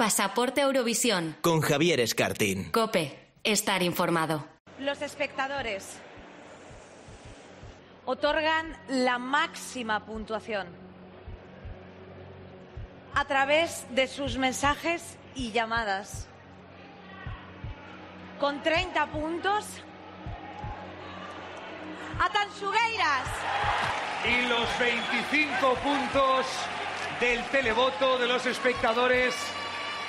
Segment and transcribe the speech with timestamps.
[0.00, 1.36] Pasaporte Eurovisión.
[1.42, 2.70] Con Javier Escartín.
[2.70, 3.34] Cope.
[3.44, 4.46] Estar informado.
[4.78, 5.98] Los espectadores
[8.06, 10.68] otorgan la máxima puntuación
[13.14, 16.26] a través de sus mensajes y llamadas.
[18.40, 19.66] Con 30 puntos,
[22.18, 23.28] a Tansugueiras.
[24.24, 26.46] Y los 25 puntos
[27.20, 29.34] del televoto de los espectadores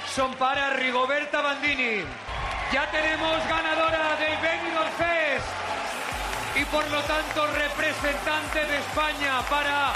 [0.07, 2.03] son para Rigoberta Bandini.
[2.71, 5.45] Ya tenemos ganadora del Benidorm Fest
[6.55, 9.93] y por lo tanto representante de España para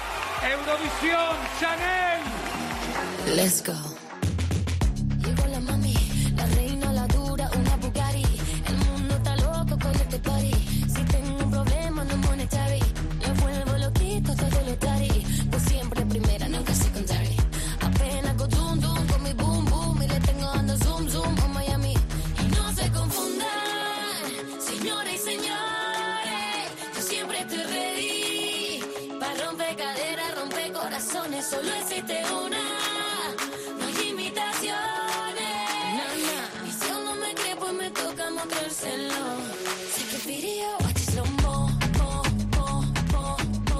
[0.49, 2.21] Eurovisión Chanel.
[3.35, 3.94] Let's go.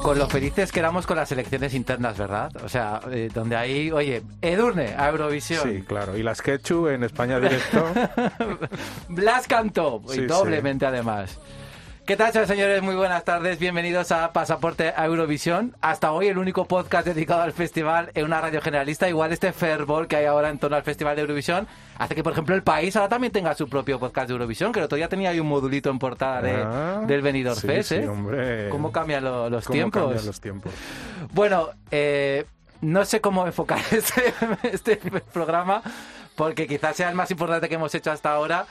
[0.05, 2.51] Con lo felices que éramos con las elecciones internas, ¿verdad?
[2.63, 5.63] O sea, eh, donde ahí, oye, Edurne a Eurovisión.
[5.63, 6.15] Sí, claro.
[6.15, 7.87] Y las Quechu en España directo.
[9.09, 10.25] Blas cantó, y sí.
[10.27, 11.39] doblemente además.
[12.05, 12.81] ¿Qué tal, señores, señores?
[12.83, 13.57] Muy buenas tardes.
[13.57, 15.75] Bienvenidos a Pasaporte a Eurovisión.
[15.81, 19.09] Hasta hoy el único podcast dedicado al festival en una radio generalista.
[19.09, 21.67] Igual este fervor que hay ahora en torno al Festival de Eurovisión
[21.97, 24.79] hace que, por ejemplo, el país ahora también tenga su propio podcast de Eurovisión, que
[24.81, 27.89] el otro día tenía ahí un modulito en portada de, Ah, del Benidorm sí, Fest,
[27.89, 28.07] sí, ¿eh?
[28.07, 28.69] hombre.
[28.69, 30.01] ¿Cómo cambian lo- los ¿Cómo tiempos?
[30.03, 30.71] cambian los tiempos?
[31.33, 32.45] Bueno, eh,
[32.81, 34.97] no sé cómo enfocar este, este
[35.33, 35.81] programa,
[36.35, 38.67] porque quizás sea el más importante que hemos hecho hasta ahora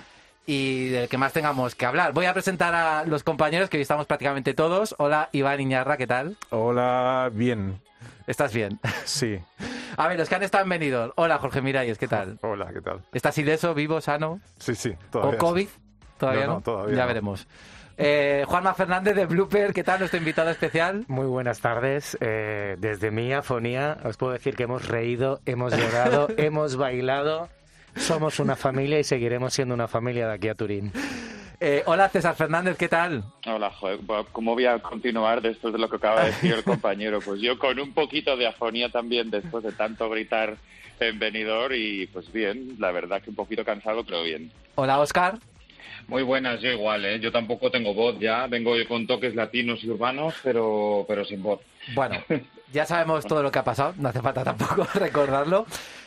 [0.47, 2.13] y del que más tengamos que hablar.
[2.13, 4.95] Voy a presentar a los compañeros, que hoy estamos prácticamente todos.
[4.99, 6.37] Hola, Iván Iñarra, ¿qué tal?
[6.51, 7.81] Hola, bien.
[8.27, 8.79] ¿Estás bien?
[9.05, 9.39] Sí.
[9.97, 11.13] A ver, los que han estado en Benidorm.
[11.17, 12.39] Hola, Jorge Miralles, ¿qué tal?
[12.43, 13.01] Hola, ¿qué tal?
[13.13, 14.41] ¿Estás ileso, vivo, sano?
[14.59, 15.37] Sí, sí, ¿O.
[15.39, 15.69] COVID?
[16.19, 16.55] ¿Todavía No, no?
[16.55, 17.09] no, todavía Ya no.
[17.09, 17.47] veremos.
[17.97, 20.01] Eh, Juanma Fernández de Blooper, ¿qué tal?
[20.01, 21.05] Nuestro invitado especial.
[21.07, 22.19] Muy buenas tardes.
[22.21, 27.49] Eh, desde mi afonía os puedo decir que hemos reído, hemos llorado, hemos bailado.
[27.97, 30.93] Somos una familia y seguiremos siendo una familia de aquí a Turín.
[31.61, 33.25] Eh, hola, César Fernández, ¿qué tal?
[33.47, 34.01] Hola, joder,
[34.33, 37.21] ¿cómo voy a continuar después de lo que acaba de decir el compañero?
[37.21, 40.57] Pues yo con un poquito de afonía también después de tanto gritar
[41.01, 44.51] en venidor y pues bien, la verdad que un poquito cansado, pero bien.
[44.75, 45.39] Hola, Oscar.
[46.09, 47.19] Muy buenas, yo igual, ¿eh?
[47.21, 51.43] Yo tampoco tengo voz ya, vengo yo con toques latinos y urbanos, pero, pero sin
[51.43, 51.61] voz.
[51.95, 52.17] Bueno,
[52.73, 55.67] ya sabemos todo lo que ha pasado, no hace falta tampoco recordarlo.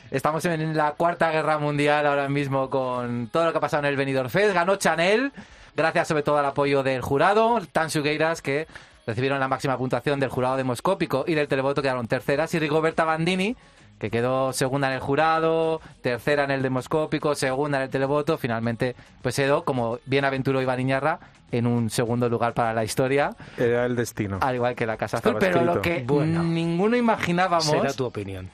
[0.09, 3.89] Estamos en la cuarta guerra mundial ahora mismo con todo lo que ha pasado en
[3.89, 4.53] el Benidorm Fest.
[4.53, 5.33] Ganó Chanel,
[5.75, 8.67] gracias sobre todo al apoyo del jurado, Tan Sugueiras, que
[9.05, 13.57] recibieron la máxima puntuación del jurado demoscópico y del televoto quedaron terceras, y Rigoberta Bandini,
[13.99, 18.95] que quedó segunda en el jurado, tercera en el demoscópico, segunda en el televoto, finalmente
[19.21, 21.19] pues quedó, como bien aventuró Iván Iñarra,
[21.51, 24.37] en un segundo lugar para la historia, Era el destino.
[24.41, 26.43] al igual que la Casa Azul, pero lo que Bueno.
[26.43, 27.65] ninguno imaginábamos...
[27.65, 28.49] Será tu opinión.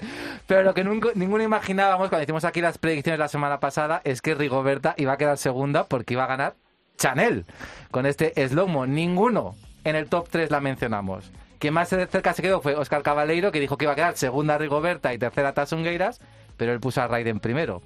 [0.46, 4.22] Pero lo que nunca- ninguno imaginábamos cuando hicimos aquí las predicciones la semana pasada es
[4.22, 6.54] que Rigoberta iba a quedar segunda porque iba a ganar
[6.98, 7.46] Chanel
[7.90, 8.86] con este slow-mo.
[8.86, 11.32] Ninguno en el top 3 la mencionamos.
[11.64, 14.58] Quien más cerca se quedó fue Oscar Cabaleiro, que dijo que iba a quedar segunda
[14.58, 16.20] Rigoberta y tercera Tasungueiras,
[16.58, 17.82] pero él puso a Raiden primero.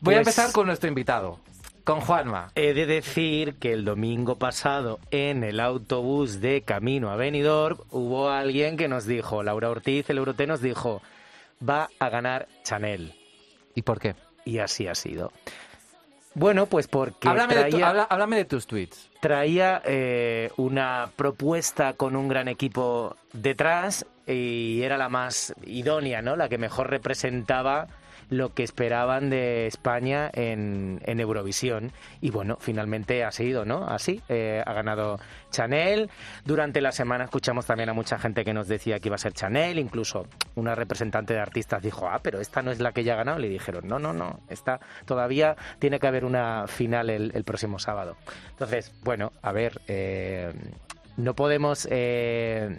[0.00, 1.38] Voy a Pues- empezar con nuestro invitado,
[1.84, 2.50] con Juanma.
[2.56, 8.28] He de decir que el domingo pasado en el autobús de camino a Benidorm hubo
[8.28, 11.00] alguien que nos dijo, Laura Ortiz, el Euroté nos dijo,
[11.62, 13.14] va a ganar Chanel.
[13.76, 14.16] ¿Y por qué?
[14.44, 15.30] Y así ha sido.
[16.34, 19.08] Bueno, pues porque Háblame, de tu- traía- habla- háblame de tus tweets.
[19.20, 26.34] traía eh, una propuesta con un gran equipo detrás y era la más idónea, ¿no?
[26.36, 27.86] La que mejor representaba
[28.30, 31.92] lo que esperaban de España en, en Eurovisión.
[32.20, 33.86] Y bueno, finalmente ha sido, ¿no?
[33.86, 35.18] Así, eh, ha ganado
[35.50, 36.10] Chanel.
[36.44, 39.32] Durante la semana escuchamos también a mucha gente que nos decía que iba a ser
[39.32, 43.14] Chanel, incluso una representante de artistas dijo, ah, pero esta no es la que ya
[43.14, 43.38] ha ganado.
[43.38, 48.16] Le dijeron, no, no, no, esta todavía tiene que haber una final el, próximo sábado.
[48.50, 50.52] Entonces, bueno, a ver, eh,
[51.16, 51.86] no podemos...
[51.90, 52.74] eh,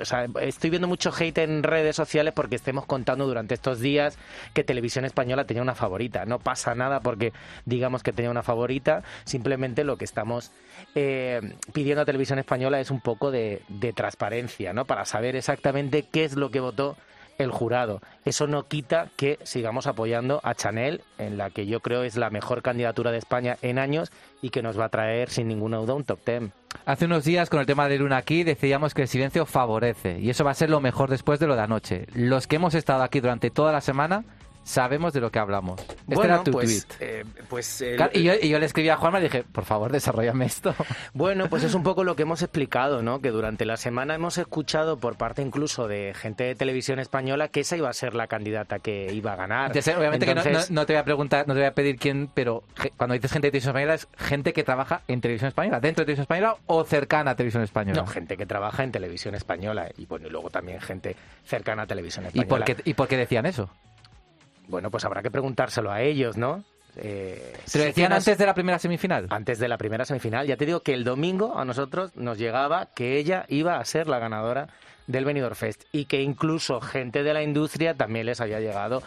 [0.00, 4.18] o sea, estoy viendo mucho hate en redes sociales porque estemos contando durante estos días
[4.54, 6.24] que Televisión Española tenía una favorita.
[6.24, 7.32] No pasa nada porque
[7.64, 9.02] digamos que tenía una favorita.
[9.24, 10.52] Simplemente lo que estamos
[10.94, 14.84] eh, pidiendo a Televisión Española es un poco de, de transparencia, ¿no?
[14.84, 16.96] Para saber exactamente qué es lo que votó
[17.38, 18.00] el jurado.
[18.24, 22.30] Eso no quita que sigamos apoyando a Chanel, en la que yo creo es la
[22.30, 24.10] mejor candidatura de España en años
[24.42, 26.52] y que nos va a traer sin ninguna duda un top ten.
[26.84, 30.30] Hace unos días con el tema de Luna aquí decíamos que el silencio favorece y
[30.30, 32.06] eso va a ser lo mejor después de lo de anoche.
[32.14, 34.24] Los que hemos estado aquí durante toda la semana
[34.66, 35.80] sabemos de lo que hablamos.
[35.80, 36.98] Este bueno, era tu pues, tweet.
[37.08, 39.64] eh, pues el- Claro, y, yo, y yo le escribí a Juanma y dije, por
[39.64, 40.74] favor, desarrollame esto.
[41.14, 43.20] Bueno, pues es un poco lo que hemos explicado, ¿no?
[43.20, 47.60] Que durante la semana hemos escuchado por parte incluso de gente de televisión española que
[47.60, 49.80] esa iba a ser la candidata que iba a ganar.
[49.82, 51.96] Sé, obviamente que no, no- no te voy a preguntar, no te voy a pedir
[51.96, 52.64] quién, pero
[52.96, 56.06] cuando dices gente de televisión española es gente que trabaja en televisión española, dentro de
[56.06, 58.00] televisión española o cercana a televisión española.
[58.02, 61.14] No, gente que trabaja en televisión española y bueno, y luego también gente
[61.44, 62.48] cercana a televisión ¿Y española.
[62.48, 63.70] por, qué, ¿Y por qué decían eso?
[64.68, 66.64] Bueno, pues habrá que preguntárselo a ellos, ¿no?
[66.98, 69.26] Eh, ¿Te lo decían nos- antes de la primera semifinal?
[69.30, 70.46] antes de la primera semifinal.
[70.46, 74.08] Ya te digo que el domingo a nosotros nos llegaba que ella iba a ser
[74.08, 74.68] la ganadora
[75.06, 79.02] del Benidorm Fest y que incluso gente de la industria también les había llegado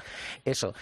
[0.45, 0.73] eso.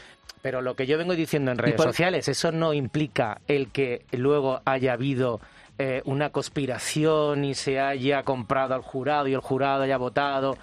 [0.41, 4.05] Pero lo que yo vengo diciendo en redes por- sociales, eso no implica el que
[4.11, 5.39] luego haya habido
[5.79, 10.53] eh, una conspiración y se haya comprado al jurado y el jurado haya votado,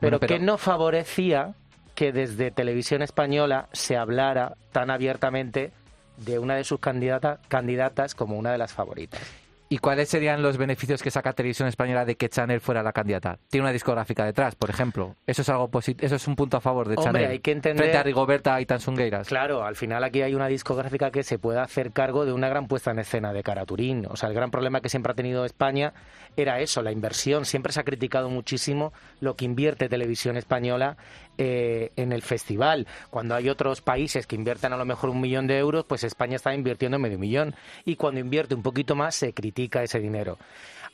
[0.00, 1.54] pero, Bueno, pero- que no favorecía
[1.96, 5.72] que desde televisión española se hablara tan abiertamente
[6.18, 9.20] de una de sus candidata- candidatas como una de las favoritas.
[9.68, 13.40] ¿Y cuáles serían los beneficios que saca Televisión Española de que Chanel fuera la candidata?
[13.50, 15.16] Tiene una discográfica detrás, por ejemplo.
[15.26, 17.30] Eso es algo eso es un punto a favor de Hombre, Chanel.
[17.32, 19.26] hay que entender- Frente a Rigoberta y Tansungueiras.
[19.26, 22.68] Claro, al final aquí hay una discográfica que se puede hacer cargo de una gran
[22.68, 24.06] puesta en escena de cara a Turín.
[24.08, 25.94] O sea, el gran problema que siempre ha tenido España
[26.36, 27.44] era eso, la inversión.
[27.44, 30.96] Siempre se ha criticado muchísimo lo que invierte Televisión Española
[31.38, 32.86] eh, en el festival.
[33.10, 36.36] Cuando hay otros países que invierten a lo mejor un millón de euros, pues España
[36.36, 37.54] está invirtiendo medio millón.
[37.84, 40.38] Y cuando invierte un poquito más, se critica ese dinero.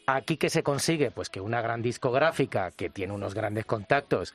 [0.07, 4.35] Aquí que se consigue, pues que una gran discográfica que tiene unos grandes contactos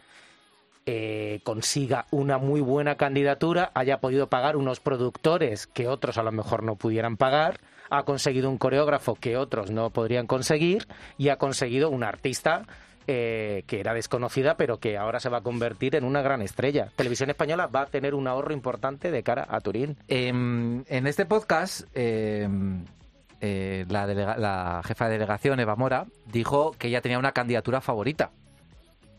[0.86, 6.32] eh, consiga una muy buena candidatura, haya podido pagar unos productores que otros a lo
[6.32, 10.88] mejor no pudieran pagar, ha conseguido un coreógrafo que otros no podrían conseguir
[11.18, 12.66] y ha conseguido una artista
[13.08, 16.90] eh, que era desconocida pero que ahora se va a convertir en una gran estrella.
[16.96, 19.98] Televisión Española va a tener un ahorro importante de cara a Turín.
[20.08, 22.84] Em, en este podcast, em,
[23.42, 27.82] eh, la, delega- la jefa de delegación, Eva Mora, dijo que ella tenía una candidatura
[27.82, 28.32] favorita.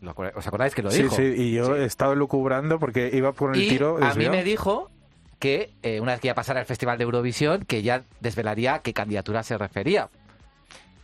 [0.01, 1.15] ¿Lo acuer- ¿Os acordáis que lo Sí, dijo?
[1.15, 3.97] sí, y yo he estado lucubrando porque iba por el y tiro.
[3.97, 4.35] a mí desviado.
[4.35, 4.91] me dijo
[5.39, 8.79] que eh, una vez que ya pasara el Festival de Eurovisión, que ya desvelaría a
[8.81, 10.09] qué candidatura se refería.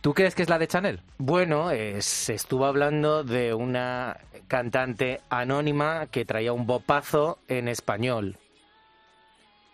[0.00, 1.00] ¿Tú crees que es la de Chanel?
[1.18, 4.16] Bueno, eh, se estuvo hablando de una
[4.46, 8.36] cantante anónima que traía un bopazo en español,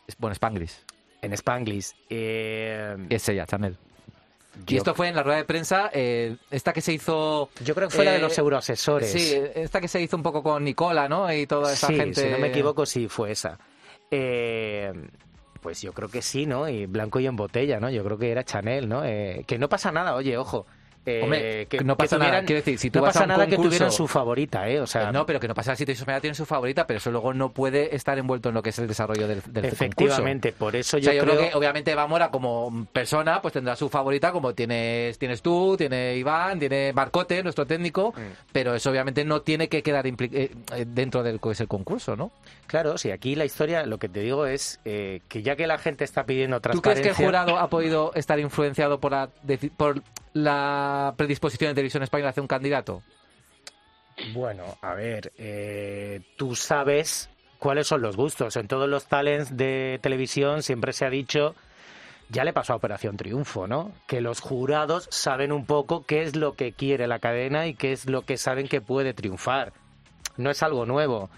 [0.08, 0.72] Es- Bueno, Spanglish.
[1.20, 1.92] en Spanglish.
[2.10, 3.76] Eh, Es ella, Chanel.
[4.66, 7.48] Y esto fue en la rueda de prensa, eh, esta que se hizo...
[7.64, 9.10] Yo creo que fue la de eh, los euroasesores.
[9.10, 11.32] Sí, esta que se hizo un poco con Nicola, ¿no?
[11.32, 12.22] Y toda esa Sí, gente...
[12.22, 13.58] si no me equivoco, sí fue esa.
[14.10, 14.92] Eh,
[15.62, 16.68] pues yo creo que sí, ¿no?
[16.68, 17.88] Y blanco y en botella, ¿no?
[17.88, 19.04] Yo creo que era Chanel, ¿no?
[19.04, 20.66] Eh, que no pasa nada, oye, ojo.
[21.04, 23.28] Eh, Hombre, que, no que pasa nada, quiero decir, si tú no vas a un
[23.28, 24.80] nada que concurso- tuvieran su favorita, ¿eh?
[24.80, 26.98] O sea, Eh, no, pero que no pasa si Televisión Española tiene su favorita, pero
[26.98, 30.52] eso luego no puede estar envuelto en lo que es el desarrollo del, del efectivamente,
[30.52, 30.96] por eso concurso.
[30.98, 31.36] O sea, yo, yo creo...
[31.38, 35.74] creo que obviamente Eva Mora como persona pues tendrá su favorita como tienes tienes tú,
[35.76, 38.20] tiene Iván, tiene Marcote, nuestro técnico, Mm.
[38.52, 40.50] pero eso obviamente no tiene que quedar eh,
[40.86, 42.30] dentro del que es el concurso, ¿no?
[42.66, 45.78] Claro, sí, aquí la historia, lo que te digo es eh, que ya que la
[45.78, 47.10] gente está pidiendo ¿Tú crees que transparencia...
[47.10, 49.28] el jurado ha podido estar influenciado por la,
[49.76, 53.02] por la predisposición de Televisión Española hacia un candidato?
[54.34, 58.56] Bueno, a ver, eh, tú sabes cuáles son los gustos.
[58.56, 61.54] En todos los talents de televisión siempre se ha dicho,
[62.28, 63.92] ya le pasó a Operación Triunfo, ¿no?
[64.06, 67.92] Que los jurados saben un poco qué es lo que quiere la cadena y qué
[67.92, 69.72] es lo que saben que puede triunfar.
[70.36, 71.30] No es algo nuevo.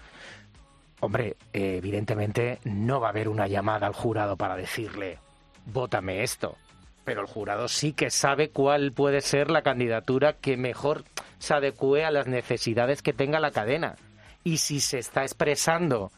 [1.01, 5.19] Hombre, eh, evidentemente no va a haber una llamada al jurado para decirle,
[5.65, 6.57] vótame esto.
[7.05, 11.03] Pero el jurado sí que sabe cuál puede ser la candidatura que mejor
[11.37, 13.95] se adecue a las necesidades que tenga la cadena.
[14.43, 16.11] Y si se está expresando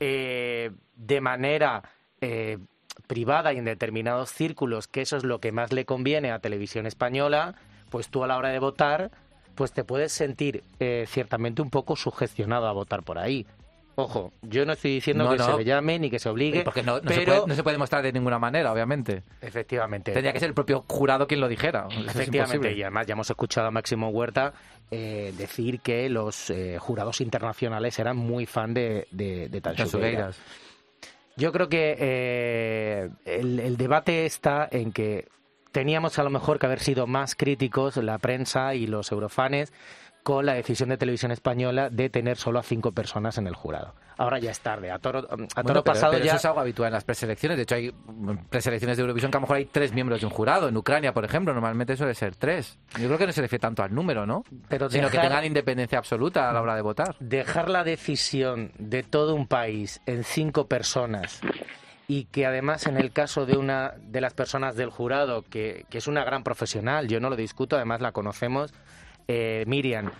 [0.00, 1.82] eh, de manera
[2.20, 2.58] eh,
[3.06, 6.86] privada y en determinados círculos que eso es lo que más le conviene a Televisión
[6.86, 7.54] Española,
[7.90, 9.10] pues tú a la hora de votar,
[9.54, 13.46] pues te puedes sentir eh, ciertamente un poco sugestionado a votar por ahí.
[13.98, 15.46] Ojo, yo no estoy diciendo No, que no.
[15.46, 17.62] se le llame ni que se obligue, Porque no, no se pero puede, no se
[17.62, 19.22] puede mostrar de ninguna manera, obviamente.
[19.40, 21.88] efectivamente Tendría que ser el propio jurado quien lo dijera.
[22.06, 24.52] Efectivamente, y además ya hemos escuchado a Máximo Huerta
[24.90, 29.60] eh, decir que los eh, jurados internacionales eran muy fan de, de, de.
[29.62, 30.38] Tansugueiras.
[31.36, 35.26] Yo creo que eh, el, el debate está en que
[35.72, 39.72] teníamos a lo mejor que haber sido más críticos, la prensa y los eurofanes,
[40.26, 43.94] con la decisión de televisión española de tener solo a cinco personas en el jurado.
[44.18, 46.32] Ahora ya es tarde, a toro, a toro Bueno, pero, pasado pero ya...
[46.32, 47.56] eso es algo habitual en las preselecciones.
[47.56, 47.94] De hecho, hay
[48.50, 50.66] preselecciones de Eurovisión que a lo mejor hay tres miembros de un jurado.
[50.68, 52.76] En Ucrania, por ejemplo, normalmente suele ser tres.
[52.98, 54.42] Yo creo que no se refiere tanto al número, ¿no?
[54.68, 57.14] Pero Sino que dejar- tengan independencia absoluta a la hora de votar.
[57.20, 61.40] dejar la decisión de todo un país en cinco personas
[62.08, 65.98] y que además en el caso de una de las personas del jurado, que, que
[65.98, 68.74] es una gran profesional, yo no lo discuto, además la conocemos,
[69.28, 70.10] eh, Miriam,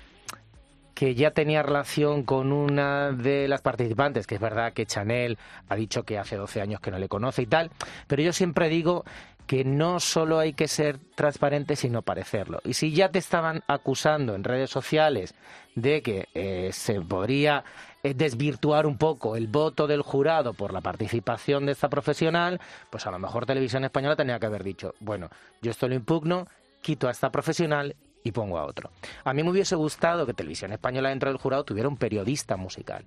[0.95, 5.37] que ya tenía relación con una de las participantes, que es verdad que Chanel
[5.69, 7.71] ha dicho que hace 12 años que no le conoce y tal,
[8.07, 9.05] pero yo siempre digo
[9.47, 12.61] que no solo hay que ser transparente, sino parecerlo.
[12.65, 15.35] Y si ya te estaban acusando en redes sociales
[15.75, 17.63] de que eh, se podría
[18.03, 22.61] eh, desvirtuar un poco el voto del jurado por la participación de esta profesional,
[22.91, 25.29] pues a lo mejor Televisión Española tenía que haber dicho, bueno,
[25.63, 26.49] yo esto lo impugno,
[26.83, 27.95] quito a esta profesional
[28.26, 28.90] y pongo a otro.
[29.25, 33.04] A mí me hubiese gustado que Televisión Española dentro del jurado tuviera un periodista musical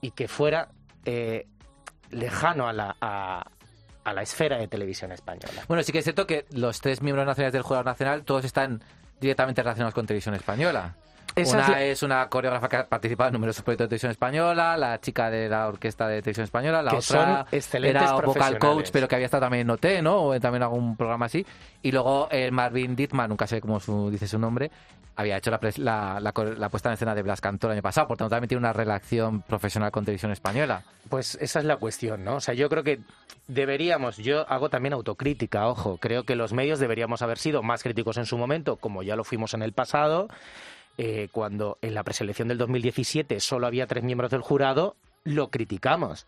[0.00, 0.68] y que fuera
[1.04, 1.48] eh,
[2.10, 3.50] lejano a la, a,
[4.04, 5.64] a la esfera de Televisión Española.
[5.66, 8.80] Bueno, sí que es cierto que los tres miembros nacionales del Jurado Nacional todos están
[9.20, 10.94] directamente relacionados con Televisión Española.
[11.36, 14.10] Esa Una es la- es una coreógrafa que ha participado en numerosos proyectos de Televisión
[14.10, 18.58] Española, la chica de la orquesta de Televisión Española, la Que otra son era vocal
[18.58, 20.16] coach, pero que había estado también en OT, ¿no?
[20.16, 21.46] O en también algún programa así.
[21.82, 24.70] Y luego el Marvin Dittman, nunca sé cómo su- dice su nombre,
[25.16, 27.82] había hecho la, pres- la, la la puesta en escena de Blas Cantó el año
[27.82, 30.82] pasado, por tanto también tiene una relación profesional con Televisión Española.
[31.10, 32.36] Pues esa es la cuestión, ¿no?
[32.36, 33.00] O sea, yo creo que
[33.46, 38.16] deberíamos, yo hago también autocrítica, ojo, creo que los medios deberíamos haber sido más críticos
[38.16, 40.28] en su momento, como ya lo fuimos en el pasado,
[40.98, 46.26] eh, cuando en la preselección del 2017 solo había tres miembros del jurado, lo criticamos.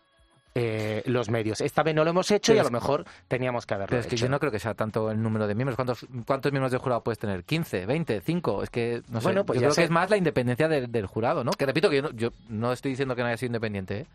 [0.55, 1.63] eh, los medios.
[1.63, 4.07] Esta vez no lo hemos hecho y a lo mejor teníamos que haberlo Pero es
[4.07, 4.27] que hecho.
[4.27, 5.77] yo no creo que sea tanto el número de miembros.
[5.77, 7.43] ¿Cuántos, cuántos miembros del jurado puedes tener?
[7.43, 7.87] ¿15?
[7.87, 8.23] ¿20?
[8.23, 8.63] ¿5?
[8.63, 9.25] Es que, no sé.
[9.29, 9.81] Bueno, pues yo creo sé.
[9.81, 11.53] que es más la independencia del, del jurado, ¿no?
[11.53, 14.07] Que repito que yo no, yo no estoy diciendo que no haya sido independiente, ¿eh?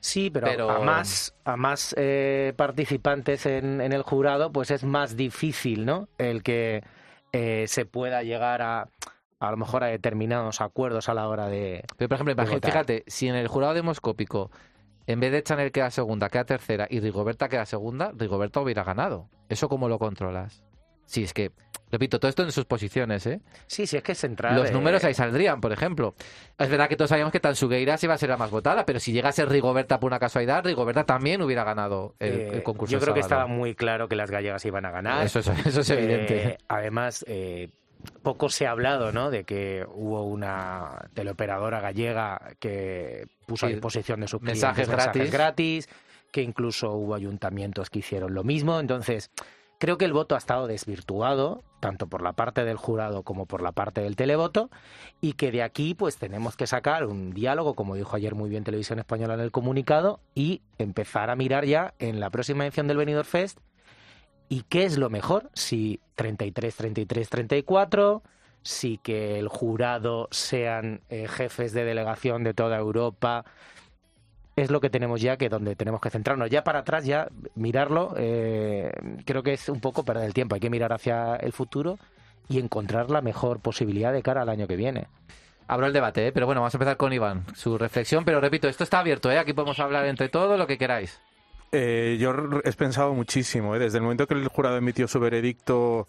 [0.00, 4.84] Sí, pero, Pero- a más, a más eh, participantes en, en el jurado, pues es
[4.84, 6.08] más difícil, ¿no?
[6.16, 6.82] El que
[7.32, 8.88] eh, se pueda llegar a
[9.40, 11.84] a lo mejor a determinados acuerdos a la hora de...
[11.96, 14.50] Pero, por ejemplo, imagínate, fíjate, si en el jurado demoscópico,
[15.06, 19.28] en vez de Chanel queda segunda, queda tercera y Rigoberta queda segunda, Rigoberta hubiera ganado.
[19.48, 20.62] ¿Eso cómo lo controlas?
[21.06, 21.52] Sí, es que,
[21.92, 23.42] repito, todo esto en sus posiciones, ¿eh?
[23.66, 24.56] Sí, sí, es que es central.
[24.56, 26.14] Los eh, números ahí saldrían, por ejemplo.
[26.58, 29.12] Es verdad que todos sabíamos que Tansugueiras iba a ser la más votada, pero si
[29.12, 32.92] llega a ser Rigoberta por una casualidad, Rigoberta también hubiera ganado el, eh, el concurso.
[32.92, 33.42] Yo creo que sábado.
[33.42, 35.26] estaba muy claro que las gallegas iban a ganar.
[35.26, 36.58] Eso es, eso es Eh, evidente.
[36.68, 37.68] además, eh,
[38.22, 39.30] poco se ha hablado, ¿no?
[39.30, 45.32] De que hubo una teleoperadora gallega que puso a disposición de sus mensajes clientes gratis.
[45.32, 45.88] gratis,
[46.32, 48.80] que incluso hubo ayuntamientos que hicieron lo mismo.
[48.80, 49.30] Entonces,
[49.78, 53.62] creo que el voto ha estado desvirtuado, tanto por la parte del jurado como por
[53.62, 54.70] la parte del televoto,
[55.20, 58.64] y que de aquí, pues, tenemos que sacar un diálogo, como dijo ayer muy bien
[58.64, 62.96] Televisión Española en el comunicado, y empezar a mirar ya en la próxima edición del
[62.96, 63.58] Benidorm Fest
[64.54, 65.50] ¿Y qué es lo mejor?
[65.54, 68.22] Si 33, 33, 34,
[68.62, 73.44] si que el jurado sean eh, jefes de delegación de toda Europa.
[74.54, 76.50] Es lo que tenemos ya que donde tenemos que centrarnos.
[76.50, 78.92] Ya para atrás, ya mirarlo, eh,
[79.24, 80.54] creo que es un poco perder el tiempo.
[80.54, 81.98] Hay que mirar hacia el futuro
[82.48, 85.08] y encontrar la mejor posibilidad de cara al año que viene.
[85.66, 86.32] Abro el debate, ¿eh?
[86.32, 89.38] pero bueno, vamos a empezar con Iván, su reflexión, pero repito, esto está abierto, ¿eh?
[89.38, 91.20] aquí podemos hablar entre todos lo que queráis.
[91.76, 93.80] Eh, yo he pensado muchísimo, ¿eh?
[93.80, 96.06] desde el momento que el jurado emitió su veredicto,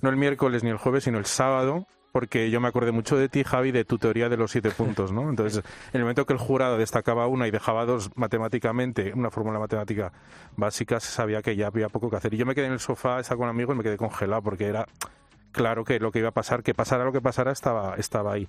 [0.00, 3.28] no el miércoles ni el jueves, sino el sábado, porque yo me acordé mucho de
[3.28, 5.28] ti, Javi, de tu teoría de los siete puntos, ¿no?
[5.28, 9.58] Entonces, en el momento que el jurado destacaba una y dejaba dos matemáticamente, una fórmula
[9.58, 10.12] matemática
[10.56, 12.34] básica, se sabía que ya había poco que hacer.
[12.34, 14.66] Y yo me quedé en el sofá, estaba con amigos y me quedé congelado, porque
[14.66, 14.86] era
[15.52, 18.48] claro que lo que iba a pasar, que pasara lo que pasara, estaba, estaba ahí.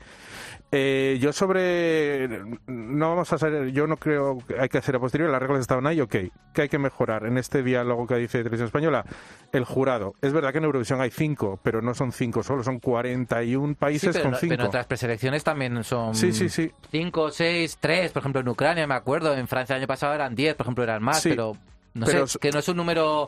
[0.71, 2.27] Eh, yo sobre.
[2.67, 3.71] No vamos a hacer.
[3.71, 5.31] Yo no creo que hay que hacer a posteriori.
[5.31, 6.15] Las reglas estaban ahí, ok.
[6.53, 9.05] ¿Qué hay que mejorar en este diálogo que dice Televisión Española?
[9.51, 10.13] El jurado.
[10.21, 14.13] Es verdad que en Eurovisión hay cinco, pero no son cinco solo, son 41 países
[14.13, 14.53] Sí, pero, con cinco.
[14.55, 16.71] pero otras preselecciones también son Sí, sí, sí.
[16.91, 20.35] 5, 6, 3, por ejemplo en Ucrania, me acuerdo, en Francia el año pasado eran
[20.35, 21.53] 10, por ejemplo eran más, Sí, pero
[21.93, 23.27] no pero sé, que no es un número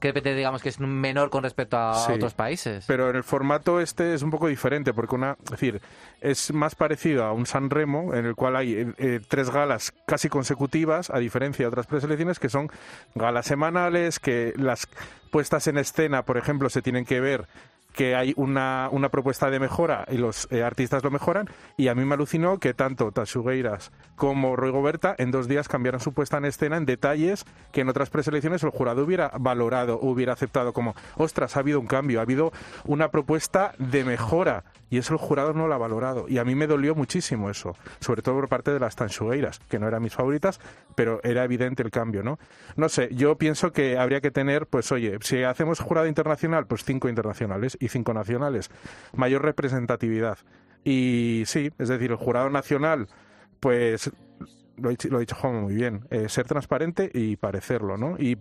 [0.00, 2.12] que digamos, que es menor con respecto a Sí.
[2.12, 2.84] otros países.
[2.86, 5.80] Pero en el formato este es un poco diferente, porque una, es decir,
[6.20, 9.92] es más parecido a un San Remo, en el cual hay eh, eh, tres galas
[10.06, 12.70] casi consecutivas, a diferencia de otras preselecciones que son
[13.14, 14.88] galas semanales, que las
[15.30, 17.46] puestas en escena, por ejemplo, se tienen que ver
[17.92, 21.48] que hay una, una propuesta de mejora y los eh, artistas lo mejoran.
[21.76, 26.00] Y a mí me alucinó que tanto Tasugueiras como Roy Goberta en dos días cambiaron
[26.00, 30.32] su puesta en escena en detalles que en otras preselecciones el jurado hubiera valorado, hubiera
[30.32, 32.52] aceptado como, ostras, ha habido un cambio, ha habido
[32.84, 36.26] una propuesta de mejora y eso el jurado no lo ha valorado.
[36.28, 39.78] Y a mí me dolió muchísimo eso, sobre todo por parte de las Tanchugueiras, que
[39.78, 40.60] no eran mis favoritas,
[40.96, 42.38] pero era evidente el cambio, ¿no?
[42.76, 46.84] No sé, yo pienso que habría que tener, pues oye, si hacemos jurado internacional, pues
[46.84, 48.70] cinco internacionales y cinco nacionales.
[49.14, 50.38] Mayor representatividad.
[50.82, 53.06] Y sí, es decir, el jurado nacional,
[53.60, 54.10] pues
[54.80, 58.16] lo ha dicho, lo muy bien, eh, ser transparente y parecerlo, ¿no?
[58.18, 58.38] Y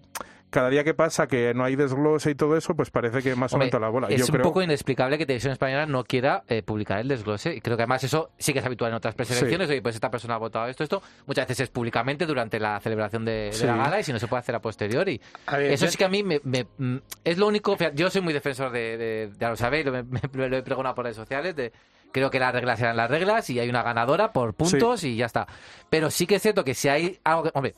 [0.50, 3.54] cada día que pasa que no hay desglose y todo eso, pues parece que más
[3.54, 4.08] Hombre, aumenta la bola.
[4.08, 4.44] Es Yo un creo...
[4.44, 7.54] poco inexplicable que Televisión Española no quiera eh, publicar el desglose.
[7.56, 9.70] Y creo que además eso sí que es habitual en otras preselecciones.
[9.70, 11.02] Oye, pues esta persona ha votado esto, esto.
[11.28, 13.66] Muchas veces es públicamente durante la celebración de, de Sí.
[13.66, 15.20] la gala y si no se puede hacer a posteriori.
[15.48, 17.78] A ver, eso yo- sí que a mí me, me- mm, es lo único.
[17.94, 21.06] yo soy muy defensor de, de- ya lo sabéis, lo, me- lo he pregonado por
[21.06, 21.56] redes sociales.
[21.56, 21.72] De,
[22.12, 25.28] creo que las reglas eran las reglas y hay una ganadora por puntos y ya
[25.28, 25.46] está.
[25.92, 27.52] Pero sí que es cierto que si hay algo que.
[27.54, 27.76] Hombre,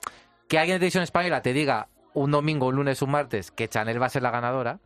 [0.48, 4.01] que alguien de Televisión Española te diga un domingo, un lunes, un martes que Chanel
[4.01, 4.80] va a ser la ganadora.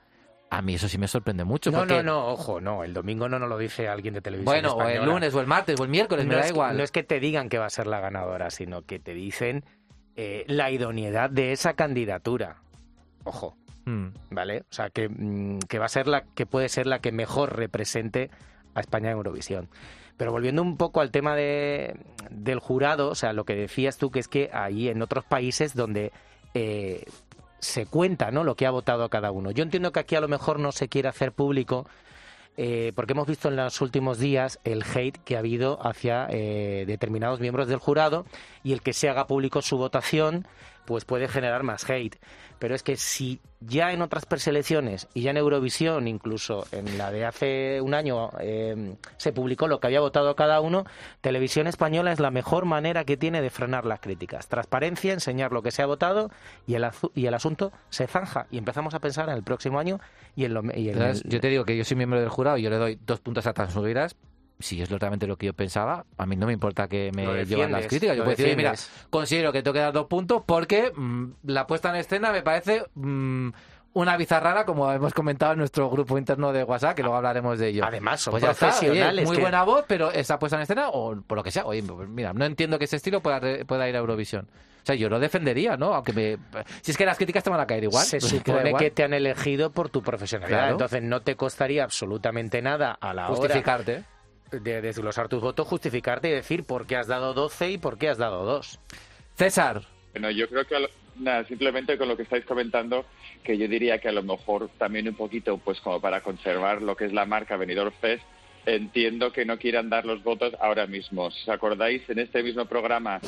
[0.52, 1.72] A mí eso sí me sorprende mucho.
[1.72, 4.46] No, porque- no, no, ojo, no, el domingo no nos lo dice alguien de televisión.
[4.54, 6.78] Bueno, o el lunes, o el martes, o el miércoles, no me da que- igual.
[6.78, 9.66] no es que te digan que va a ser la ganadora, sino que te dicen
[10.18, 12.58] eh, la idoneidad de esa candidatura.
[13.26, 14.08] Ojo, Mm.
[14.30, 14.62] ¿vale?
[14.62, 17.58] O sea, que, mm, que va a ser la que puede ser la que mejor
[17.58, 18.30] represente
[18.76, 19.68] a España en Eurovisión.
[20.16, 24.10] Pero volviendo un poco al tema de, del jurado, o sea, lo que decías tú,
[24.12, 26.14] que es que ahí en otros países donde
[26.56, 27.06] eh,
[27.60, 28.44] se cuenta ¿no?
[28.44, 29.52] lo que ha votado cada uno.
[29.52, 31.86] Yo entiendo que aquí a lo mejor no se quiere hacer público,
[32.58, 36.86] eh, porque hemos visto en los últimos días el hate que ha habido hacia eh,
[36.88, 38.26] determinados miembros del jurado
[38.64, 40.48] y el que se haga público su votación
[40.86, 42.16] pues puede generar más hate.
[42.60, 47.12] Pero es que si ya en otras preselecciones y ya en Eurovisión, incluso en la
[47.12, 50.86] de hace un año, eh, se publicó lo que había votado cada uno,
[51.22, 54.48] Televisión Española es la mejor manera que tiene de frenar las críticas.
[54.48, 56.30] Transparencia, enseñar lo que se ha votado
[56.66, 58.48] y el, y el asunto se zanja.
[58.52, 60.00] Y empezamos a pensar en el próximo año
[60.36, 60.64] y en lo...
[60.64, 62.70] y en Entonces, el- yo te digo que yo soy miembro del jurado y yo
[62.70, 64.16] le doy dos puntos a Transubeiras.
[64.60, 67.72] Si es realmente lo que yo pensaba, a mí no me importa que me lleven
[67.72, 68.16] las críticas.
[68.16, 68.74] Yo puedo decir, mira,
[69.10, 72.84] considero que tengo que dar dos puntos porque mm, la puesta en escena me parece
[72.96, 73.50] mm,
[73.94, 77.68] una bizarrara, como hemos comentado en nuestro grupo interno de WhatsApp, que luego hablaremos de
[77.70, 77.84] ello.
[77.86, 79.26] Además, son Pues ya está, oye, profesionales.
[79.26, 81.84] muy que- buena voz, pero esa puesta en escena, o por lo que sea, oye,
[81.84, 84.48] pues mira, no entiendo que ese estilo pueda, pueda ir a Eurovisión.
[84.84, 85.94] O sea, yo lo defendería, ¿no?
[85.96, 86.38] Aunque me...
[86.82, 88.06] Si es que las críticas te van a caer igual.
[88.06, 88.84] Se pues supone igual.
[88.84, 90.58] que te han elegido por tu profesionalidad.
[90.60, 90.72] Claro.
[90.74, 93.94] Entonces no te costaría absolutamente nada a la Justificarte.
[93.94, 94.04] hora
[94.60, 98.10] de desglosar tus votos, justificarte y decir por qué has dado 12 y por qué
[98.10, 98.80] has dado 2.
[99.36, 99.82] César,
[100.14, 103.06] Bueno, yo creo que nada, simplemente con lo que estáis comentando,
[103.44, 106.96] que yo diría que a lo mejor también un poquito, pues como para conservar lo
[106.96, 108.24] que es la marca Benidorm Fest,
[108.66, 111.32] entiendo que no quieran dar los votos ahora mismo.
[111.32, 113.20] Si os acordáis, en este mismo programa,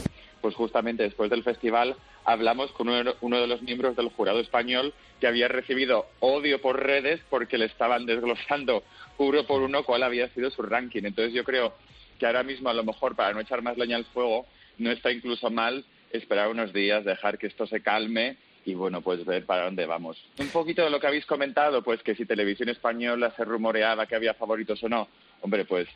[0.41, 1.95] pues justamente después del festival,
[2.26, 7.21] hablamos con uno, de los miembros del jurado español que había recibido odio por redes
[7.30, 8.84] porque le estaban desglosando
[9.17, 11.04] uno por uno cuál había sido su ranking.
[11.04, 11.73] Entonces yo creo
[12.19, 14.45] que ahora mismo, a lo mejor, para no echar más leña al fuego,
[14.78, 19.23] no está incluso mal esperar unos días, dejar que esto se calme y bueno, pues
[19.23, 20.21] ver para dónde vamos.
[20.38, 24.15] Un poquito de lo que habéis comentado, pues que si Televisión Española se rumoreaba que
[24.15, 25.08] había favoritos o no.
[25.39, 25.88] Hombre, pues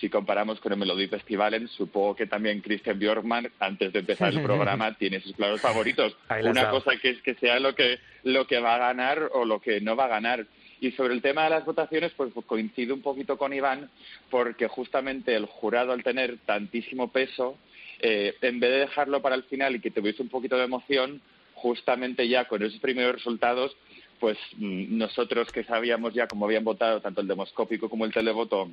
[0.00, 4.42] si comparamos con el Melody Festivalen, supongo que también Christian Björkman, antes de empezar el
[4.42, 6.16] programa, tiene sus claros favoritos.
[6.42, 9.60] Una cosa que es que sea lo que, lo que va a ganar o lo
[9.60, 10.46] que no va a ganar.
[10.80, 13.88] Y sobre el tema de las votaciones, pues coincido un poquito con Iván,
[14.30, 17.56] porque justamente el jurado, al tener tantísimo peso,
[18.00, 21.22] eh, en vez de dejarlo para el final y que tuviese un poquito de emoción,
[21.56, 23.76] justamente ya con esos primeros resultados,
[24.20, 28.70] pues mm, nosotros que sabíamos ya cómo habían votado tanto el demoscópico como el televoto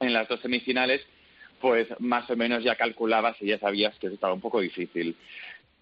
[0.00, 1.02] en las dos semifinales,
[1.60, 5.16] pues más o menos ya calculabas y ya sabías que eso estaba un poco difícil.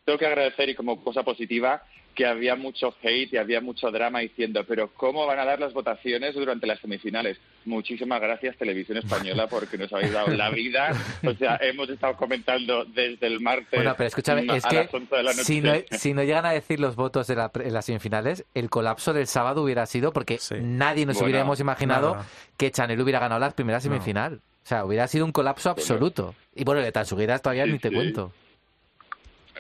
[0.04, 1.82] Tengo que agradecer y como cosa positiva
[2.14, 5.72] que había mucho hate y había mucho drama diciendo, pero ¿cómo van a dar las
[5.72, 7.38] votaciones durante las semifinales?
[7.64, 10.90] Muchísimas gracias Televisión Española porque nos habéis dado la vida.
[11.26, 15.16] O sea, hemos estado comentando desde el martes Bueno, pero escúchame, es que las 11
[15.16, 15.44] de la noche.
[15.44, 18.44] si no, si no llegan a decir los votos de, la pre- en las semifinales,
[18.54, 20.56] el colapso del sábado hubiera sido porque Sí.
[20.60, 22.26] nadie nos Bueno, hubiéramos imaginado nada.
[22.56, 24.40] que Chanel hubiera ganado la primera semifinal.
[24.64, 26.34] O sea, hubiera sido un colapso absoluto.
[26.54, 27.94] Y bueno, de Tansugueras todavía Sí, ni te sí.
[27.94, 28.32] cuento.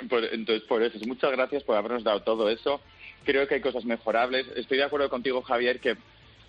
[0.08, 2.80] Por- entonces, por eso, muchas gracias por habernos dado todo eso.
[3.24, 4.46] Creo que hay cosas mejorables.
[4.56, 5.96] Estoy de acuerdo contigo, Javier, que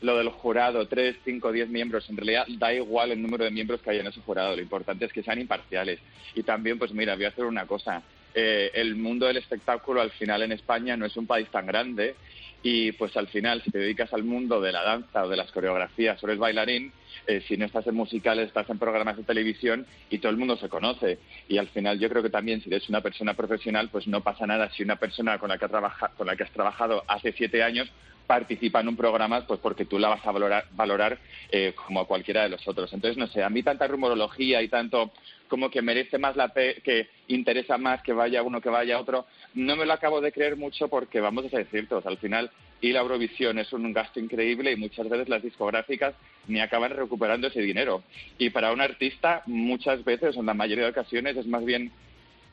[0.01, 3.82] lo del jurado, tres, cinco, diez miembros, en realidad da igual el número de miembros
[3.82, 4.56] que haya en ese jurado.
[4.56, 5.99] Lo importante es que sean imparciales.
[6.36, 8.01] Y también, pues mira, voy a hacer una cosa.
[8.36, 12.15] Eh, el mundo del espectáculo al final en España no es un país tan grande
[12.63, 15.52] y pues al final si te dedicas al mundo de la danza o de las
[15.52, 16.93] coreografías o eres bailarín,
[17.28, 20.56] eh, si no estás en musicales, estás en programas de televisión y todo el mundo
[20.58, 21.19] se conoce.
[21.49, 24.47] Y al final yo creo que también si eres una persona profesional, pues no pasa
[24.47, 27.63] nada si una persona con la que, trabaja, con la que has trabajado hace siete
[27.63, 27.91] años
[28.28, 31.20] participa en un programa, pues porque tú la vas a valorar, valorar
[31.52, 32.92] eh, como cualquiera de los otros.
[32.94, 35.12] Entonces, no sé, a mí tanta rumorología y tanto
[35.48, 39.26] como que merece más la pe que interesa más que vaya uno que vaya otro,
[39.54, 42.50] no me lo acabo de creer mucho porque vamos a ser ciertos, al final
[42.84, 46.16] y la Eurovisión es un gasto increíble y muchas veces las discográficas
[46.48, 48.04] ni acaban recuperando ese dinero.
[48.38, 51.94] Y para un artista muchas veces, en la mayoría de ocasiones, es más bien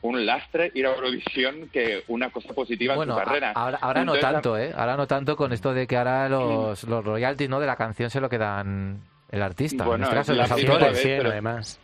[0.01, 3.51] un lastre ir a Eurovisión que una cosa positiva en su carrera.
[3.53, 4.73] Ahora, ahora no tanto, ¿eh?
[4.75, 7.59] Ahora no tanto con esto de que ahora los, los royalties ¿no?
[7.59, 9.85] de la canción se lo quedan el artista.
[9.85, 11.79] Bueno, en este caso, los autores, además.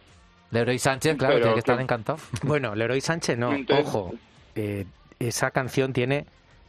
[0.51, 2.19] Leroy Sánchez, claro, tiene que estar encantado.
[2.43, 4.13] Bueno, Leroy Sánchez no, ojo.
[4.55, 4.85] Eh,
[5.19, 6.25] esa canción tiene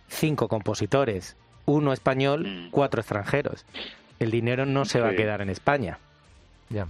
[0.08, 2.70] cinco compositores, uno español, mm.
[2.70, 3.64] cuatro extranjeros.
[4.18, 5.98] El dinero no se va a quedar en España.
[6.70, 6.88] Ya.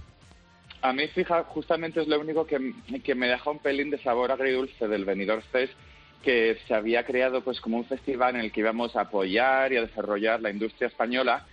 [0.81, 4.31] A mí, fija, justamente es lo único que, que me deja un pelín de sabor
[4.31, 5.73] agridulce del Benidorm Fest,
[6.23, 9.77] que se había creado pues como un festival en el que íbamos a apoyar y
[9.77, 11.45] a desarrollar la industria española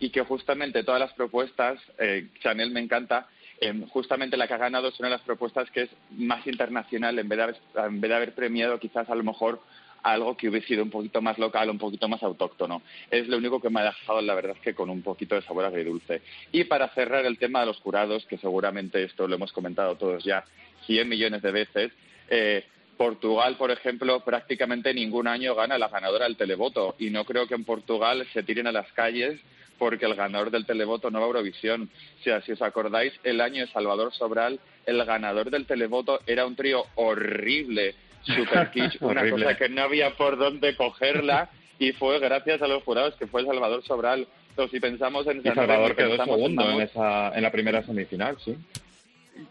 [0.00, 3.28] y que justamente todas las propuestas, eh, Chanel me encanta,
[3.60, 7.16] eh, justamente la que ha ganado es una de las propuestas que es más internacional
[7.18, 9.60] en vez de en vez de haber premiado quizás a lo mejor
[10.02, 12.82] algo que hubiese sido un poquito más local, un poquito más autóctono.
[13.10, 15.64] Es lo único que me ha dejado, la verdad, que con un poquito de sabor
[15.64, 16.22] agridulce.
[16.50, 20.24] Y para cerrar el tema de los jurados, que seguramente esto lo hemos comentado todos
[20.24, 20.44] ya
[20.86, 21.92] 100 millones de veces,
[22.28, 22.64] eh,
[22.96, 27.54] Portugal, por ejemplo, prácticamente ningún año gana la ganadora del televoto y no creo que
[27.54, 29.40] en Portugal se tiren a las calles
[29.78, 31.90] porque el ganador del televoto no va a Eurovisión.
[32.22, 36.84] Si os acordáis, el año de Salvador Sobral, el ganador del televoto era un trío
[36.94, 42.68] horrible super kitsch, una cosa que no había por dónde cogerla y fue gracias a
[42.68, 44.26] los jurados que fue Salvador Sobral.
[44.50, 48.56] Entonces, si pensamos en Salvador quedó segundo en, esa, en la primera semifinal, sí.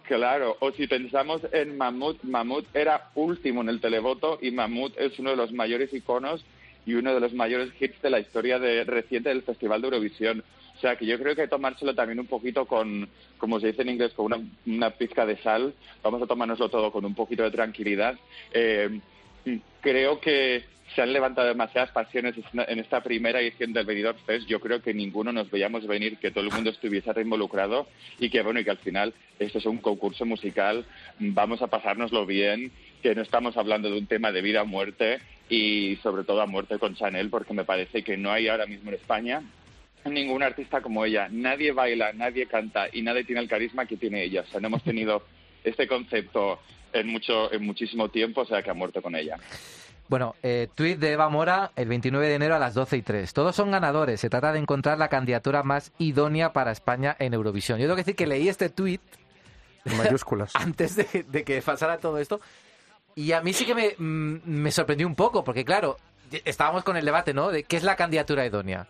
[0.03, 5.17] Claro, o si pensamos en Mamut, Mamut era último en el televoto y Mamut es
[5.19, 6.45] uno de los mayores iconos
[6.85, 10.43] y uno de los mayores hits de la historia de, reciente del Festival de Eurovisión.
[10.81, 13.89] O sea, que yo creo que tomárselo también un poquito con, como se dice en
[13.89, 15.75] inglés, con una, una pizca de sal.
[16.01, 18.17] Vamos a tomárnoslo todo con un poquito de tranquilidad.
[18.51, 18.99] Eh,
[19.79, 20.63] creo que
[20.95, 24.47] se han levantado demasiadas pasiones en esta primera edición del Benidorm Fest.
[24.47, 27.85] Yo creo que ninguno nos veíamos venir que todo el mundo estuviese involucrado
[28.17, 30.83] y que, bueno, y que al final esto es un concurso musical,
[31.19, 32.71] vamos a pasárnoslo bien,
[33.03, 36.47] que no estamos hablando de un tema de vida o muerte y sobre todo a
[36.47, 39.43] muerte con Chanel, porque me parece que no hay ahora mismo en España
[40.05, 41.27] ningún artista como ella.
[41.29, 44.41] Nadie baila, nadie canta y nadie tiene el carisma que tiene ella.
[44.41, 45.23] O sea, no hemos tenido
[45.63, 46.59] este concepto
[46.93, 49.37] en, mucho, en muchísimo tiempo, o sea, que ha muerto con ella.
[50.07, 53.33] Bueno, eh, tweet de Eva Mora el 29 de enero a las 12 y 3.
[53.33, 54.19] Todos son ganadores.
[54.19, 57.79] Se trata de encontrar la candidatura más idónea para España en Eurovisión.
[57.79, 58.99] Yo tengo que decir que leí este tweet
[59.85, 62.41] en mayúsculas antes de, que pasara todo esto.
[63.15, 65.97] Y a mí sí que me, mm, me sorprendió un poco, porque claro,
[66.43, 67.49] estábamos con el debate, ¿no?
[67.49, 68.87] De qué es la candidatura idónea.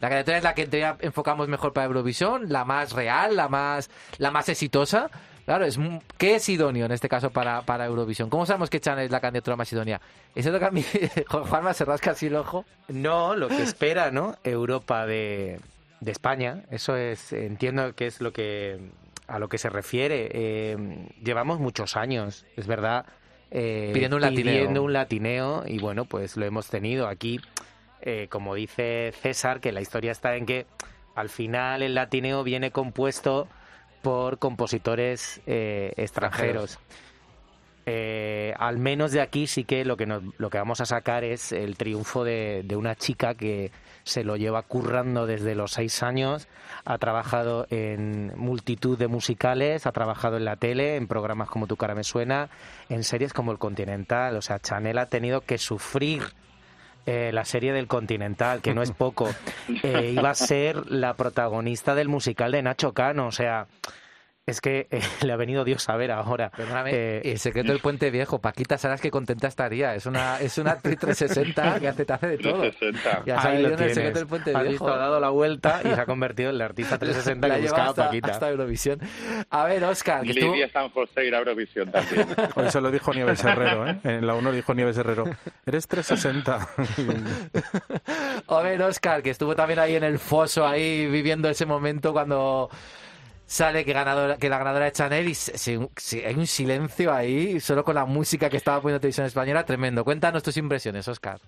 [0.00, 4.30] La candidatura es la que enfocamos mejor para Eurovisión, la más real, la más, la
[4.30, 5.10] más exitosa.
[5.44, 5.78] Claro, es
[6.16, 8.30] ¿qué es idóneo en este caso para, para Eurovisión?
[8.30, 10.00] ¿Cómo sabemos que Chan es la candidatura más idónea?
[10.34, 10.84] ¿Eso toca a mí?
[11.28, 12.64] Juanma se rasca así el ojo.
[12.88, 14.36] No, lo que espera, ¿no?
[14.44, 15.60] Europa de,
[16.00, 18.78] de España, eso es, entiendo que es lo que
[19.26, 20.28] a lo que se refiere.
[20.32, 20.76] Eh,
[21.22, 23.06] llevamos muchos años, es verdad,
[23.50, 24.34] eh, pidiendo un.
[24.34, 27.40] Pidiendo un latineo y bueno, pues lo hemos tenido aquí.
[28.02, 30.66] Eh, como dice César, que la historia está en que
[31.14, 33.48] al final el latineo viene compuesto
[34.02, 36.78] por compositores eh, extranjeros.
[37.86, 41.50] Eh, al menos de aquí sí que lo que, lo que vamos a sacar es
[41.50, 43.72] el triunfo de, de, una chica que
[44.04, 46.46] se lo lleva currando desde los seis años,
[46.84, 51.76] ha trabajado en multitud de musicales, ha trabajado en la tele, en programas como Tu
[51.76, 52.48] cara me suena,
[52.88, 56.22] en series como El Continental, o sea, Chanel ha tenido que sufrir
[57.06, 59.28] eh, la serie del Continental, que no es poco,
[59.82, 63.66] eh, iba a ser la protagonista del musical de Nacho Cano, o sea,
[64.50, 66.50] es que eh, le ha venido Dios a ver ahora.
[66.86, 68.40] Eh, el secreto del puente viejo.
[68.40, 69.94] Paquita, sabes que contenta estaría.
[69.94, 72.60] Es una, es una 360 que hace, te hace de todo.
[72.60, 73.22] 360.
[73.26, 74.88] Ya lo el secreto del puente viejo.
[74.88, 78.06] ha dado la vuelta y se ha convertido en la artista 360 que buscaba hasta,
[78.06, 78.32] Paquita.
[78.32, 79.00] Hasta Eurovisión.
[79.48, 80.22] A ver, Oscar.
[80.22, 82.26] Que Lidia San José irá a Eurovisión también.
[82.54, 83.98] Hoy se lo dijo Nieves Herrero, ¿eh?
[84.04, 85.24] En la 1 dijo Nieves Herrero.
[85.64, 86.68] Eres 360.
[88.46, 92.70] a ver, Oscar, que estuvo también ahí en el foso, ahí viviendo ese momento cuando
[93.50, 97.96] sale que, ganadora, que la ganadora es Chanel y hay un silencio ahí, solo con
[97.96, 100.04] la música que estaba poniendo televisión española, tremendo.
[100.04, 101.40] Cuéntanos tus impresiones, Oscar.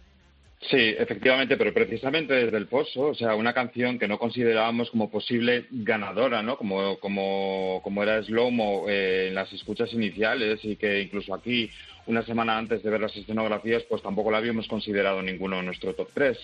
[0.68, 5.10] Sí, efectivamente, pero precisamente desde el pozo, o sea, una canción que no considerábamos como
[5.10, 6.56] posible ganadora, ¿no?
[6.56, 11.70] Como, como, como era Slow eh, en las escuchas iniciales y que incluso aquí,
[12.06, 15.94] una semana antes de ver las escenografías, pues tampoco la habíamos considerado ninguno en nuestro
[15.94, 16.36] top 3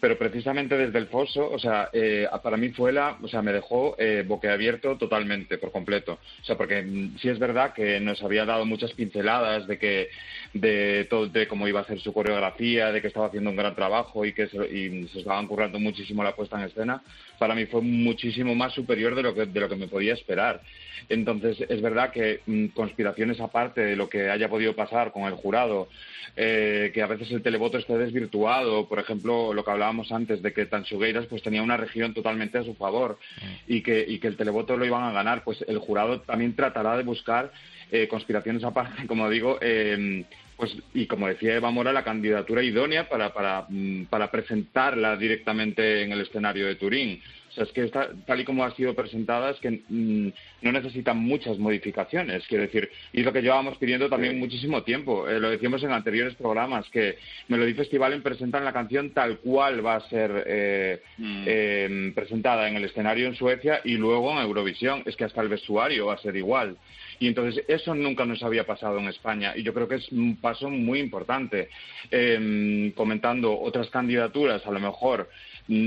[0.00, 3.52] pero precisamente desde el foso, o sea, eh, para mí fue la, o sea, me
[3.52, 6.18] dejó eh, boquiabierto totalmente, por completo.
[6.42, 10.08] O sea, porque mm, sí es verdad que nos había dado muchas pinceladas de que,
[10.52, 13.74] de todo, de cómo iba a hacer su coreografía, de que estaba haciendo un gran
[13.74, 17.02] trabajo y que se, y se estaban currando muchísimo la puesta en escena.
[17.38, 20.60] Para mí fue muchísimo más superior de lo que, de lo que me podía esperar.
[21.08, 25.34] Entonces, es verdad que mm, conspiraciones aparte de lo que haya podido pasar con el
[25.34, 25.88] jurado,
[26.36, 30.52] eh, que a veces el televoto esté desvirtuado, por ejemplo, lo que hablábamos antes de
[30.52, 33.72] que Tanchugueiras pues tenía una región totalmente a su favor mm.
[33.72, 36.96] y, que, y que el televoto lo iban a ganar, pues el jurado también tratará
[36.96, 37.52] de buscar
[37.92, 40.24] eh, conspiraciones aparte, como digo, eh,
[40.56, 46.02] pues y como decía Eva Mora, la candidatura idónea para, para, mm, para presentarla directamente
[46.02, 47.20] en el escenario de Turín
[47.56, 47.88] sea, es que
[48.26, 50.28] tal y como ha sido presentada es que mm,
[50.62, 55.28] no necesitan muchas modificaciones, quiero decir, y lo que llevábamos pidiendo también muchísimo tiempo.
[55.28, 59.96] Eh, lo decíamos en anteriores programas, que Melody Festival presentan la canción tal cual va
[59.96, 61.44] a ser eh, mm.
[61.46, 65.02] em, presentada en el escenario en Suecia y luego en Eurovisión.
[65.06, 66.76] Es que hasta el vestuario va a ser igual.
[67.18, 70.36] Y entonces eso nunca nos había pasado en España y yo creo que es un
[70.36, 71.68] paso muy importante.
[72.10, 75.28] Em, comentando otras candidaturas, a lo mejor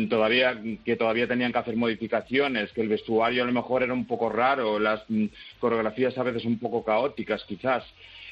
[0.10, 4.06] todavía que todavía tenían que hacer modificaciones, que el vestuario a lo mejor era un
[4.06, 5.26] poco raro, las mm,
[5.60, 7.84] coreografías a veces un poco caóticas quizás.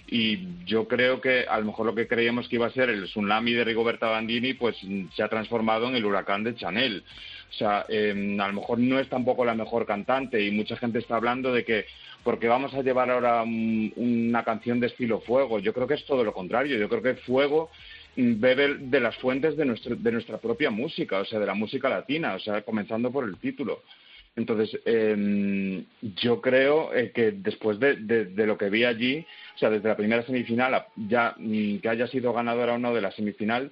[0.09, 3.05] Y yo creo que a lo mejor lo que creíamos que iba a ser el
[3.05, 7.03] tsunami de Rigoberta Bandini, pues mm, se ha transformado en el huracán de Chanel.
[7.49, 10.99] O sea, em, a lo mejor no es tampoco la mejor cantante y mucha gente
[10.99, 11.85] está hablando de que
[12.23, 15.59] porque vamos a llevar ahora una canción de estilo fuego.
[15.59, 16.77] Yo creo que es todo lo contrario.
[16.77, 17.69] Yo creo que fuego
[18.17, 21.87] bebe de las fuentes de, nuestro, de nuestra propia música, o sea, de la música
[21.87, 23.83] latina, o sea, comenzando por el título.
[24.35, 29.25] Entonces, em, yo creo eh, que después de, de, lo que vi allí,
[29.55, 33.01] o sea, desde la primera semifinal, ya mm, que haya sido ganadora o no de
[33.01, 33.71] la semifinal,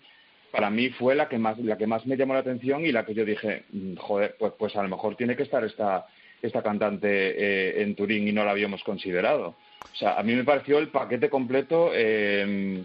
[0.51, 3.05] para mí fue la que más, la que más me llamó la atención y la
[3.05, 6.08] que yo dije, mm, joder, pues, pues a lo mejor tiene que estar esta,
[6.41, 9.55] esta cantante eh, en Turín y no la habíamos considerado.
[9.93, 11.91] O sea, a mí me pareció el paquete completo.
[11.93, 12.84] Eh,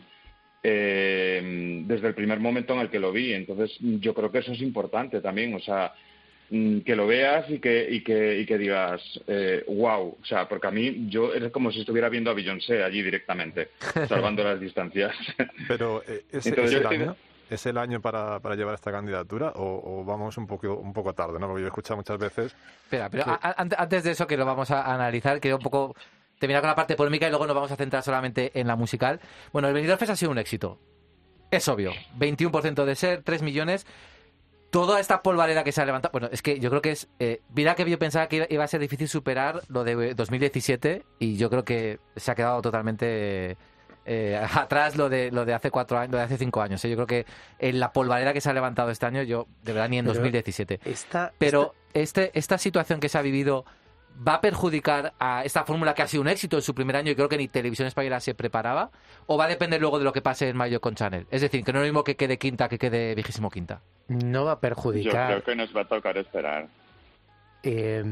[0.62, 3.33] eh, desde el primer momento en el que lo vi.
[3.33, 5.92] Entonces, yo creo que eso es importante también, o sea,
[6.51, 10.49] mm, que lo veas y que, y que, y que digas, eh, wow, o sea,
[10.49, 13.70] porque a mí yo es como si estuviera viendo a Beyoncé allí directamente,
[14.09, 15.14] salvando las distancias.
[15.66, 17.16] Pero, eh, ¿es, el año?
[17.49, 21.38] ¿Es el año para, para llevar esta candidatura o, vamos un poco, un poco tarde?
[21.40, 21.49] ¿no?
[21.49, 22.55] Porque yo he escuchado muchas veces...
[22.85, 25.96] Espera, pero antes de eso que lo vamos a analizar, quedo un poco
[26.40, 29.20] terminar con la parte polémica y luego nos vamos a centrar solamente en la musical.
[29.53, 30.81] Bueno, el Benidorm Fest ha sido un éxito.
[31.50, 31.92] Es obvio.
[32.18, 33.87] 21% de ser, 3 millones.
[34.70, 36.12] Toda esta polvareda que se ha levantado.
[36.12, 37.09] Bueno, es que yo creo que es.
[37.18, 41.37] Eh, mira que yo pensaba que iba a ser difícil superar lo de 2017 y
[41.37, 43.57] yo creo que se ha quedado totalmente.
[44.07, 46.83] Eh, atrás lo de lo de hace cuatro años, lo de hace cinco años.
[46.85, 46.88] ¿eh?
[46.88, 47.26] Yo creo que
[47.59, 50.81] en la polvareda que se ha levantado este año, yo de verdad ni en 2017.
[51.37, 53.64] Pero Este, esta situación que se ha vivido
[54.27, 57.11] va a perjudicar a esta fórmula que ha sido un éxito en su primer año
[57.11, 58.90] y creo que ni Televisión Española se preparaba?
[59.27, 61.27] ¿O va a depender luego de lo que pase en mayo con Channel?
[61.31, 63.81] Es decir, que no es lo mismo que quede quinta que quede vigésimo quinta.
[64.09, 65.31] No va a perjudicar.
[65.31, 66.68] Yo creo que nos va a tocar esperar.
[67.62, 68.03] Eh,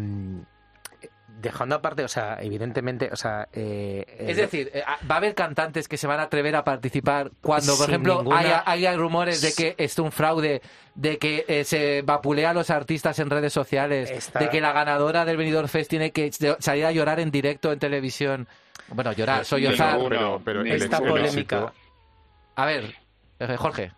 [1.28, 3.48] dejando aparte, o sea, evidentemente, o sea...
[3.52, 7.30] Eh, es decir, eh, va a haber cantantes que se van a atrever a participar
[7.40, 10.62] cuando, por ejemplo, haya, rumores de que es un fraude,
[10.94, 15.24] de que eh, se vapulea a los artistas en redes sociales, de que la ganadora
[15.24, 18.48] del Benidorm Fest tiene que salir a llorar en directo en televisión.
[18.88, 19.70] Bueno, llorar, soy yo.
[20.08, 21.72] Pero, pero, esta polémica...
[22.56, 22.94] A ver,
[23.56, 23.92] Jorge.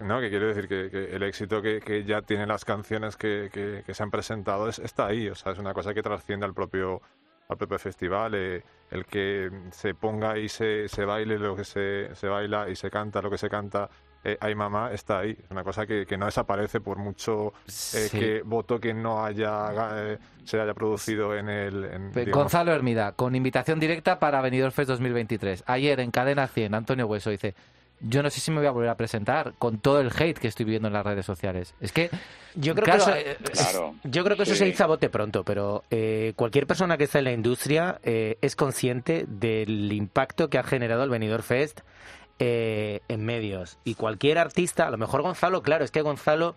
[0.00, 4.10] No, que quiero decir que, el éxito que, ya tienen las canciones que, se han
[4.10, 7.02] presentado está ahí, o sea, es una cosa que trasciende al propio
[7.48, 12.14] al propio festival, eh, el que se ponga y se, se baile lo que se,
[12.14, 13.88] se baila y se canta lo que se canta
[14.24, 15.30] eh, Ay Mamá está ahí.
[15.30, 17.52] Es una cosa que, no desaparece por mucho
[17.94, 22.30] eh, que voto que no haya eh, se haya producido en el...
[22.30, 25.64] Gonzalo Hermida, con invitación directa para Benidorm Fest 2023.
[25.66, 27.54] Ayer en Cadena 100, Antonio Hueso dice
[28.00, 30.48] yo no sé si me voy a volver a presentar con todo el hate que
[30.48, 31.74] estoy viendo en las redes sociales.
[31.80, 32.10] Es que
[32.54, 33.36] yo creo que eso, eh,
[34.04, 37.18] yo creo que eso se hizo a bote pronto, pero eh, cualquier persona que está
[37.18, 41.80] en la industria eh, es consciente del impacto que ha generado el Benidorm Fest
[42.40, 43.78] en medios.
[43.82, 46.54] Y cualquier artista, a lo mejor Gonzalo, claro, es que Gonzalo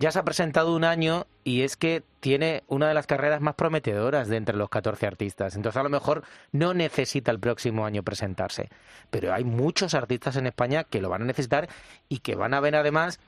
[0.00, 3.54] ya se ha presentado un año y es que tiene una de las carreras más
[3.54, 5.56] prometedoras de entre los 14 artistas.
[5.56, 8.70] Entonces a lo mejor no necesita el próximo año presentarse.
[9.10, 11.68] Pero hay muchos artistas en España que lo van a necesitar
[12.08, 13.20] y que van a ver además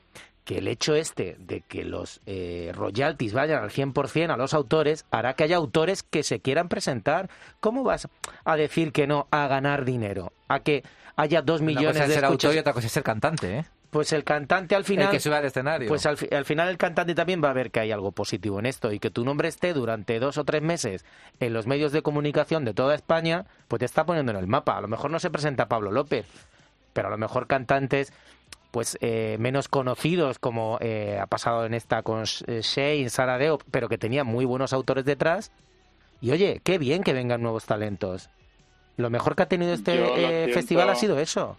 [0.45, 5.05] que el hecho este de que los eh, royalties vayan al 100% a los autores
[5.11, 7.29] hará que haya autores que se quieran presentar.
[7.59, 8.07] ¿Cómo vas
[8.45, 10.33] a decir que no a ganar dinero?
[10.47, 10.83] A que
[11.15, 12.45] haya dos Una millones cosa es de ser escuchas.
[12.45, 13.65] autor y otra cosa es ser cantante, ¿eh?
[13.93, 15.05] Pues el cantante al final...
[15.05, 15.87] El que sube al escenario.
[15.87, 18.59] Pues al, fi- al final el cantante también va a ver que hay algo positivo
[18.59, 21.05] en esto y que tu nombre esté durante dos o tres meses
[21.39, 24.77] en los medios de comunicación de toda España, pues te está poniendo en el mapa.
[24.77, 26.25] A lo mejor no se presenta Pablo López,
[26.91, 28.11] pero a lo mejor cantantes
[28.71, 33.59] pues eh, menos conocidos como eh, ha pasado en esta con eh, Shane, Sara Deo,
[33.69, 35.51] pero que tenía muy buenos autores detrás.
[36.21, 38.31] Y oye, qué bien que vengan nuevos talentos.
[38.97, 40.53] Lo mejor que ha tenido este eh, siento.
[40.55, 41.55] festival ha sido eso.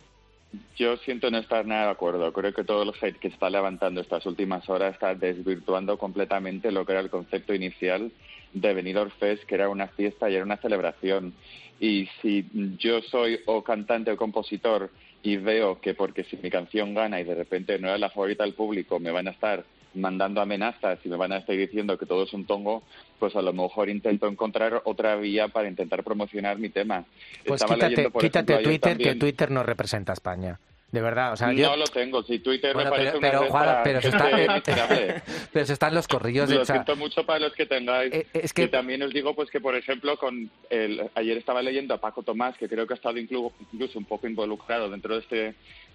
[0.76, 2.32] Yo siento no estar nada de acuerdo.
[2.32, 6.84] Creo que todo el hate que está levantando estas últimas horas está desvirtuando completamente lo
[6.84, 8.10] que era el concepto inicial
[8.52, 11.34] de Benidorm Fest, que era una fiesta y era una celebración.
[11.80, 12.46] Y si
[12.78, 14.90] yo soy o cantante o compositor
[15.22, 18.44] y veo que porque si mi canción gana y de repente no era la favorita
[18.44, 19.64] del público, me van a estar
[19.94, 22.82] mandando amenazas y me van a estar diciendo que todo es un tongo,
[23.18, 27.04] pues a lo mejor intento encontrar otra vía para intentar promocionar mi tema.
[27.46, 30.58] Pues Estaba quítate, leyendo, por quítate ejemplo, Twitter, que Twitter no representa a España.
[30.92, 31.70] De verdad, o sea, yo...
[31.70, 32.22] no lo tengo.
[32.22, 34.30] Si Twitter Bueno, me pero, parece una pero, Juan, para pero, se está,
[35.52, 38.12] pero se están los corrillos de Lo siento mucho para los que tengáis.
[38.14, 41.62] Eh, es que- Y también os digo pues que, por ejemplo, con el, ayer estaba
[41.62, 45.14] leyendo a Paco Tomás, que creo que ha estado inclu- incluso un poco involucrado dentro
[45.14, 45.36] de este,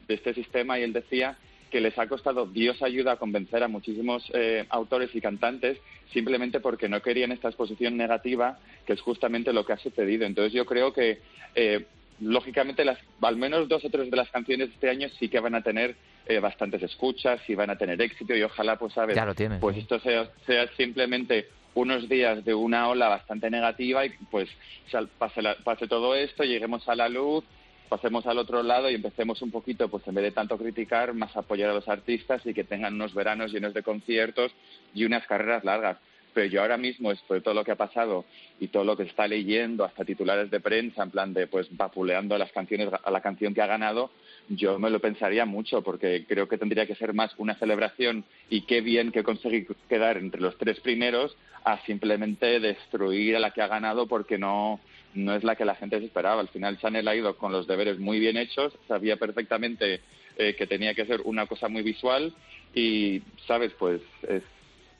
[0.06, 1.38] de este sistema, y él decía
[1.70, 5.78] que les ha costado Dios ayuda a convencer a muchísimos eh, autores y cantantes
[6.12, 10.26] simplemente porque no querían esta exposición negativa, que es justamente lo que ha sucedido.
[10.26, 11.22] Entonces yo creo que,
[11.56, 11.86] eh,
[12.20, 15.40] lógicamente, las, al menos dos o tres de las canciones de este año sí que
[15.40, 19.16] van a tener eh, bastantes escuchas y van a tener éxito y ojalá, pues, ¿sabes?
[19.16, 19.82] Ya lo Pues sí.
[19.82, 24.50] esto sea, sea simplemente unos días de una ola bastante negativa y pues
[24.92, 27.46] sal- pase, la- pase todo esto, lleguemos a la luz,
[27.90, 31.36] pasemos al otro lado y empecemos un poquito, pues en vez de tanto criticar, más
[31.36, 34.52] apoyar a los artistas y que tengan unos veranos llenos de conciertos
[34.94, 35.98] y unas carreras largas.
[36.34, 38.24] Pero yo ahora mismo, después de todo lo que ha pasado
[38.60, 42.38] y todo lo que está leyendo, hasta titulares de prensa, en plan de pues vapuleando
[42.38, 44.12] las canciones, a la canción que ha ganado,
[44.48, 48.62] yo me lo pensaría mucho porque creo que tendría que ser más una celebración y
[48.62, 53.62] qué bien que conseguir quedar entre los tres primeros a simplemente destruir a la que
[53.62, 54.80] ha ganado porque no,
[55.14, 56.42] no es la que la gente se esperaba.
[56.42, 60.02] Al final Chanel ha ido con los deberes muy bien hechos, sabía perfectamente
[60.38, 62.34] eh, que tenía que ser una cosa muy visual
[62.74, 63.74] y, ¿sabes?
[63.78, 64.44] Pues es,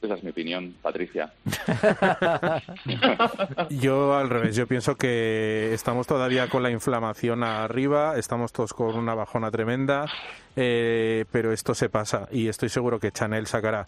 [0.02, 1.34] esa es mi opinión, Patricia.
[3.70, 8.96] Yo al revés, yo pienso que estamos todavía con la inflamación arriba, estamos todos con
[8.96, 10.06] una bajona tremenda,
[10.56, 13.88] eh, pero esto se pasa y estoy seguro que Chanel sacará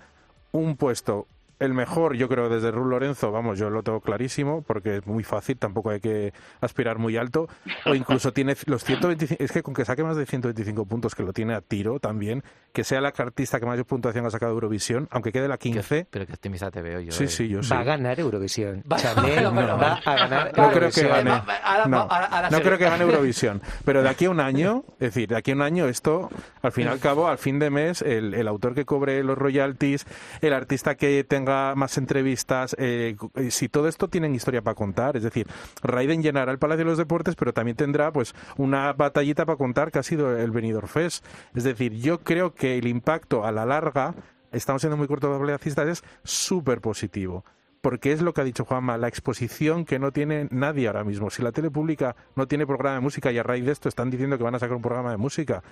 [0.51, 1.27] un puesto,
[1.62, 5.24] el mejor yo creo desde Ruth Lorenzo, vamos, yo lo tengo clarísimo porque es muy
[5.24, 7.47] fácil, tampoco hay que aspirar muy alto,
[7.86, 11.24] o incluso tiene los 125, es que con que saque más de 125 puntos, que
[11.24, 12.43] lo tiene a tiro también,
[12.74, 16.08] que sea la artista que más puntuación ha sacado Eurovisión, aunque quede la 15.
[16.10, 17.12] pero que optimista te veo yo.
[17.12, 17.28] Sí, eh.
[17.28, 17.71] sí, yo sí.
[17.74, 18.84] Va a ganar Eurovisión.
[18.91, 21.10] Va- Chanel no, no, va a ganar No creo que Eurovisión.
[21.10, 21.89] gane.
[21.89, 22.08] No,
[22.52, 23.62] no creo que gane Eurovisión.
[23.86, 26.30] Pero de aquí a un año, es decir, de aquí a un año esto,
[26.62, 29.38] al fin y al cabo, al fin de mes, el, el autor que cobre los
[29.38, 30.06] royalties,
[30.41, 33.15] el artista que tenga más entrevistas, eh,
[33.49, 35.47] si todo esto tienen historia para contar, es decir,
[35.81, 39.91] Raiden llenará el Palacio de los Deportes, pero también tendrá pues una batallita para contar
[39.91, 41.25] que ha sido el Benidorm Fest.
[41.55, 44.15] Es decir, yo creo que el impacto a la larga,
[44.51, 47.43] estamos siendo muy cortoplacistas, es súper positivo
[47.81, 51.29] porque es lo que ha dicho Juanma, la exposición que no tiene nadie ahora mismo.
[51.29, 54.09] Si la tele pública no tiene programa de música y a raíz de esto están
[54.09, 55.63] diciendo que van a sacar un programa de música,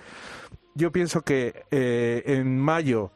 [0.74, 3.12] yo pienso que eh, en mayo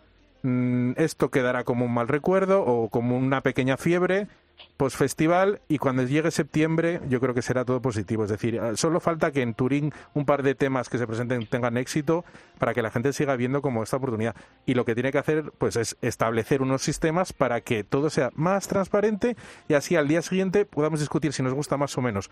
[0.96, 4.28] esto quedará como un mal recuerdo o como una pequeña fiebre
[4.76, 8.24] post festival y cuando llegue septiembre yo creo que será todo positivo.
[8.24, 11.46] Es decir eh, solo falta que en Turín un par de temas que se presenten
[11.46, 12.24] tengan éxito
[12.59, 14.35] para que la gente siga viendo como esta oportunidad.
[14.66, 18.30] Y lo que tiene que hacer pues es establecer unos sistemas para que todo sea
[18.35, 19.37] más transparente
[19.68, 22.30] y así al día siguiente podamos discutir si nos gusta más o menos.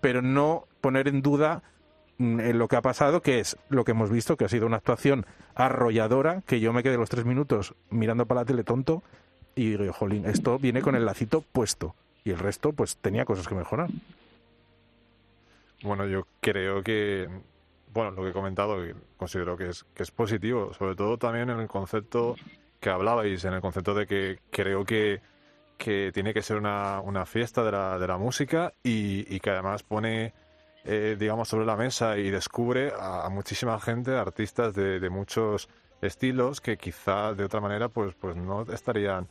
[0.00, 1.73] Pero no poner en duda mm,
[2.18, 4.76] en lo que ha pasado, que es lo que hemos visto, que ha sido una
[4.76, 9.02] actuación arrolladora, que yo me quedé los tres minutos mirando para la tele tonto
[9.54, 11.94] y digo, jolín, esto viene con el lacito puesto.
[12.24, 13.90] Y el resto, pues tenía cosas que mejorar.
[15.82, 17.28] Bueno, yo creo que,
[17.92, 18.78] bueno, lo que he comentado,
[19.16, 22.36] considero que es, que es positivo, sobre todo también en el concepto
[22.80, 25.20] que hablabais, en el concepto de que creo que,
[25.76, 29.50] que tiene que ser una, una fiesta de la, de la música y, y que
[29.50, 30.32] además pone,
[30.84, 35.68] eh, digamos, sobre la mesa y descubre a, muchísima gente, artistas de, de muchos
[36.02, 39.26] estilos que quizá de otra manera pues, pues no estarían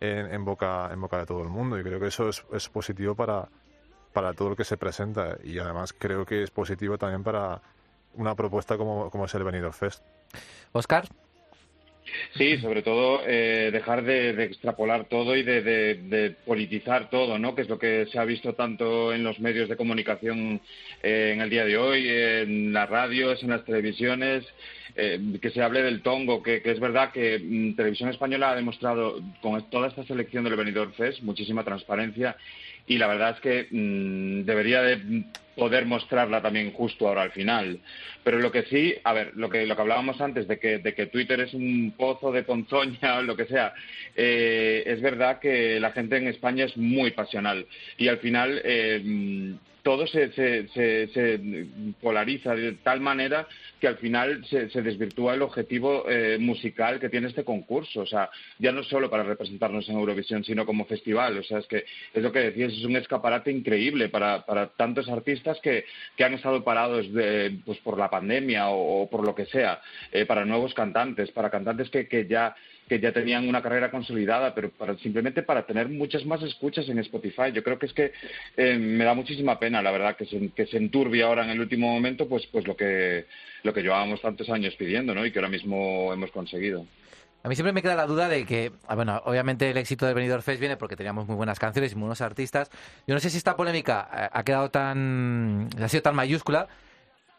[0.00, 1.78] en, en boca, en boca de todo el mundo.
[1.78, 3.48] Y creo que eso es, es positivo para,
[4.12, 5.38] para todo lo que se presenta.
[5.42, 7.60] Y además creo que es positivo también para
[8.14, 10.02] una propuesta como, como es el Benidorm Fest.
[10.72, 11.06] Oscar.
[12.36, 17.54] Sí, sobre todo eh, dejar de, extrapolar todo y de, politizar todo, ¿no?
[17.54, 20.60] Que es lo que se ha visto tanto en los medios de comunicación
[21.02, 24.44] eh, en el día de hoy, en las radios, en las televisiones,
[24.94, 28.56] eh, que se hable del tongo, que, que es verdad que mm, Televisión Española ha
[28.56, 32.36] demostrado con toda esta selección del Benidorm Fest muchísima transparencia
[32.88, 35.24] y la verdad es que mm, debería de
[35.54, 37.80] poder mostrarla también justo ahora al final.
[38.24, 40.94] Pero lo que sí, a ver, lo que, lo que hablábamos antes de que, de
[40.94, 43.74] que Twitter es un pozo de ponzoña o lo que sea,
[44.16, 47.66] eh, es verdad que la gente en España es muy pasional
[47.98, 49.54] y al final eh,
[49.88, 51.40] todo se, se, se, se
[52.02, 53.48] polariza de tal manera
[53.80, 58.02] que al final se, desvirtúa el objetivo eh, musical que tiene este concurso.
[58.02, 58.28] O sea,
[58.58, 61.38] ya no solo para representarnos en Eurovisión, sino como festival.
[61.38, 64.44] O sea, es que es lo que decías, es un escaparate increíble para,
[64.76, 65.86] tantos artistas que,
[66.18, 69.80] que han estado parados de, pues por la pandemia o, o por lo que sea,
[70.12, 72.54] eh, para nuevos cantantes, para cantantes que, que ya
[72.88, 76.98] que ya tenían una carrera consolidada, pero para, simplemente para tener muchas más escuchas en
[76.98, 77.52] Spotify.
[77.52, 78.12] Yo creo que es que
[78.56, 81.60] eh, me da muchísima pena, la verdad, que se, que se enturbie ahora en el
[81.60, 83.26] último momento, pues, pues lo que
[83.62, 85.26] lo que llevábamos tantos años pidiendo, ¿no?
[85.26, 86.86] Y que ahora mismo hemos conseguido.
[87.42, 90.14] A mí siempre me queda la duda de que, ah, bueno, obviamente el éxito del
[90.14, 92.68] Benidorm Fest viene porque teníamos muy buenas canciones y muy buenos artistas.
[93.06, 96.68] Yo no sé si esta polémica eh, ha quedado tan, ha sido tan mayúscula,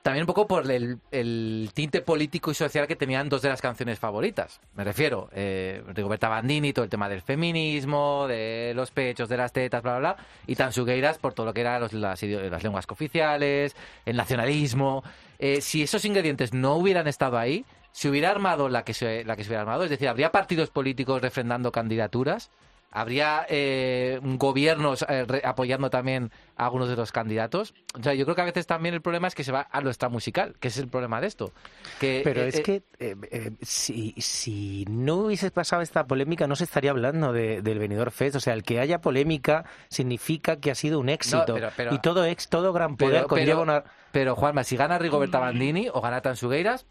[0.10, 4.00] también un poco por el, tinte político y social que tenían dos de las canciones
[4.00, 4.60] favoritas.
[4.74, 9.54] Me refiero, eh, Rigoberta Bandini, todo el tema del feminismo, de los pechos, de las
[9.54, 12.88] tetas, bla, bla, bla, y Tansugueiras por todo lo que eran los- las, las lenguas
[12.88, 15.04] cooficiales, el nacionalismo.
[15.38, 19.44] Eh, si esos ingredientes no hubieran estado ahí, se hubiera armado la que la que
[19.44, 22.50] se hubiera armado, es decir, habría partidos políticos refrendando candidaturas,
[22.92, 27.74] habría eh, gobiernos eh, re- apoyando también a algunos de los candidatos.
[27.98, 29.82] O sea, yo creo que a veces también el problema es que se va a
[29.82, 31.52] lo extramusical, que es el problema de esto.
[32.00, 36.48] Que, Pero eh, es eh, que eh, eh, si, si no hubiese pasado esta polémica,
[36.48, 38.36] no se estaría hablando de- del Benidorm Fest.
[38.36, 41.54] O sea, el que haya polémica significa que ha sido un éxito.
[41.54, 43.84] pero- pero- y todo ex, todo gran poder pero, conlleva pero, una...
[44.12, 46.86] pero, Juanma, si gana Rigoberta Bandini o gana Tansugueiras,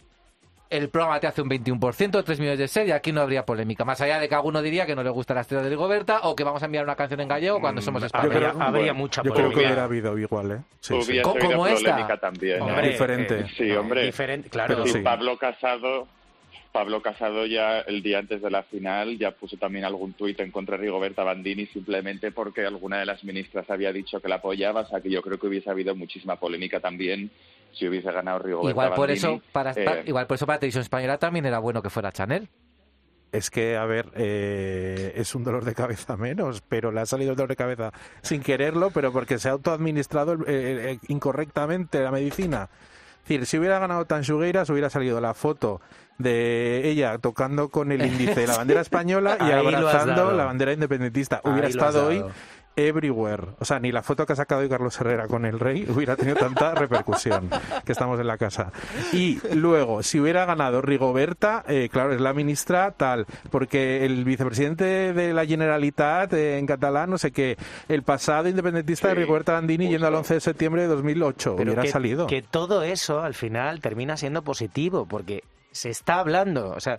[0.71, 3.85] el programa te hace un 21%, 3 millones de series, y aquí no habría polémica.
[3.85, 6.37] Más allá de que alguno diría que no le gusta la estrella de Rigoberta o
[6.37, 8.49] que vamos a enviar una canción en gallego cuando somos españoles.
[8.49, 9.67] habría- habría mucha Yo creo que polémica.
[9.69, 10.59] hubiera habido igual, ¿eh?
[10.81, 11.11] Sí, sí.
[11.13, 11.91] Hubiese ¿Cómo- habido cómo esta?
[11.93, 12.61] polémica también.
[12.63, 12.91] Hombre, ¿eh?
[12.91, 13.39] Diferente.
[13.41, 14.03] eh, Sí, hombre.
[14.05, 14.75] Diferente, claro.
[14.75, 14.99] Pero Sí, sí.
[15.01, 16.07] Pablo Casado,
[16.73, 20.51] Pablo Casado ya el día antes de la final ya puso también algún tuit en
[20.51, 24.83] contra de Rigoberta Bandini simplemente porque alguna de las ministras había dicho que la apoyaba,
[24.83, 27.31] o sea que yo creo que hubiese habido muchísima polémica también
[27.73, 29.19] si hubiese ganado Rigoberta Igual por Bandini.
[29.19, 32.49] eso para Eh, igual por eso para televisión española también era bueno que fuera Chanel.
[33.31, 37.33] Es que, a ver, eh, es un dolor de cabeza menos, pero le ha salido
[37.33, 37.93] el dolor de cabeza
[38.23, 42.71] sin quererlo, pero porque se ha autoadministrado eh, eh, incorrectamente la medicina.
[43.29, 45.83] Es decir, si hubiera ganado Tansugueiras, hubiera salido la foto
[46.17, 51.43] de ella tocando con el índice de la bandera española y abrazando la bandera independentista.
[51.45, 52.25] Hubiera Ahí estado hoy.
[52.79, 53.49] Everywhere.
[53.59, 56.17] O sea, ni la foto que ha sacado hoy Carlos Herrera con el rey hubiera
[56.17, 57.51] tenido tanta repercusión
[57.85, 58.73] que estamos en la casa.
[59.13, 65.13] Y luego, si hubiera ganado Rigoberta, eh, claro, es la ministra tal, porque el vicepresidente
[65.13, 67.57] de la Generalitat eh, en catalán, no sé qué,
[67.89, 71.83] el pasado independentista de Rigoberta Bandini yendo al 11 de septiembre de 2008, Pero hubiera
[71.83, 72.27] que, salido.
[72.27, 76.71] que todo eso al final termina siendo positivo, porque se está hablando.
[76.71, 76.99] O sea,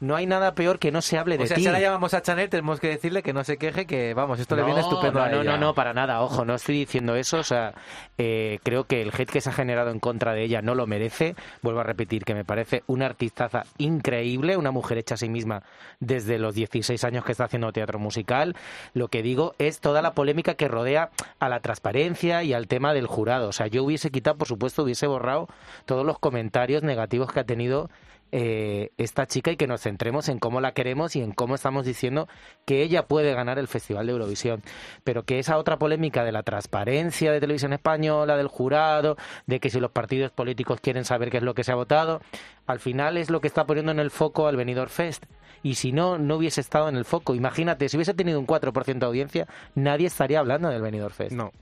[0.00, 1.62] no hay nada peor que no se hable de O sea, ti.
[1.62, 4.56] si ahora llamamos a Chanel, tenemos que decirle que no se queje, que vamos, esto
[4.56, 6.22] le viene estupendo no, a no, no, no, para nada.
[6.22, 7.38] Ojo, no estoy diciendo eso.
[7.38, 7.74] O sea,
[8.18, 10.86] eh, creo que el hate que se ha generado en contra de ella no lo
[10.86, 11.34] merece.
[11.62, 15.62] Vuelvo a repetir que me parece una artistaza increíble, una mujer hecha a sí misma
[16.00, 18.56] desde los 16 años que está haciendo teatro musical.
[18.94, 22.94] Lo que digo es toda la polémica que rodea a la transparencia y al tema
[22.94, 23.48] del jurado.
[23.48, 25.48] O sea, yo hubiese quitado, por supuesto, hubiese borrado
[25.84, 27.88] todos los comentarios negativos que ha tenido
[28.32, 31.84] eh, esta chica y que nos centremos en cómo la queremos y en cómo estamos
[31.86, 32.28] diciendo
[32.64, 34.62] que ella puede ganar el Festival de Eurovisión.
[35.04, 39.16] Pero que esa otra polémica de la transparencia de televisión española, del jurado,
[39.46, 42.20] de que si los partidos políticos quieren saber qué es lo que se ha votado,
[42.66, 45.24] al final es lo que está poniendo en el foco al Benidorm Fest.
[45.62, 47.34] Y si no, no hubiese estado en el foco.
[47.34, 51.32] Imagínate, si hubiese tenido un 4% de audiencia, nadie estaría hablando del Benidorm Fest.
[51.32, 51.52] No.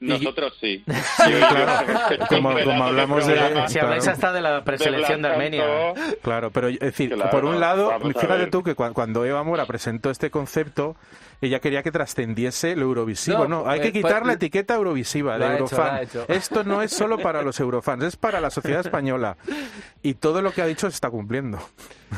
[0.00, 0.84] Nosotros sí.
[0.86, 2.26] Sí, claro.
[2.28, 3.34] Como, como hablamos de...
[3.68, 4.14] Si habláis claro.
[4.14, 5.64] hasta de la preselección de Blas Armenia.
[6.22, 9.64] Claro, pero es decir, Claro, por un lado, fíjate tú que cua- cuando Eva Mora
[9.66, 10.96] presentó este concepto,
[11.40, 13.46] ella quería que trascendiese lo eurovisivo.
[13.46, 16.02] No, No, hay eh, que quitar pues- la etiqueta eurovisiva de Eurofan.
[16.02, 16.24] hecho.
[16.28, 19.36] Esto no es solo para los Eurofans, es para la sociedad española.
[20.02, 21.58] Y todo lo que ha dicho se está cumpliendo.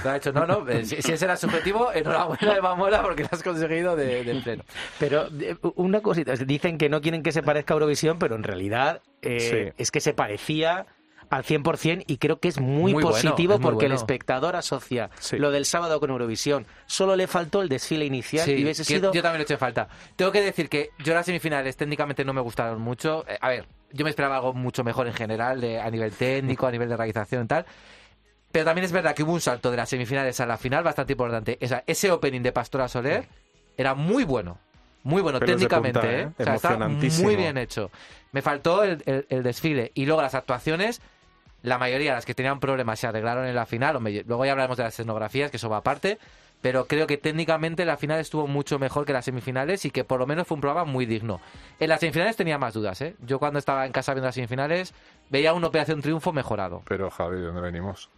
[0.05, 3.03] Lo ha hecho, no, no, eh, si, si ese era su objetivo, enhorabuena Eva Mora
[3.03, 4.65] porque lo has conseguido de, de pleno.
[4.99, 8.43] Pero eh, una cosita, dicen que no quieren que se parezca a Eurovisión, pero en
[8.43, 9.83] realidad eh, Sí.
[9.83, 10.87] es que se parecía
[11.31, 14.57] al 100% y creo que es muy, Muy bueno, positivo es muy porque el espectador
[14.57, 15.37] asocia Sí.
[15.39, 16.67] lo del sábado con Eurovisión.
[16.87, 19.13] Solo le faltó el desfile inicial Sí, y hubiese sido...
[19.13, 19.89] yo también lo eché en falta.
[20.17, 23.25] Tengo que decir que yo las semifinales técnicamente no me gustaron mucho.
[23.29, 26.67] Eh, a ver, yo me esperaba algo mucho mejor en general, de- a nivel técnico,
[26.67, 27.67] a nivel de realización y tal.
[28.51, 31.13] Pero también es verdad que hubo un salto de las semifinales a la final bastante
[31.13, 31.59] importante.
[31.61, 33.27] Esa- ese opening de Pastora Soler
[33.77, 34.59] era muy bueno.
[35.05, 36.23] Muy bueno, Pelos técnicamente, punta, ¿eh?
[36.23, 36.29] ¿eh?
[36.43, 37.25] O sea, Emocionantísimo.
[37.29, 37.91] muy bien hecho.
[38.33, 39.93] Me faltó el, el- el desfile.
[39.95, 41.01] Y luego las actuaciones,
[41.69, 43.97] la mayoría, las que tenían problemas, se arreglaron en la final.
[43.97, 46.19] Hombre, luego ya hablaremos de las escenografías, que eso va aparte.
[46.61, 50.19] Pero creo que técnicamente la final estuvo mucho mejor que las semifinales y que por
[50.19, 51.41] lo menos fue un programa muy digno.
[51.79, 53.15] En las semifinales tenía más dudas, ¿eh?
[53.25, 54.93] Yo cuando estaba en casa viendo las semifinales
[55.31, 56.83] veía una Operación Triunfo mejorado.
[56.89, 58.11] Pero Javi, ¿de dónde venimos?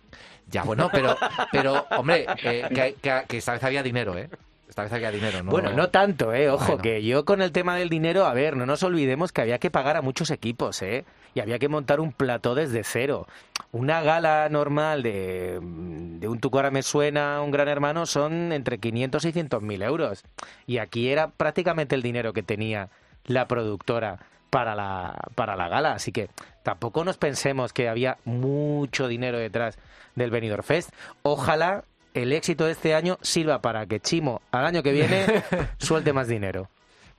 [0.47, 1.19] Ya, bueno, pero,
[1.53, 4.31] pero hombre, eh, que, que- que esta vez había dinero, ¿eh?
[4.71, 5.51] Esta vez había dinero, ¿no?
[5.51, 6.49] Bueno, no tanto, ¿eh?
[6.49, 6.83] Ojo, Bueno.
[6.83, 9.71] que yo con el tema del dinero, a ver, no nos olvidemos que había que
[9.71, 11.05] pagar a muchos equipos, ¿eh?
[11.35, 13.27] Y había que montar un plató desde cero.
[13.73, 19.23] Una gala normal de, de un Tu me suena, un gran hermano, son entre 500
[19.23, 20.25] y 600 mil euros.
[20.67, 22.89] Y aquí era prácticamente el dinero que tenía
[23.27, 24.19] la productora
[24.51, 25.93] para la, para la gala.
[25.93, 26.29] Así que
[26.63, 29.79] tampoco nos pensemos que había mucho dinero detrás
[30.17, 30.91] del Benidorm Fest.
[31.23, 35.45] Ojalá el éxito de este año sirva para que Chimo al año que viene
[35.79, 36.69] suelte más dinero.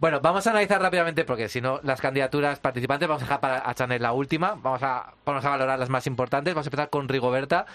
[0.01, 3.69] Bueno, vamos a analizar rápidamente, porque si no, las candidaturas participantes, vamos a dejar para
[3.69, 6.89] a Chanel la última, vamos a, vamos a valorar las más importantes, vamos a empezar
[6.89, 7.67] con Rigoberta.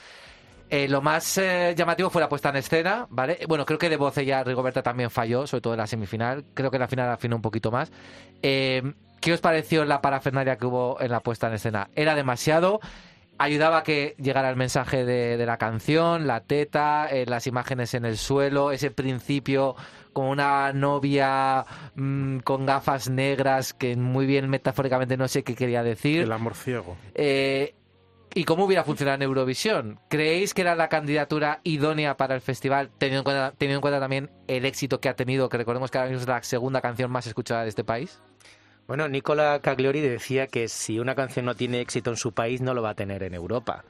[0.68, 3.38] Eh, lo más eh, llamativo fue la puesta en escena, ¿vale?
[3.46, 6.44] Bueno, creo que de voz ella, Rigoberta, también falló, sobre todo en la semifinal.
[6.52, 7.92] Creo que en la final afinó un poquito más.
[8.42, 8.82] Eh,
[9.20, 11.90] ¿Qué os pareció la parafernalia que hubo en la puesta en escena?
[11.94, 12.80] ¿Era demasiado?
[13.38, 17.92] ayudaba a que llegara el mensaje de, de la canción, la teta, eh, las imágenes
[17.94, 19.76] en el suelo, ese principio
[20.16, 25.82] como una novia mm, con gafas negras que muy bien metafóricamente no sé qué quería
[25.82, 26.22] decir.
[26.22, 26.96] El amor ciego.
[27.14, 27.74] Eh,
[28.34, 30.00] ¿Y cómo hubiera funcionado en Eurovisión?
[30.08, 34.00] ¿Creéis que era la candidatura idónea para el festival, teniendo en cuenta, teniendo en cuenta
[34.00, 37.10] también el éxito que ha tenido, que recordemos que ahora mismo es la segunda canción
[37.10, 38.18] más escuchada de este país?
[38.86, 42.72] Bueno, Nicola Cagliori decía que si una canción no tiene éxito en su país, no
[42.72, 43.84] lo va a tener en Europa.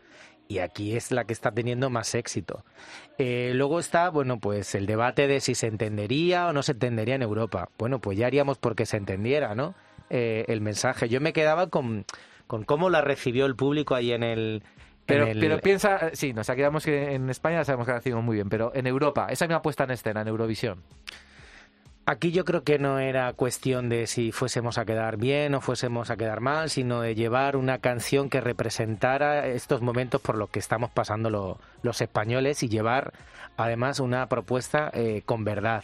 [0.49, 2.65] Y aquí es la que está teniendo más éxito.
[3.19, 7.17] Eh, luego está, bueno, pues el debate de si se entendería o no se entendería
[7.17, 7.69] en Europa.
[7.79, 9.75] Bueno, pues ya haríamos porque se entendiera, ¿no?
[10.09, 11.09] Eh, el mensaje.
[11.09, 12.05] Yo me quedaba con,
[12.47, 14.63] con cómo la recibió el público ahí en el...
[15.05, 18.25] Pero, en el- pero piensa, sí, nos quedamos que en España sabemos que la recibimos
[18.25, 20.83] muy bien, pero en Europa, esa misma puesta en escena, en Eurovisión.
[22.09, 26.09] Aquí yo creo que no era cuestión de si fuésemos a quedar bien o fuésemos
[26.11, 30.61] a quedar mal, sino de llevar una canción que representara estos momentos por los que
[30.61, 33.13] estamos pasando lo- los españoles y llevar
[33.57, 35.83] además una propuesta eh, con verdad.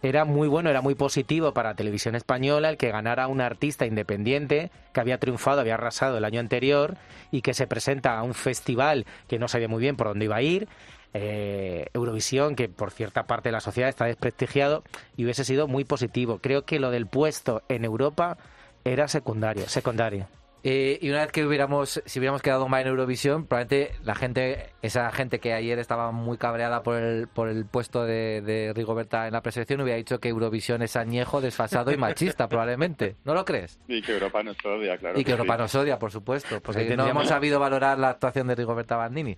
[0.00, 4.70] Era muy bueno, era muy positivo para Televisión Española el que ganara un artista independiente
[4.92, 6.94] que había triunfado, había arrasado el año anterior
[7.32, 10.36] y que se presenta a un festival que no sabía muy bien por dónde iba
[10.36, 10.68] a ir
[11.14, 14.84] eh, Eurovisión, que por cierta parte de la sociedad está desprestigiado,
[15.16, 16.38] y hubiese sido muy positivo.
[16.38, 18.38] Creo que lo del puesto en Europa
[18.84, 20.28] era secundario, secundario.
[20.64, 24.70] Eh, y una vez que hubiéramos, si hubiéramos quedado mal en Eurovisión, probablemente la gente,
[24.82, 29.28] esa gente que ayer estaba muy cabreada por el, por el puesto de, de Rigoberta
[29.28, 33.14] en la preselección, hubiera dicho que Eurovisión es añejo, desfasado y machista, probablemente.
[33.24, 33.78] ¿No lo crees?
[33.86, 35.18] Y que Europa nos odia, claro.
[35.18, 35.32] y que sí.
[35.32, 39.36] Europa nos odia, por supuesto, porque no hemos sabido valorar la actuación de Rigoberta Bandini.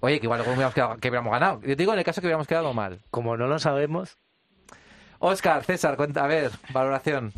[0.00, 1.60] Oye, que igual luego hubiéramos quedado- que hubiéramos ganado.
[1.62, 2.98] Yo digo en el caso que hubiéramos quedado mal.
[3.10, 4.16] Como no lo sabemos,
[5.18, 7.32] Oscar, César, cuenta, a ver, valoración.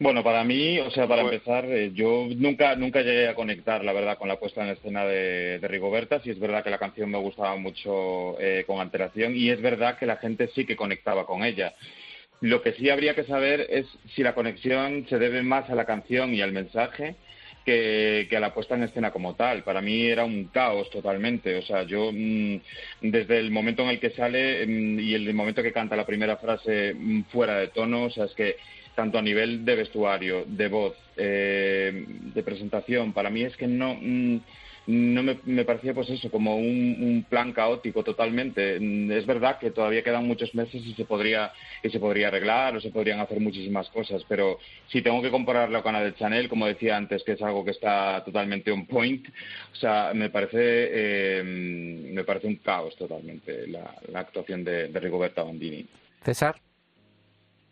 [0.00, 3.82] Bueno, para mí, o sea, para Pues- empezar, eh, yo nunca nunca llegué a conectar,
[3.84, 6.20] la verdad, con la puesta en escena de, de Rigoberta.
[6.20, 9.96] Sí es verdad que la canción me gustaba mucho eh, con antelación y es verdad
[9.96, 11.74] que la gente sí que conectaba con ella.
[12.40, 15.86] Lo que sí habría que saber es si la conexión se debe más a la
[15.86, 17.14] canción y al mensaje
[17.64, 19.62] que, que la puesta en escena como tal.
[19.62, 21.56] Para mí era un caos totalmente.
[21.56, 22.56] O sea, yo mm,
[23.02, 26.36] desde el momento en el que sale mm, y el momento que canta la primera
[26.36, 28.56] frase mm, fuera de tono, o sea, es que
[28.94, 33.96] tanto a nivel de vestuario, de voz, eh, de presentación, para mí es que no,
[34.00, 34.38] mm,
[34.86, 38.76] no me, me parecía pues eso, como un, un, plan caótico totalmente.
[39.16, 42.80] Es verdad que todavía quedan muchos meses y se podría, y se podría arreglar o
[42.80, 44.58] se podrían hacer muchísimas cosas, pero
[44.88, 47.70] si tengo que compararlo con la de Chanel, como decía antes, que es algo que
[47.70, 49.26] está totalmente on point,
[49.72, 55.00] o sea, me parece, eh, me parece un caos totalmente la, la actuación de, de
[55.00, 55.86] Rigoberta Bandini.
[56.22, 56.56] César.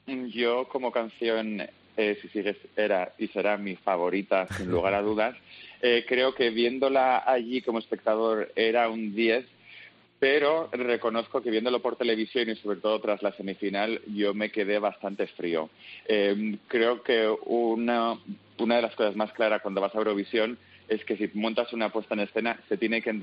[0.06, 1.62] Yo como canción
[1.96, 5.36] eh, si sigues era y será mi favorita sin lugar a dudas.
[5.80, 9.44] Eh, creo que viéndola allí como espectador era un 10,
[10.18, 14.78] pero reconozco que viéndolo por televisión y sobre todo tras la semifinal yo me quedé
[14.78, 15.68] bastante frío.
[16.06, 18.18] Eh, creo que una,
[18.58, 20.58] una de las cosas más claras cuando vas a Eurovisión
[20.88, 23.14] es que si montas una puesta en escena se tiene que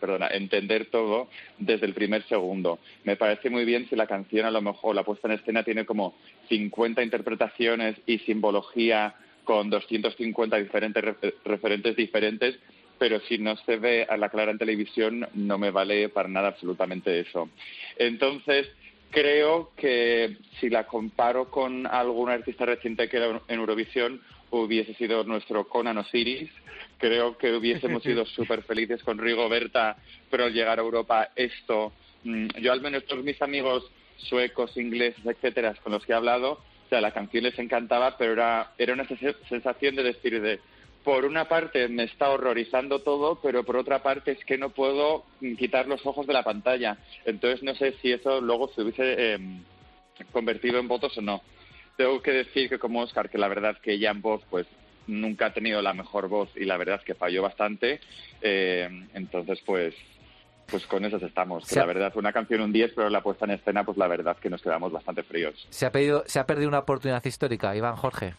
[0.00, 2.78] perdona, entender todo desde el primer segundo.
[3.04, 5.84] Me parece muy bien si la canción a lo mejor la puesta en escena tiene
[5.84, 6.14] como
[6.48, 9.14] 50 interpretaciones y simbología
[9.44, 11.04] con 250 diferentes
[11.44, 12.58] referentes diferentes,
[12.98, 16.48] pero si no se ve a la clara en televisión no me vale para nada
[16.48, 17.48] absolutamente eso.
[17.96, 18.68] Entonces,
[19.10, 24.20] creo que si la comparo con algún artista reciente que era en Eurovisión,
[24.50, 26.50] hubiese sido nuestro Conan Osiris.
[26.98, 29.96] Creo que hubiésemos sido súper felices con Rigoberta,
[30.30, 31.92] pero al llegar a Europa esto,
[32.24, 36.52] mm, yo al menos todos mis amigos suecos, ingleses, etcétera, con los que he hablado,
[36.52, 39.06] o sea, la canción les encantaba, pero era, era una
[39.48, 40.60] sensación de decir de,
[41.04, 45.24] por una parte me está horrorizando todo, pero por otra parte es que no puedo
[45.58, 46.96] quitar los ojos de la pantalla.
[47.24, 49.62] Entonces no sé si eso luego se hubiese em,
[50.32, 51.42] convertido en votos o no
[51.96, 54.66] tengo que decir que como Oscar, que la verdad que Jan voz, pues
[55.06, 58.00] nunca ha tenido la mejor voz y la verdad es que falló bastante.
[58.42, 59.94] Eh, entonces, pues
[60.66, 61.66] pues con esas estamos.
[61.66, 64.36] Que la verdad, una canción un 10, pero la puesta en escena, pues la verdad
[64.36, 65.66] que nos quedamos bastante fríos.
[65.70, 68.34] Se ha, pedido, se ha perdido una oportunidad histórica, Iván Jorge.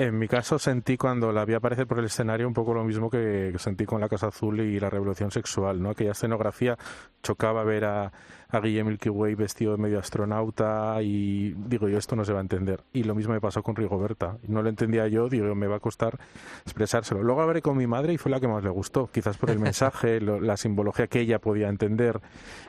[0.00, 3.10] En mi caso sentí cuando la vi aparecer por el escenario un poco lo mismo
[3.10, 5.90] que sentí con la Casa Azul y la Revolución Sexual, ¿no?
[5.90, 6.78] Aquella escenografía
[7.22, 8.10] chocaba ver a,
[8.48, 12.38] a Guillem Milky Way vestido de medio astronauta y digo yo, esto no se va
[12.38, 12.80] a entender.
[12.94, 14.38] Y lo mismo me pasó con Rigoberta.
[14.48, 16.18] No lo entendía yo, digo, me va a costar
[16.64, 17.22] expresárselo.
[17.22, 19.58] Luego hablé con mi madre y fue la que más le gustó, quizás por el
[19.60, 22.22] mensaje, la simbología que ella podía entender.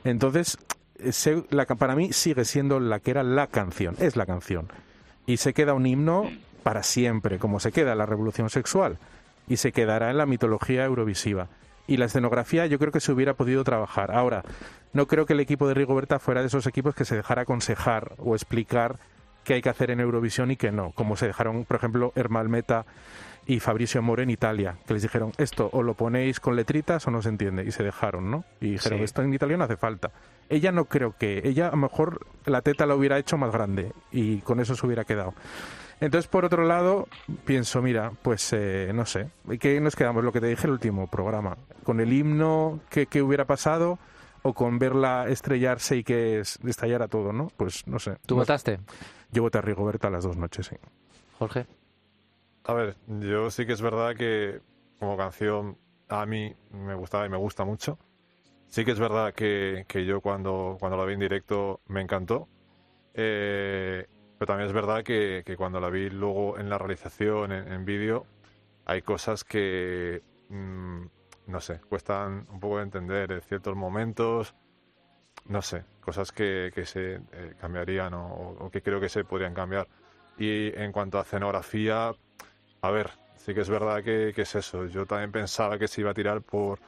[0.03, 0.57] Entonces,
[1.49, 4.67] la, para mí sigue siendo la que era la canción, es la canción.
[5.25, 6.29] Y se queda un himno
[6.64, 8.97] para siempre, como se queda la revolución sexual,
[9.47, 11.47] y se quedará en la mitología eurovisiva.
[11.88, 14.12] Y la escenografía yo creo que se hubiera podido trabajar.
[14.12, 14.43] Ahora,
[14.93, 18.14] no creo que el equipo de Rigoberta fuera de esos equipos que se dejara aconsejar
[18.18, 18.99] o explicar
[19.43, 22.49] qué hay que hacer en Eurovisión y qué no, como se dejaron, por ejemplo, Ermal
[22.49, 22.86] Meta
[23.45, 27.12] y Fabricio More en Italia, que les dijeron, esto o lo ponéis con letritas o
[27.12, 28.45] no se entiende, y se dejaron, ¿no?
[28.59, 30.12] Y dijeron, esto en italiano hace falta.
[30.49, 33.93] Ella no creo que, ella a lo mejor la teta la hubiera hecho más grande
[34.12, 35.34] y con eso se hubiera quedado.
[36.02, 37.08] Entonces, por otro lado,
[37.45, 39.30] pienso, mira, pues eh, no sé,
[39.60, 40.24] ¿qué nos quedamos?
[40.24, 43.99] Lo que te dije el último programa, con el himno que, hubiera pasado
[44.41, 47.52] o con verla estrellarse y que estallara todo, ¿no?
[47.56, 48.18] Pues no sé.
[48.26, 48.80] ¿Tú votaste?
[49.32, 50.76] Yo voté a Rigoberta las dos noches, sí.
[51.38, 51.68] Jorge.
[52.64, 54.60] A ver, yo sí que es verdad que
[54.97, 55.78] como canción
[56.10, 57.99] a mí me gustaba y me gusta mucho.
[58.70, 62.47] Sí que es verdad que, que yo cuando, cuando la vi en directo me encantó.
[63.14, 64.08] Eh,
[64.42, 68.26] pero también es verdad que, cuando la vi luego en la realización, en, vídeo,
[68.86, 71.02] hay cosas que, mm,
[71.46, 74.56] no sé, cuestan un poco de entender en ciertos momentos,
[75.46, 79.88] no sé, cosas que, se eh, cambiarían o, que creo que se podrían cambiar.
[80.39, 82.12] Y en cuanto a escenografía,
[82.82, 84.88] a ver, sí que es verdad que, es eso.
[84.88, 86.80] Yo también pensaba que se iba a tirar por,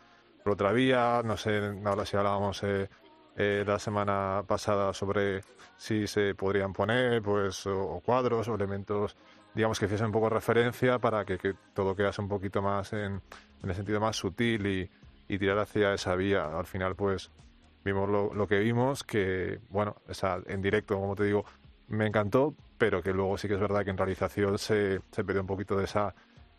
[0.44, 2.64] otra vía, no sé, ahora si hablábamos...
[2.64, 2.90] Eh,
[3.36, 5.42] eh, la semana pasada sobre
[5.78, 9.18] si se podrían poner pues o, cuadros o elementos
[9.56, 13.22] digamos que hiciesen un poco referencia para que, todo quedase un poquito más en,
[13.64, 14.90] en el sentido más sutil y,
[15.36, 16.46] tirar hacia esa vía.
[16.46, 17.32] Al final pues
[17.84, 21.44] vimos lo, que vimos que bueno esa, en directo como te digo
[21.88, 25.42] me encantó pero que luego sí que es verdad que en realización se, se perdió
[25.42, 26.14] un poquito de esa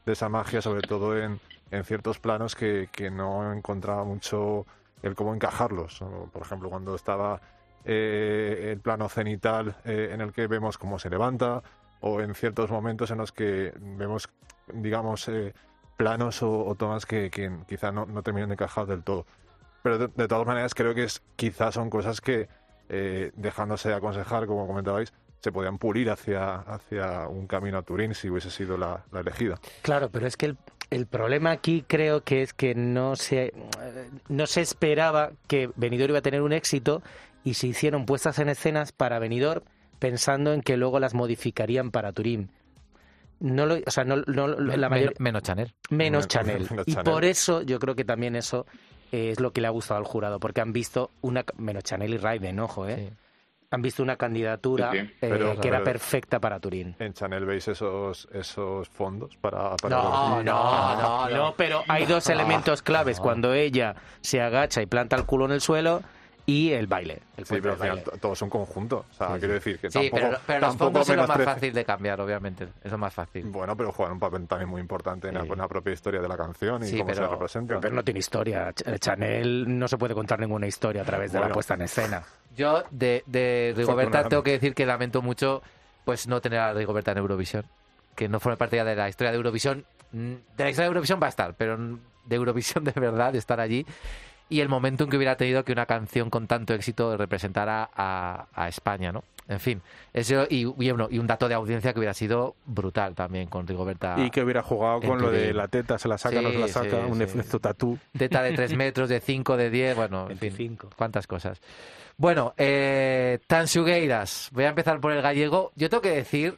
[0.05, 1.39] de esa magia sobre todo en,
[1.70, 4.66] en ciertos planos que, que no encontraba mucho
[5.05, 6.01] el cómo encajarlos.
[6.33, 7.41] Por ejemplo, cuando estaba
[7.85, 11.63] eh, el plano cenital eh, en el que vemos cómo se levanta,
[12.01, 14.31] o en ciertos momentos en los que vemos,
[14.73, 15.53] digamos, eh,
[15.99, 17.31] planos o, tomas que,
[17.69, 19.27] quizá no, no, terminan de encajar del todo.
[19.83, 22.49] Pero de, todas maneras creo que es, quizás son cosas que,
[22.89, 28.51] dejándose aconsejar, como comentabais, se podían pulir hacia, hacia un camino a Turín si hubiese
[28.51, 29.59] sido la, la elegida.
[29.83, 30.57] Claro, pero es que el,
[30.95, 33.53] el problema aquí creo que es que no se,
[34.29, 37.03] no se esperaba que Benidorm iba a tener un éxito
[37.45, 39.63] y se hicieron puestas en escenas para Benidorm
[39.99, 42.51] pensando en que luego las modificarían para Turín.
[43.41, 45.75] no lo, o sea, no, no- la mayor, Men- menos Chanel.
[45.91, 46.67] menos Men- Chanel.
[46.71, 47.13] menos Y Chanel.
[47.13, 48.67] por eso yo creo que también eso
[49.13, 52.15] eh, es lo que le ha gustado al jurado, porque han visto una menos Chanel
[52.15, 52.97] y Raiden, ojo, eh.
[53.11, 53.17] Sí.
[53.75, 55.05] Han visto una candidatura Sí, sí.
[55.22, 56.95] eh, que era pero- perfecta para Turín.
[56.99, 61.37] ¿En Chanel veis esos, esos fondos para, para No, los- no, no, no.
[61.37, 65.53] No, pero hay dos elementos claves cuando ella se agacha y planta el culo en
[65.53, 66.03] el suelo
[66.47, 67.21] y el baile.
[67.37, 69.07] El Sí, pero al final todo es un conjunto.
[69.11, 71.27] O sea, Sí, quiero decir que Sí, tampoco, pero, pero los tampoco fondos es lo
[71.27, 72.69] más fácil de cambiar, obviamente.
[72.83, 73.45] Es lo más fácil.
[73.47, 76.29] Bueno, pero juegan un papel también muy importante en la, en la propia historia de
[76.29, 77.81] la canción y Sí, cómo pero- se representa.
[77.81, 78.71] Pero no tiene historia.
[78.75, 81.55] Ch- Chanel no se puede contar ninguna historia a través de la Bueno.
[81.55, 82.23] puesta en escena.
[82.57, 85.63] Yo de, de Rigoberta tengo que decir que lamento mucho
[86.05, 87.65] pues no tener a Rigoberta en Eurovisión.
[88.15, 89.85] Que no forme parte ya de la historia de Eurovisión.
[90.13, 93.39] Mm, De la historia de Eurovisión va a estar, pero de Eurovisión de verdad, de
[93.39, 93.85] estar allí.
[94.49, 98.47] Y el momento en que hubiera tenido que una canción con tanto éxito representara a,
[98.55, 99.25] a España, ¿no?
[99.47, 99.83] En fin,
[100.15, 103.67] eso y, y, bueno, y un dato de audiencia que hubiera sido brutal también con
[103.67, 104.17] Rigoberta.
[104.19, 106.67] Y que hubiera jugado con lo de la teta, se la saca, no se la
[106.67, 107.23] Sí, saca, sí, un sí.
[107.25, 107.99] efecto tatú.
[108.17, 110.91] Teta de 3 metros, de 5, de 10, bueno, en fin, 25.
[110.97, 111.61] cuántas cosas.
[112.17, 115.73] Bueno, eh, Tansugueiras, voy a empezar por el gallego.
[115.75, 116.57] Yo tengo que decir,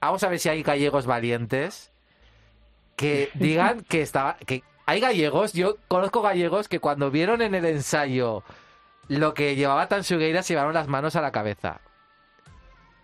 [0.00, 1.90] vamos a ver si hay gallegos valientes
[2.94, 7.66] que digan que estaba, que hay gallegos, yo conozco gallegos que cuando vieron en el
[7.66, 8.42] ensayo
[9.08, 11.82] lo que llevaba Tansugueiras se llevaron las manos a la cabeza.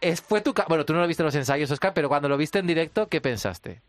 [0.01, 2.39] Es, fue tu, bueno, tú no lo viste en los ensayos, Oscar, pero cuando lo
[2.39, 3.82] viste en directo, ¿qué pensaste?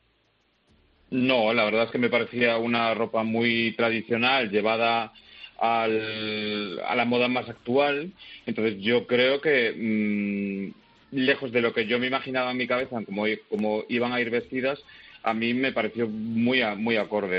[1.09, 5.13] No, la verdad es que me parecía una ropa muy tradicional, llevada
[5.57, 8.11] al- a la moda más actual.
[8.45, 13.01] Entonces yo creo que, mm, lejos de lo que yo me imaginaba en mi cabeza,
[13.05, 14.83] como, como iban a ir vestidas,
[15.25, 17.37] a mí me pareció muy, a- muy acorde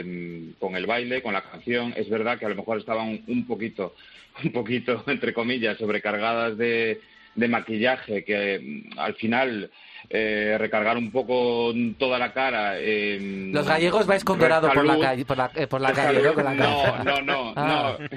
[0.00, 1.92] eh, con el baile, con la canción.
[1.96, 3.94] Es verdad que a lo mejor estaban un poquito,
[4.44, 7.00] un poquito, entre comillas, sobrecargadas de,
[7.36, 8.58] de maquillaje, que
[8.92, 9.70] mm, al final
[10.08, 12.72] eh, recargar un poco toda la cara.
[12.78, 16.22] eh, Los gallegos vais con dorado por la calle, por la, eh, por la calle,
[16.22, 16.32] ¿no?
[16.34, 17.04] Con la no, cabeza.
[17.04, 17.96] no, no, Ah.
[18.00, 18.08] no.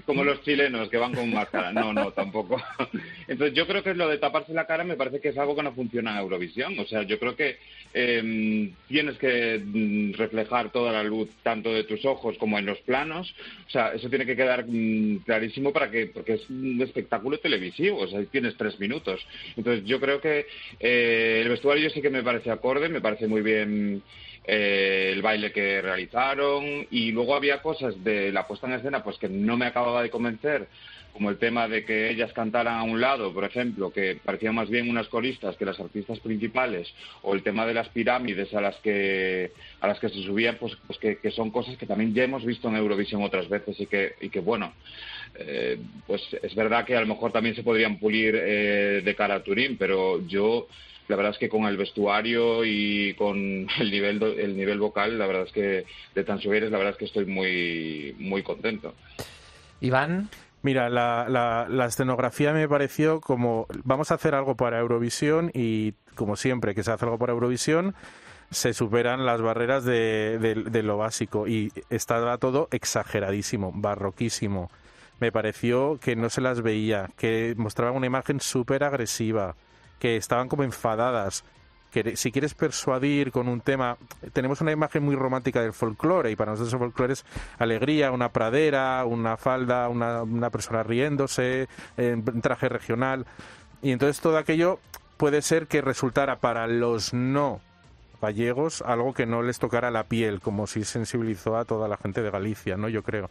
[0.06, 1.72] Como los chilenos que van con máscara.
[1.72, 2.60] No, no, tampoco.
[3.26, 5.62] Entonces yo creo que lo de taparse la cara me parece que es algo que
[5.62, 6.78] no funciona en Eurovisión.
[6.78, 7.56] O sea, yo creo que
[7.92, 12.78] eh, tienes que mm, reflejar toda la luz tanto de tus ojos como en los
[12.80, 13.34] planos.
[13.66, 17.98] O sea, eso tiene que quedar mm, clarísimo para que, porque es un espectáculo televisivo.
[17.98, 19.24] O sea, tienes tres minutos.
[19.56, 20.46] Entonces yo creo que
[20.78, 24.02] eh, el vestuario sí que me parece acorde, me parece muy bien
[24.44, 29.18] eh, el baile que realizaron y luego había cosas de la puesta en escena pues
[29.18, 30.66] que no me acababa de convencer
[31.12, 34.68] como el tema de que ellas cantaran a un lado, por ejemplo, que parecían más
[34.68, 36.92] bien unas coristas que las artistas principales,
[37.22, 40.76] o el tema de las pirámides a las que a las que se subían, pues,
[40.86, 43.86] pues que, que son cosas que también ya hemos visto en Eurovisión otras veces y
[43.86, 44.72] que, y que bueno,
[45.38, 49.36] eh, pues es verdad que a lo mejor también se podrían pulir eh, de cara
[49.36, 50.66] a Turín, pero yo
[51.08, 53.36] la verdad es que con el vestuario y con
[53.80, 55.84] el nivel el nivel vocal, la verdad es que
[56.14, 58.94] de Tansugueres, la verdad es que estoy muy muy contento.
[59.80, 60.28] Iván,
[60.62, 65.94] Mira, la, la, la escenografía me pareció como vamos a hacer algo para Eurovisión y
[66.14, 67.94] como siempre que se hace algo para Eurovisión
[68.50, 74.70] se superan las barreras de, de- de lo básico y estaba todo exageradísimo, barroquísimo.
[75.20, 79.54] Me pareció que no se las veía, que mostraban una imagen súper agresiva,
[79.98, 81.44] que estaban como enfadadas,
[82.14, 83.96] si quieres persuadir con un tema,
[84.32, 87.24] tenemos una imagen muy romántica del folclore y para nosotros el folclore es
[87.58, 93.26] alegría, una pradera, una falda, una, persona riéndose, en traje regional
[93.82, 94.78] y entonces todo aquello
[95.16, 97.60] puede ser que resultara para los no
[98.20, 102.22] gallegos algo que no les tocara la piel, como si sensibilizó a toda la gente
[102.22, 102.88] de Galicia, ¿no?
[102.88, 103.30] Yo creo.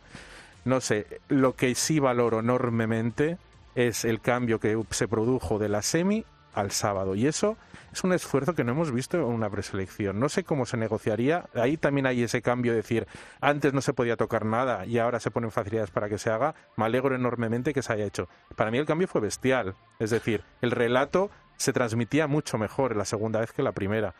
[0.66, 3.38] No sé, lo que sí valoro enormemente
[3.76, 7.16] es el cambio que se produjo de la semi al sábado.
[7.16, 7.58] Y eso
[7.92, 10.20] es un esfuerzo que no hemos visto en una preselección.
[10.20, 11.46] No sé cómo se negociaría.
[11.56, 13.08] Ahí también hay ese cambio de decir,
[13.42, 16.56] antes no se podía tocar nada y ahora se ponen facilidades para que se haga.
[16.76, 18.30] Me alegro enormemente que se haya hecho.
[18.56, 19.76] Para mí el cambio fue bestial.
[20.00, 24.16] Es decir, el relato se transmitía mucho mejor la segunda vez que la primera.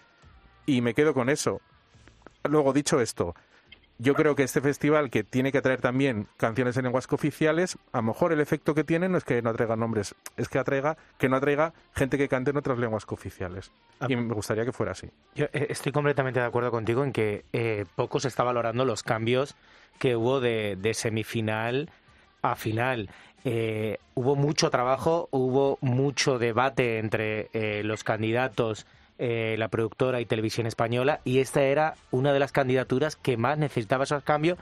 [0.66, 1.62] Y me quedo con eso.
[2.44, 3.36] Luego, dicho esto,
[4.00, 7.98] yo creo que este festival que tiene que atraer también canciones en lenguas oficiales, a
[7.98, 10.98] lo mejor el efecto que tiene no es que no atraiga nombres, es que atraiga
[11.18, 13.72] que no atraiga gente que cante en otras lenguas oficiales.
[14.08, 15.10] Y me gustaría que fuera así.
[15.36, 19.04] Yo eh, estoy completamente de acuerdo contigo en que eh, poco se está valorando los
[19.04, 19.56] cambios
[20.00, 21.90] que hubo de, de semifinal
[22.42, 23.10] a final.
[23.46, 28.86] Eh, hubo mucho trabajo, hubo mucho debate entre eh, los candidatos,
[29.20, 33.58] eh, la productora y Televisión Española, y esta era una de las candidaturas que más
[33.58, 34.58] necesitaba esos cambios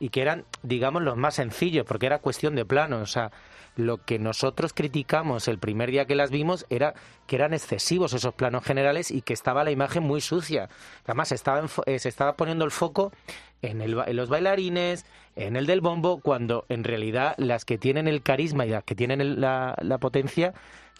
[0.00, 2.98] y que eran, digamos, los más sencillos, porque era cuestión de plano.
[3.00, 3.32] O sea,
[3.74, 6.94] lo que nosotros criticamos el primer día que las vimos era
[7.26, 10.68] que eran excesivos esos planos generales y que estaba la imagen muy sucia.
[11.04, 13.12] Además, estaba eh, se estaba poniendo el foco
[13.60, 18.06] en, el en los bailarines, en el del bombo, cuando en realidad las que tienen
[18.06, 20.54] el carisma y las que tienen el- la, la potencia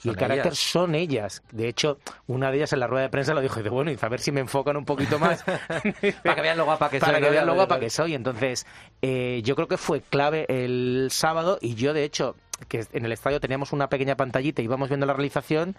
[0.05, 0.59] y el carácter ellas.
[0.59, 1.43] son ellas.
[1.51, 3.99] De hecho, una de ellas en la rueda de prensa lo dijo, dice, bueno, y
[4.01, 5.43] a ver si me enfocan un poquito más.
[6.23, 7.33] Para que vean lo guapa que para soy, que ¿no?
[7.33, 8.15] vean lo guapa que soy.
[8.15, 8.67] Entonces,
[9.03, 12.37] eh, yo creo que fue clave el sábado y yo, de hecho,
[12.69, 15.77] que en el estadio teníamos una pequeña pantallita y íbamos viendo la realización,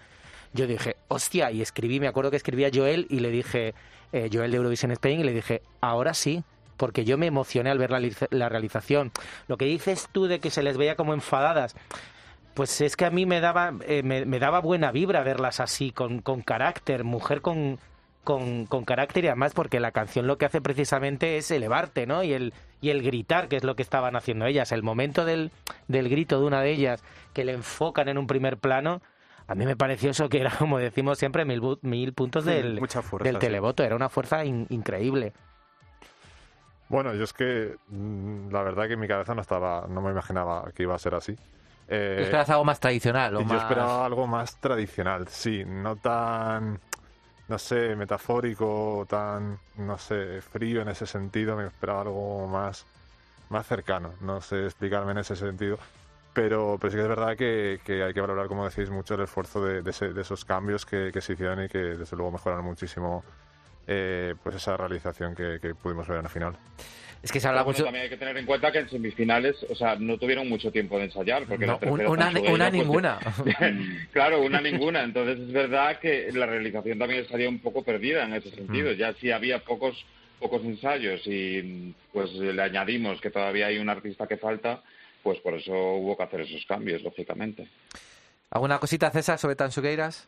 [0.52, 3.74] yo dije, hostia, y escribí, me acuerdo que escribí a Joel y le dije,
[4.12, 6.42] eh, Joel de Eurovision Spain, y le dije, ahora sí,
[6.76, 7.90] porque yo me emocioné al ver
[8.30, 9.12] la realización.
[9.48, 11.76] Lo que dices tú de que se les veía como enfadadas,
[12.54, 15.92] pues es que a mí me daba, eh, me, me daba buena vibra verlas así,
[15.92, 17.78] con, con carácter, mujer con,
[18.24, 22.22] con, con carácter y además porque la canción lo que hace precisamente es elevarte, ¿no?
[22.22, 24.72] Y el, y el gritar, que es lo que estaban haciendo ellas.
[24.72, 25.52] El momento del,
[25.88, 29.00] del grito de una de ellas, que le enfocan en un primer plano,
[29.46, 32.50] a mí me pareció eso que era, como decimos siempre, mil, bu- mil puntos Sí,
[32.50, 33.40] del, mucha fuerza, del sí.
[33.40, 33.82] televoto.
[33.84, 35.32] Era una fuerza in- increíble.
[36.88, 40.10] Bueno, yo es que mm, la verdad que en mi cabeza no estaba, no me
[40.10, 41.36] imaginaba que iba a ser así.
[41.92, 43.62] Eh, algo más tradicional o yo más...
[43.62, 46.78] esperaba algo más tradicional, sí, no tan,
[47.48, 51.56] no sé, metafórico, tan, no sé, frío en ese sentido.
[51.56, 52.86] Me esperaba algo más,
[53.48, 54.12] más cercano.
[54.20, 55.78] No sé explicarme en ese sentido.
[56.32, 59.22] Pero, pero sí que es verdad que, que hay que valorar, como decís, mucho el
[59.22, 62.30] esfuerzo de, de ese- de esos cambios que, que se hicieron y que desde luego
[62.30, 63.24] mejoraron muchísimo
[63.92, 66.56] eh, pues esa realización que, que pudimos ver en la final.
[67.22, 67.84] Es que se habla bueno, mucho...
[67.84, 70.96] También hay que tener en cuenta que en semifinales, o sea, no tuvieron mucho tiempo
[70.96, 71.44] de ensayar.
[71.44, 73.18] Porque No, la tercera un- una, una pues, ninguna.
[74.12, 75.02] claro, una ninguna.
[75.02, 78.54] Entonces es verdad que la realización también estaría un poco perdida en ese Mm.
[78.54, 78.92] sentido.
[78.92, 80.02] Ya si había pocos
[80.38, 84.82] pocos ensayos y pues le añadimos que todavía hay un artista que falta,
[85.22, 87.68] pues por eso hubo que hacer esos cambios, lógicamente.
[88.50, 90.26] ¿Alguna cosita, César, sobre Tansugueiras?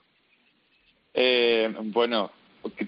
[1.14, 2.30] Eh, bueno,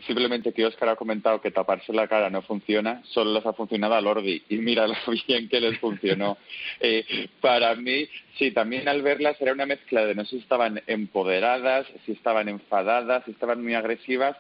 [0.07, 3.95] simplemente que Oscar ha comentado que taparse la cara no funciona, solo les ha funcionado
[3.95, 4.95] a Lordi y mira lo
[5.29, 6.39] bien que les funcionó.
[6.81, 8.07] Eh, para mí,
[8.39, 12.49] sí, también al verlas era una mezcla de no sé si estaban empoderadas, si estaban
[12.49, 14.37] enfadadas, si estaban muy agresivas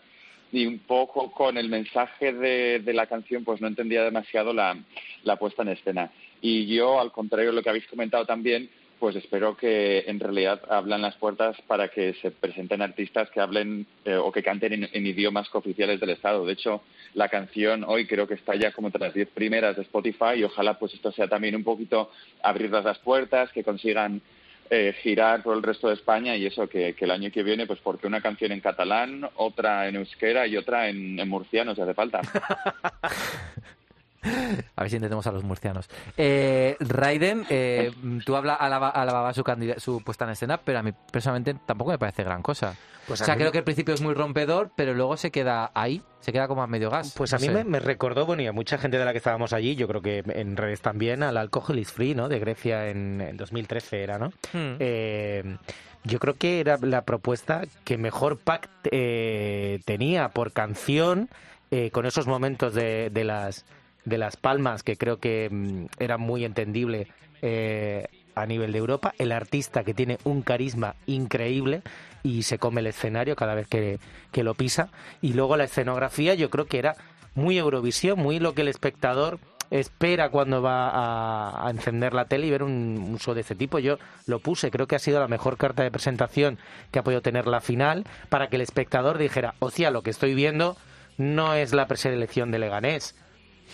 [0.52, 4.76] y un poco con el mensaje de, la canción pues no entendía demasiado la,
[5.24, 6.10] la puesta en escena.
[6.40, 8.70] Y yo, al contrario de lo que habéis comentado también,
[9.04, 13.86] pues espero que en realidad abran las puertas para que se presenten artistas que hablen
[14.06, 16.46] eh, o que canten en, en idiomas cooficiales del Estado.
[16.46, 16.80] De hecho,
[17.12, 20.44] la canción hoy creo que está ya como entre las diez primeras de Spotify y
[20.44, 22.10] ojalá pues esto sea también un poquito
[22.42, 24.22] abrirlas las puertas, que consigan
[24.70, 27.66] eh, girar por el resto de España y eso, que, que el año que viene,
[27.66, 31.82] pues porque una canción en catalán, otra en euskera y otra en, en murciano, si
[31.82, 32.22] hace falta.
[34.76, 35.88] A ver si entendemos a los murcianos.
[36.16, 37.92] Eh, Raiden, eh,
[38.24, 39.44] tú habla, alaba, alababa su,
[39.78, 42.74] su puesta en escena, pero a mí personalmente tampoco me parece gran cosa.
[43.06, 45.70] Pues o sea, mí- creo que el principio es muy rompedor, pero luego se queda
[45.74, 47.12] ahí, se queda como a medio gas.
[47.14, 49.18] Pues No a mí me, me recordó, bueno, y a mucha gente de la que
[49.18, 52.28] estábamos allí, yo creo que en redes también, al Alcohol is Free, ¿no?
[52.30, 54.28] De Grecia en, en 2013 era, ¿no?
[54.54, 54.76] Hmm.
[54.80, 55.56] Eh,
[56.04, 61.28] yo creo que era la propuesta que mejor pack eh, tenía por canción,
[61.70, 63.64] eh, con esos momentos de, de las
[64.04, 67.08] de las palmas que creo que mm, era muy entendible
[67.42, 71.82] eh, a nivel de Europa, el artista que tiene un carisma increíble
[72.22, 73.98] y se come el escenario cada vez que,
[74.32, 74.88] que lo pisa,
[75.20, 76.96] y luego la escenografía yo creo que era
[77.34, 79.38] muy Eurovisión, muy lo que el espectador
[79.70, 83.78] espera cuando va a, encender la tele y ver un, un show de este tipo.
[83.78, 86.58] Yo lo puse, creo que ha sido la mejor carta de presentación
[86.92, 90.34] que ha podido tener la final para que el espectador dijera, hostia, lo que estoy
[90.34, 90.76] viendo
[91.16, 93.16] no es la preselección de Leganés.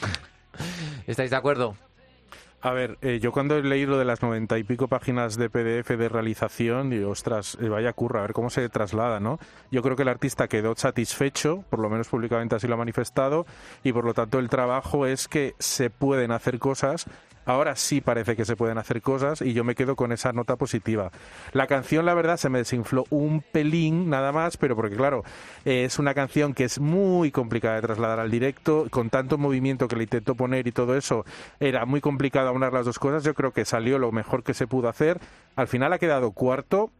[1.06, 1.76] ¿Estáis de acuerdo?
[2.62, 5.96] A ver, eh, yo cuando he leído de las noventa y pico páginas de PDF
[5.96, 9.38] de realización, digo, ostras, eh, vaya curra, a ver cómo se traslada, ¿no?
[9.70, 13.46] Yo creo que el artista quedó satisfecho, por lo menos públicamente así lo ha manifestado,
[13.82, 17.06] y por lo tanto el trabajo es que se pueden hacer cosas.
[17.46, 20.56] Ahora sí parece que se pueden hacer cosas y yo me quedo con esa nota
[20.56, 21.10] positiva.
[21.52, 25.24] La canción, la verdad, se me desinfló un pelín nada más, pero porque claro,
[25.64, 29.96] es una canción que es muy complicada de trasladar al directo, con tanto movimiento que
[29.96, 31.24] le intento poner y todo eso,
[31.58, 33.24] era muy complicado aunar las dos cosas.
[33.24, 35.18] Yo creo que salió lo mejor que se pudo hacer.
[35.56, 36.90] Al final ha quedado cuarto.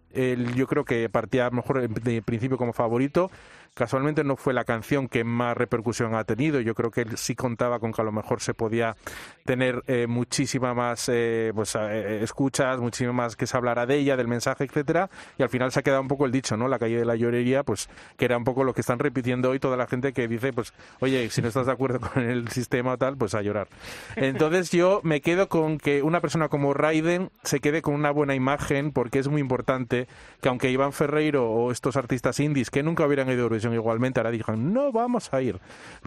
[0.56, 3.30] Yo creo que partía mejor de principio como favorito.
[3.74, 6.60] Casualmente no fue la canción que más repercusión ha tenido.
[6.60, 8.96] Yo creo que él sí contaba con que a lo mejor se podía
[9.44, 14.16] tener eh, muchísima más eh, pues, eh, escuchas, muchísima más que se hablara de ella,
[14.16, 16.68] del mensaje, etcétera, y al final se ha quedado un poco el dicho, ¿no?
[16.68, 19.58] La calle de la llorería, pues que era un poco lo que están repitiendo hoy
[19.58, 22.96] toda la gente que dice, pues, oye, si no estás de acuerdo con el sistema
[22.96, 23.68] tal, pues a llorar.
[24.16, 28.34] Entonces yo me quedo con que una persona como Raiden se quede con una buena
[28.34, 30.06] imagen, porque es muy importante
[30.40, 34.20] que aunque Iván Ferreiro o estos artistas indies que nunca hubieran ido a Eurovisión igualmente,
[34.20, 35.58] ahora digan, no vamos a ir,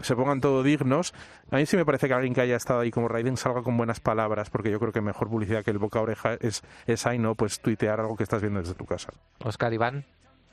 [0.02, 1.14] se pongan todo dignos.
[1.50, 3.76] A mí sí me parece que alguien que haya estado ahí como Raiden salga con
[3.76, 7.06] buenas palabras, porque yo creo que mejor publicidad que el boca a oreja es, es
[7.06, 7.34] ahí, ¿no?
[7.34, 9.12] Pues tuitear algo que estás viendo desde tu casa.
[9.40, 10.04] Oscar Iván,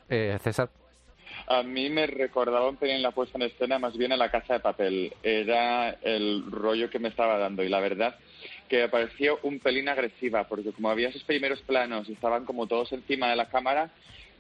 [0.10, 0.70] eh, César.
[1.48, 4.54] A mí me recordaba un pelín la puesta en escena más bien a la casa
[4.54, 5.14] de papel.
[5.24, 8.16] Era el rollo que me estaba dando y la verdad
[8.68, 12.68] que me pareció un pelín agresiva porque como había esos primeros planos y estaban como
[12.68, 13.92] todos encima de la cámara,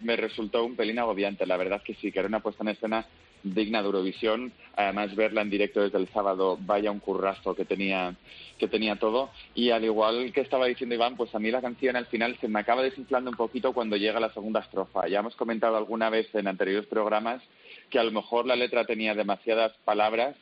[0.01, 1.45] me resultó un pelín agobiante.
[1.45, 3.05] La verdad que sí, que era una puesta en escena
[3.43, 4.51] digna de Eurovisión.
[4.75, 8.15] Además, verla en directo desde el sábado, vaya un currazo que tenía,
[8.57, 9.29] que tenía todo.
[9.55, 12.47] Y al igual que estaba diciendo Iván, pues a mí la canción al final se
[12.47, 15.07] me acaba desinflando un poquito cuando llega la segunda estrofa.
[15.07, 17.41] Ya hemos comentado alguna vez en anteriores programas
[17.89, 20.35] que a lo mejor la letra tenía demasiadas palabras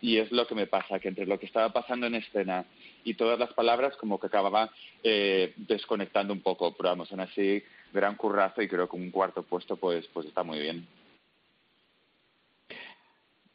[0.00, 2.64] y es lo que me pasa, que entre lo que estaba pasando en escena
[3.04, 4.70] y todas las palabras como que acababa
[5.02, 9.42] eh, desconectando un poco, pero vamos, aún así gran currazo y creo que un cuarto
[9.42, 10.86] puesto pues, pues está muy bien.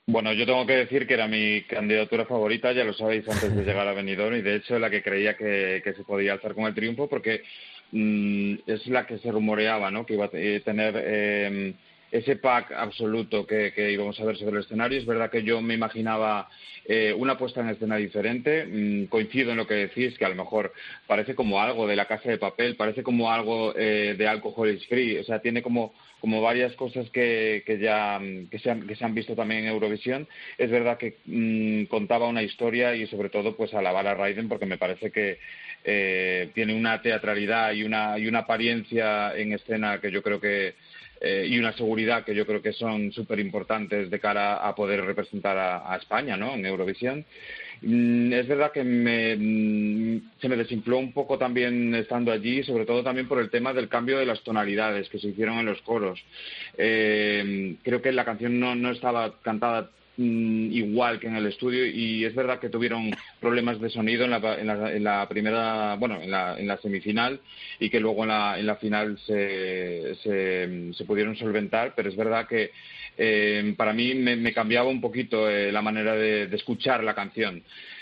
[0.08, 3.64] Bueno, yo tengo que decir que era mi candidatura favorita, ya lo sabéis antes de
[3.64, 6.76] llegar a Benidorm y de hecho la que creía que, se podía alzar con el
[6.76, 7.42] triunfo porque
[7.92, 10.06] mm, es la que se rumoreaba, ¿no?
[10.06, 11.74] Que iba a tener eh,
[12.12, 15.00] ese pack absoluto que, que, íbamos a ver sobre el escenario.
[15.00, 16.48] Es verdad que yo me imaginaba
[16.86, 18.66] eh, una puesta en escena diferente.
[18.66, 20.72] Mm, coincido en lo que decís, que a lo mejor
[21.08, 24.86] parece como algo de la casa de papel, parece como algo eh, de alcohol is
[24.88, 25.18] free.
[25.18, 29.04] O sea, tiene como, como varias cosas que, que ya que se, han, que se
[29.04, 30.28] han visto también en Eurovisión.
[30.58, 34.66] Es verdad que mm, contaba una historia y sobre todo pues alabar a Raiden porque
[34.66, 35.40] me parece que
[35.84, 40.74] eh, tiene una teatralidad y una, y una apariencia en escena que yo creo que
[41.22, 45.04] eh, y una seguridad que yo creo que son súper importantes de cara a poder
[45.06, 46.54] representar a, España ¿no?
[46.54, 47.26] en Eurovisión.
[47.82, 52.86] Mm, es verdad que me, mm, se me desinfló un poco también estando allí, sobre
[52.86, 55.82] todo también por el tema del cambio de las tonalidades que se hicieron en los
[55.82, 56.24] coros.
[56.78, 61.86] Eh, creo que la canción no, no estaba cantada Mm, igual que en el estudio
[61.86, 63.12] y es verdad que tuvieron
[63.42, 66.78] problemas de sonido en la, en la, en la primera, bueno, en la, en la,
[66.78, 67.42] semifinal
[67.82, 72.16] y que luego en la, en la final se, se, se pudieron solventar, pero es
[72.16, 72.72] verdad que
[73.18, 77.14] eh, para mí me, me, cambiaba un poquito eh, la manera de, de, escuchar la
[77.14, 77.62] canción.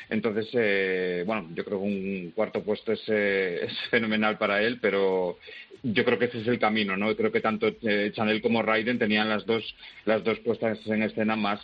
[0.09, 4.77] Entonces, eh, bueno, yo creo que un cuarto puesto es, eh, es, fenomenal para él,
[4.79, 5.39] pero
[5.81, 7.15] yo creo que ese es el camino, ¿no?
[7.15, 9.63] Creo que tanto eh, Chanel como Raiden tenían las dos,
[10.05, 11.59] las dos puestas en escena más,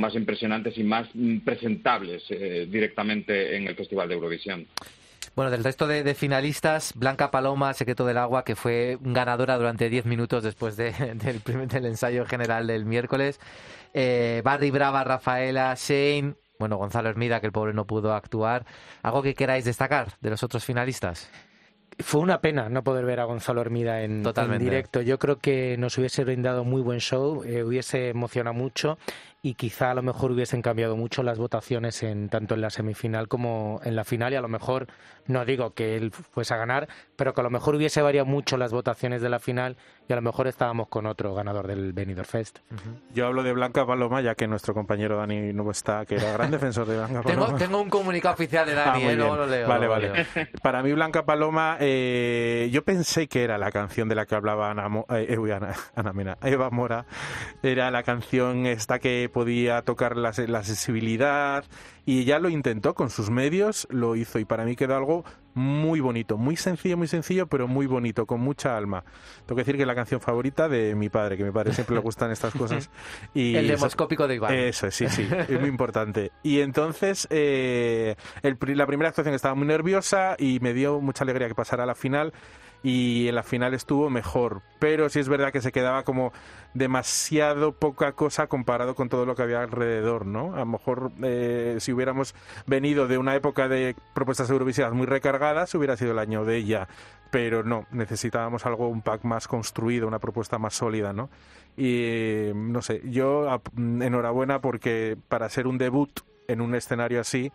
[0.00, 1.08] más impresionantes y más
[1.44, 4.66] presentables eh, directamente en el Festival de Eurovisión.
[5.36, 9.88] Bueno, del resto de, de, finalistas, Blanca Paloma, Secreto del Agua, que fue ganadora durante
[9.88, 13.38] 10 minutos después de, del, primer, del ensayo general del miércoles.
[13.94, 18.66] Eh, Barry Brava, Rafaela, Shane, bueno, Gonzalo Hermida, que el pobre no pudo actuar.
[19.02, 21.30] ¿Algo que queráis destacar de los otros finalistas?
[21.98, 25.00] Fue una pena no poder ver a Gonzalo Hermida en, en directo.
[25.02, 28.98] Yo creo que nos hubiese brindado muy buen show, eh, hubiese emocionado mucho
[29.42, 33.26] y quizá a lo mejor hubiesen cambiado mucho las votaciones en tanto en la semifinal
[33.26, 34.86] como en la final y a lo mejor
[35.26, 38.58] no digo que él fuese a ganar, pero que a lo mejor hubiese variado mucho
[38.58, 39.76] las votaciones de la final
[40.08, 42.58] y a lo mejor estábamos con otro ganador del Benidorm Fest.
[42.70, 43.14] Uh -huh.
[43.14, 46.50] Yo hablo de Blanca Paloma ya que nuestro compañero Dani no está, que era gran
[46.50, 47.46] defensor de Blanca Paloma.
[47.46, 49.68] tengo, tengo, un comunicado oficial de Dani, ah, eh, luego lo leo.
[49.68, 50.12] Vale, vale.
[50.12, 50.46] Leo.
[50.62, 54.70] Para mí Blanca Paloma, eh, yo pensé que era la canción de la que hablaba
[54.70, 57.06] Ana, Mo, eh, Ana, Ana Mena, Eva Mora,
[57.62, 61.64] era la canción esta que podía tocar la, la sensibilidad
[62.04, 65.24] y ya lo intentó con sus medios, lo hizo y para mí quedó algo
[65.54, 69.04] muy bonito, muy sencillo, muy sencillo, pero muy bonito, con mucha alma.
[69.46, 71.72] Tengo que decir que es la canción favorita de mi padre, que a mi padre
[71.72, 72.90] siempre le gustan estas cosas.
[73.34, 74.54] Y el demoscópico de Iván.
[74.54, 76.32] Eso, sí, sí, es muy importante.
[76.42, 81.48] Y entonces, eh, el, la primera actuación estaba muy nerviosa y me dio mucha alegría
[81.48, 82.32] que pasara a la final
[82.82, 86.32] y en la final estuvo mejor, pero sí es verdad que se quedaba como
[86.72, 90.54] demasiado poca cosa comparado con todo lo que había alrededor, ¿no?
[90.54, 92.34] A lo mejor eh, si hubiéramos
[92.66, 96.88] venido de una época de propuestas eurovisivas muy recargadas, hubiera sido el año de ella,
[97.30, 101.28] pero no, necesitábamos algo, un pack más construido, una propuesta más sólida, ¿no?
[101.76, 107.52] Y no sé, yo enhorabuena porque para ser un debut en un escenario así,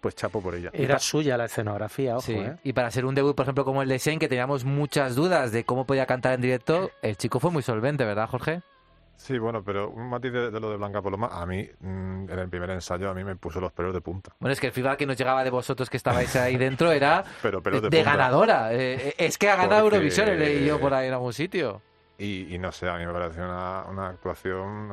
[0.00, 0.70] pues chapo por ella.
[0.72, 2.34] Era suya la escenografía, ojo, sí.
[2.34, 2.56] ¿eh?
[2.64, 5.52] Y para ser un debut, por ejemplo, como el de Shane, que teníamos muchas dudas
[5.52, 8.62] de cómo podía cantar en directo, el chico fue muy solvente, ¿verdad, Jorge?
[9.16, 12.38] Sí, bueno, pero un matiz de, de lo de Blanca Paloma, a mí, mm, en
[12.38, 14.30] el primer ensayo, a mí me puso los pelos de punta.
[14.38, 17.24] Bueno, es que el feedback que nos llegaba de vosotros que estabais ahí dentro era
[17.42, 18.72] Pero pelos de ganadora.
[18.72, 21.82] Eh, es que ha ganado Porque- Eurovisión, he leído yo por ahí en algún sitio.
[22.20, 24.92] Y, no sé, a mí me pareció una, actuación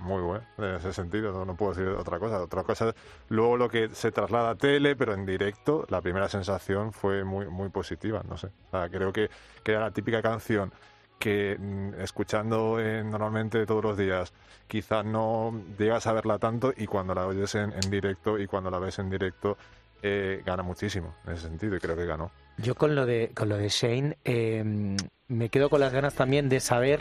[0.00, 2.42] muy buena en ese sentido, no, puedo decir otra cosa.
[2.42, 2.94] Otra cosa
[3.30, 7.46] luego lo que se traslada a tele, pero en directo la primera sensación fue muy,
[7.46, 8.50] muy positiva, no sé.
[8.90, 9.30] Creo que,
[9.62, 10.72] que era la típica canción
[11.18, 14.34] que mm, escuchando eh, normalmente todos los días
[14.66, 18.70] quizás no llegas a verla tanto y cuando la oyes en, en directo y cuando
[18.70, 19.56] la ves en directo
[20.02, 22.30] eh, gana muchísimo en ese sentido y creo que ganó.
[22.58, 24.96] Yo con lo de, con lo de Shane eh,
[25.28, 27.00] me quedo con las ganas también de saber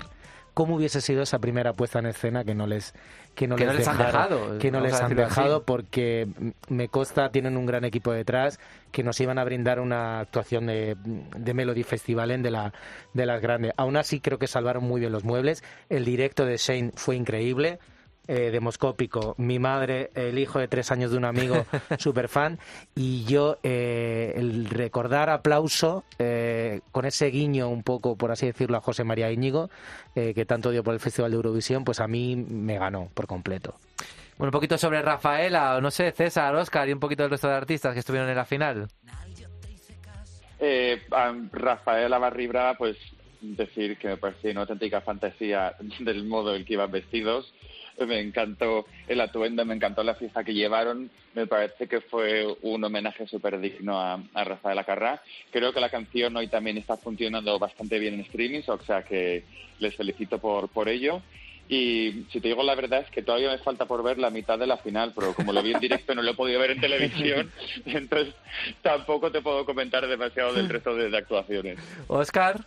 [0.54, 2.94] cómo hubiese sido esa primera puesta en escena que no les
[3.36, 5.16] que no Que no les, han dejado, que no les han así.
[5.16, 6.28] dejado porque
[6.70, 8.60] me consta tienen un gran equipo detrás
[8.92, 12.74] que nos iban a brindar una actuación de, de Melody Festival en de la
[13.14, 13.74] de las grandes.
[13.76, 15.64] Aún así creo que salvaron muy bien los muebles.
[15.90, 17.80] El directo de Shane fue increíble
[18.28, 21.66] eh, demoscópico, mi madre, el hijo de tres años de un amigo
[22.00, 22.60] super fan,
[22.96, 28.78] y yo eh, el recordar aplauso eh, con ese guiño un poco, por así decirlo,
[28.78, 29.70] a José María Íñigo,
[30.16, 33.28] eh, que tanto dio por el Festival de Eurovisión, pues a mí me ganó por
[33.28, 33.76] completo.
[34.38, 37.48] Bueno, un poquito sobre Rafaela, o no sé, César, Oscar y un poquito del resto
[37.48, 38.88] de artistas que estuvieron en la final.
[40.60, 42.98] Eh, a Rafaela Barribra, pues
[43.42, 47.54] decir que me parecía una auténtica fantasía del modo en que iban vestidos.
[48.00, 51.10] Me encantó el atuendo, me encantó la fiesta que llevaron.
[51.34, 55.22] Me parece que fue un homenaje súper digno a, a Rafaela Carrá.
[55.52, 59.44] Creo que la canción hoy también está funcionando bastante bien en streaming, o sea que
[59.80, 61.22] les felicito por, por ello.
[61.68, 64.60] Y si te digo la verdad es que todavía me falta por ver la mitad
[64.60, 66.80] de la final, pero como lo vi en directo no lo he podido ver en
[66.80, 67.52] televisión,
[67.86, 68.36] entonces
[68.84, 71.80] tampoco te puedo comentar demasiado del resto de, de actuaciones.
[72.08, 72.66] Oscar.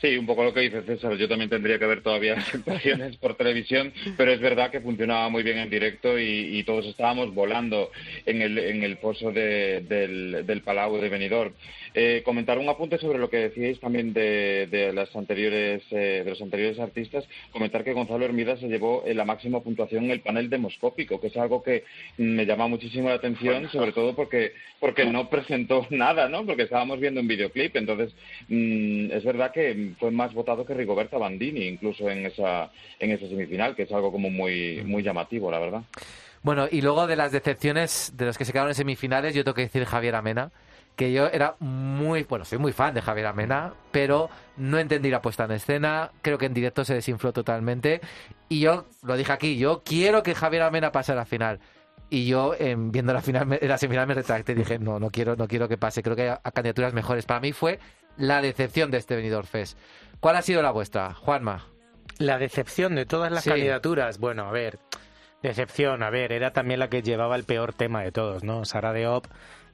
[0.00, 1.16] Sí, un poco lo que dice César.
[1.16, 5.28] Yo también tendría que ver todavía las actuaciones por televisión, pero es verdad que funcionaba
[5.30, 7.90] muy bien en directo y, todos estábamos volando
[8.26, 11.52] en el, en el pozo de- del, del Palau de Benidorm.
[11.98, 16.30] Eh, comentar un apunte sobre lo que decíais también de, de las anteriores, eh, de
[16.30, 17.24] los anteriores artistas.
[17.50, 21.28] Comentar que Gonzalo Hermida se llevó eh, la máxima puntuación en el panel demoscópico, que
[21.28, 21.84] es algo que
[22.18, 26.44] me llama muchísimo la atención, sobre todo porque porque no presentó nada, ¿no?
[26.44, 27.74] Porque estábamos viendo un videoclip.
[27.76, 28.12] Entonces,
[28.48, 32.70] mm, es verdad que fue más votado que Rigoberta Bandini, incluso en esa,
[33.00, 35.82] en esa semifinal, que es algo como muy, muy llamativo, la verdad.
[36.42, 39.54] Bueno, y luego de las decepciones de los que se quedaron en semifinales, yo tengo
[39.54, 40.52] que decir Javier Amena,
[40.96, 45.20] que yo era muy, bueno, soy muy fan de Javier Amena, pero no entendí la
[45.22, 48.00] puesta en escena, creo que en directo se desinfló totalmente,
[48.48, 51.60] y yo lo dije aquí, yo quiero que Javier Amena pase a la final.
[52.08, 55.10] Y yo, em, viendo la final, me- la semifinal me retracté y dije, no, no
[55.10, 57.26] quiero, no quiero que pase, creo que hay a- candidaturas mejores.
[57.26, 57.78] Para mí fue
[58.16, 59.76] la decepción de este Benidorm Fest.
[60.20, 61.66] ¿Cuál ha sido la vuestra, Juanma?
[62.18, 63.50] La decepción de todas las Sí.
[63.50, 64.78] candidaturas, bueno, a ver,
[65.42, 68.64] decepción, a ver, era también la que llevaba el peor tema de todos, ¿no?
[68.64, 69.26] Sara de Op.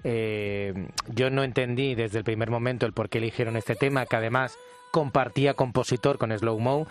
[0.04, 4.16] eh, yo no entendí desde el primer momento el por qué eligieron este tema, que
[4.16, 4.56] además
[4.90, 6.86] compartía compositor con Slow Mo.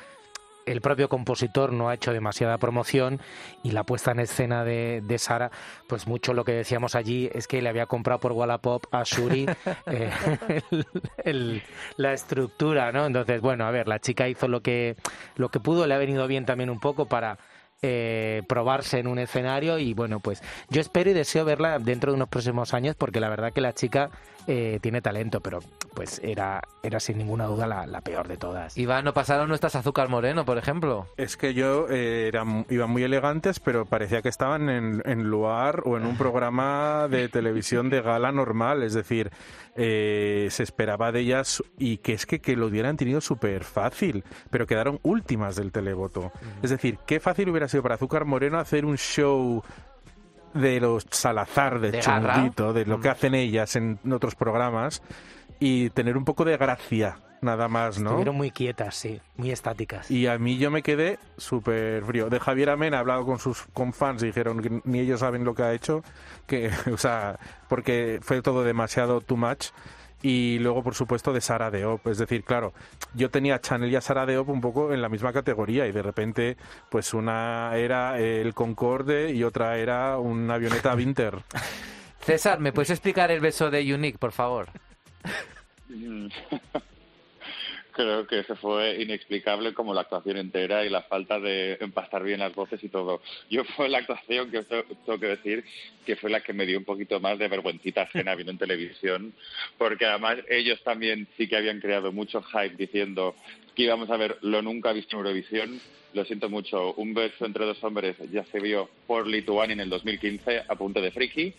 [0.68, 3.20] El propio compositor no ha hecho demasiada promoción
[3.64, 5.50] y la puesta en escena de, de Sara,
[5.88, 9.48] pues mucho lo que decíamos allí es que le había comprado por Wallapop a Shuri
[9.88, 10.12] eh,
[10.70, 10.86] el-
[11.26, 11.64] el-
[11.98, 13.08] la estructura, ¿no?
[13.08, 14.96] Entonces, bueno, a ver, la chica hizo lo que,
[15.36, 17.40] lo que pudo, le ha venido bien también un poco para
[17.84, 22.16] eh, probarse en un escenario y bueno, pues yo espero y deseo verla dentro de
[22.16, 24.12] unos próximos años porque la verdad que la chica
[24.48, 25.60] eh, tiene talento, pero
[25.94, 28.78] pues era, era sin ninguna duda la, la peor de todas.
[28.78, 31.08] Iván, ¿no pasaron nuestras azúcar moreno, por ejemplo?
[31.18, 35.84] Es que yo eh, eran, iban muy elegantes, pero parecía que estaban en, en lugar
[35.86, 38.84] o en un programa de televisión de gala normal.
[38.84, 39.32] Es decir,
[39.76, 44.24] eh, se esperaba de ellas y que es que, que lo hubieran tenido súper fácil,
[44.50, 46.32] pero quedaron últimas del televoto.
[46.62, 49.64] Es decir, qué fácil hubiera sido para Azúcar Moreno hacer un show
[50.54, 52.36] de los Salazar, de, De garra.
[52.36, 55.02] Chunguito, de lo que hacen ellas en otros programas
[55.60, 58.10] y tener un poco de gracia, nada más, ¿no?
[58.10, 60.10] Estuvieron muy quietas, sí, muy estáticas.
[60.10, 62.30] Y a mí yo me quedé súper frío.
[62.30, 65.44] De Javier Amena he hablado con sus con fans y dijeron que ni ellos saben
[65.44, 66.04] lo que ha hecho,
[66.48, 67.38] que, o sea,
[67.68, 69.68] porque fue todo demasiado too much.
[70.24, 72.08] Y luego, por supuesto, de Sara Deop.
[72.08, 72.74] Es decir, claro,
[73.16, 75.92] yo tenía a Chanel y a Sara Deop un poco en la misma categoría y
[75.92, 76.58] de repente,
[76.90, 81.38] pues una era el Concorde y otra era una avioneta Winter.
[82.22, 84.68] César, ¿me puedes explicar el beso de Unique, por favor?
[87.92, 92.40] Creo que eso fue inexplicable como la actuación entera y la falta de empastar bien
[92.40, 93.22] las voces y todo.
[93.50, 95.66] Yo fue la actuación que tengo, que decir
[96.06, 99.34] que fue la que me dio un poquito más de vergüencita ajena viendo en televisión,
[99.78, 103.36] porque además ellos también sí que habían creado mucho hype diciendo
[103.76, 105.80] que íbamos a ver lo nunca visto en Eurovisión.
[106.14, 109.90] Lo siento mucho, un beso entre dos hombres ya se vio por Lituania en el
[109.90, 111.54] 2015 a punto de friki.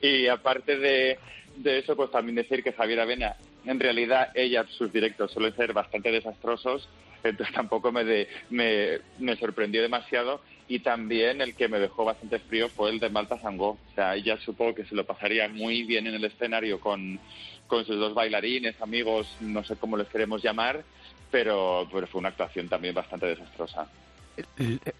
[0.00, 1.18] Y aparte de,
[1.56, 3.34] de eso, pues también decir que Javiera Avena,
[3.66, 6.88] en realidad ella, sus directos suelen ser bastante desastrosos,
[7.22, 10.40] entonces tampoco me, de- me, me sorprendió demasiado.
[10.68, 13.70] Y también el que me dejó bastante frío fue el de Malta Sangó.
[13.70, 17.20] O sea, ella supo que se lo pasaría muy bien en el escenario con,
[17.68, 20.84] con sus dos bailarines, amigos, no sé cómo les queremos llamar,
[21.30, 23.88] pero, pero fue una actuación también bastante desastrosa.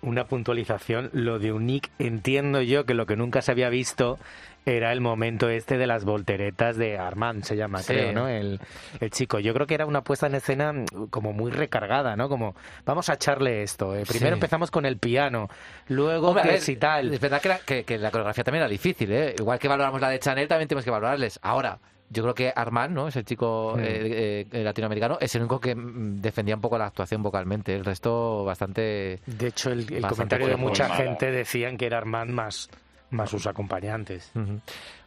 [0.02, 4.18] Una puntualización, lo de Unique, entiendo yo que lo que nunca se había visto
[4.64, 7.92] era el momento este de las volteretas de Armand, se llama, Sí.
[7.92, 8.28] creo, ¿no?
[8.28, 8.58] El,
[9.00, 9.38] el chico.
[9.38, 10.72] Yo creo que era una puesta en escena
[11.10, 12.28] como muy recargada, ¿no?
[12.28, 13.94] Como, vamos a echarle esto.
[13.94, 14.02] eh.
[14.08, 14.38] Primero Sí.
[14.38, 15.48] empezamos con el piano,
[15.88, 17.14] luego Hombre, que ver, si tal.
[17.14, 19.34] Es verdad que la, que- que la coreografía también era difícil, ¿eh?
[19.38, 21.38] Igual que valoramos la de Chanel, también tenemos que valorarles.
[21.42, 21.78] Ahora,
[22.10, 23.08] yo creo que Armand, ¿no?
[23.08, 26.86] Es el chico eh, eh, latinoamericano, es el único que mm, defendía un poco la
[26.86, 27.74] actuación vocalmente.
[27.74, 29.20] El resto, bastante.
[29.26, 30.96] De hecho, el, comentario de mucha mala.
[30.96, 32.70] gente decían que era Armand más,
[33.10, 34.32] más sus acompañantes.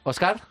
[0.03, 0.41] Oscar.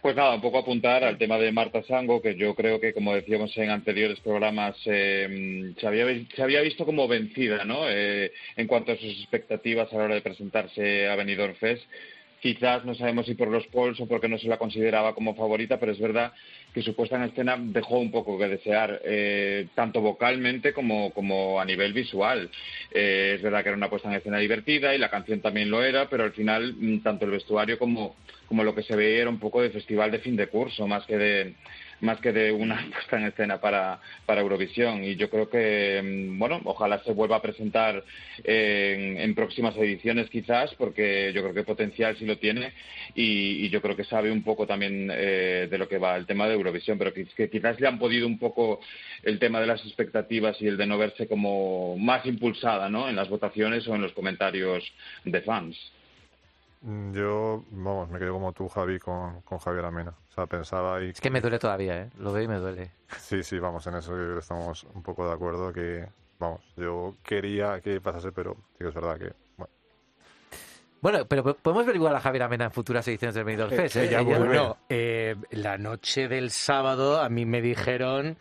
[0.00, 3.14] Pues nada, un poco apuntar al tema de Marta Sango, que yo creo que, como
[3.14, 7.88] decíamos en anteriores programas, eh, se, había, se había visto como vencida, ¿no?
[7.88, 11.84] Eh, en cuanto a sus expectativas a la hora de presentarse a Benidorm Fest.
[12.42, 15.78] Quizás no sabemos si por los polls o porque no se la consideraba como favorita,
[15.78, 16.32] pero es verdad
[16.74, 21.60] que su puesta en escena dejó un poco que desear, eh, tanto vocalmente como, como
[21.60, 22.50] a nivel visual.
[22.90, 25.84] Eh, es verdad que era una puesta en escena divertida y la canción también lo
[25.84, 28.16] era, pero al final mm, tanto el vestuario como,
[28.48, 31.06] como lo que se veía era un poco de festival de fin de curso, más
[31.06, 31.54] que de
[32.02, 35.02] más que de una puesta en escena para, para Eurovisión.
[35.02, 38.04] Y yo creo que, mm, bueno, ojalá se vuelva a presentar
[38.44, 42.72] en, en próximas ediciones quizás, porque yo creo que potencial sí lo tiene
[43.14, 46.46] y, yo creo que sabe un poco también eh, de lo que va el tema
[46.46, 48.80] de Eurovisión, pero que quizás le han podido un poco
[49.22, 53.08] el tema de las expectativas y el de no verse como más impulsada ¿no?
[53.08, 54.84] en las votaciones o en los comentarios
[55.24, 55.76] de fans.
[56.82, 60.14] Mm, Yo, vamos, me quedo como tú, Javi, con, con Javier Amena.
[60.30, 61.10] O sea, pensaba y...
[61.10, 62.10] Es que me duele todavía, ¿eh?
[62.18, 62.90] Lo veo y me duele.
[63.18, 66.06] Sí, sí, vamos, en eso estamos un poco de acuerdo que,
[66.38, 69.72] vamos, yo quería que pasase, pero sí que es verdad que, bueno,
[71.00, 73.96] Bueno, pero po- podemos ver igual a Javier Amena en futuras ediciones del Benidorm Fest,
[73.96, 74.04] ¿eh?
[74.06, 74.38] ella Ella-.
[74.38, 78.36] Bueno, eh, la noche del sábado a mí me dijeron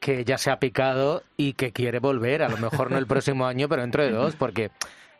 [0.00, 3.46] que ya se ha picado y que quiere volver, a lo mejor no el próximo
[3.46, 4.70] año, pero dentro de dos, porque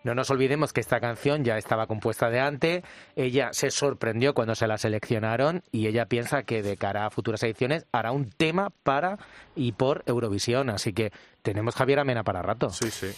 [0.04, 2.82] no nos olvidemos que esta canción ya estaba compuesta de antes,
[3.16, 7.42] ella se sorprendió cuando se la seleccionaron y ella piensa que de cara a futuras
[7.42, 9.18] ediciones hará un tema para
[9.54, 11.12] y por Eurovisión, así que
[11.42, 12.70] tenemos Javier Amena para rato.
[12.70, 13.12] Sí, sí.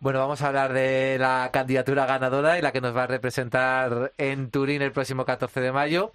[0.00, 4.12] Bueno, vamos a hablar de la candidatura ganadora y la que nos va a representar
[4.18, 6.12] en Turín el próximo 14 de mayo.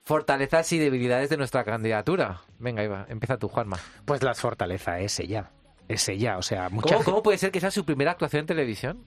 [0.00, 2.40] Fortalezas y debilidades de nuestra candidatura.
[2.58, 3.76] Venga, Iva, empieza tú, Juanma.
[4.06, 5.50] Pues las fortalezas es ella,
[5.88, 8.40] es ella, o sea, mucha ¿Cómo, gente- cómo puede ser que sea su primera actuación
[8.40, 9.04] en televisión?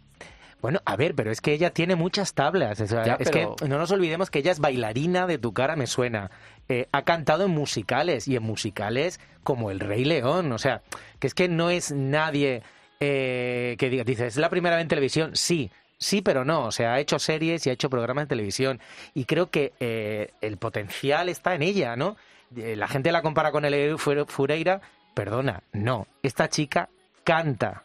[0.62, 2.82] Bueno, a ver, pero es que ella tiene muchas tablas.
[2.82, 5.54] o sea, Ya, es pero- que no nos olvidemos que ella es bailarina de tu
[5.54, 6.32] cara, me suena.
[6.68, 10.52] Eh, ha cantado en musicales y en musicales como El Rey León.
[10.52, 10.82] O sea,
[11.20, 12.62] que es que no es nadie
[13.00, 15.32] eh, que diga, dice, ¿es la primera vez en televisión?
[15.36, 15.72] Sí.
[15.98, 16.66] Sí, pero no.
[16.66, 18.80] O sea, ha hecho series y ha hecho programas de televisión.
[19.14, 22.18] Y creo que eh, el potencial está en ella, ¿no?
[22.56, 24.82] La gente la compara con el Fureira.
[25.14, 26.08] Perdona, no.
[26.24, 26.90] Esta chica
[27.24, 27.84] canta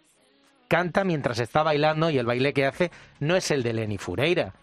[0.74, 2.90] canta mientras está bailando y el baile que hace
[3.20, 4.54] no es el de Lenny Fureira.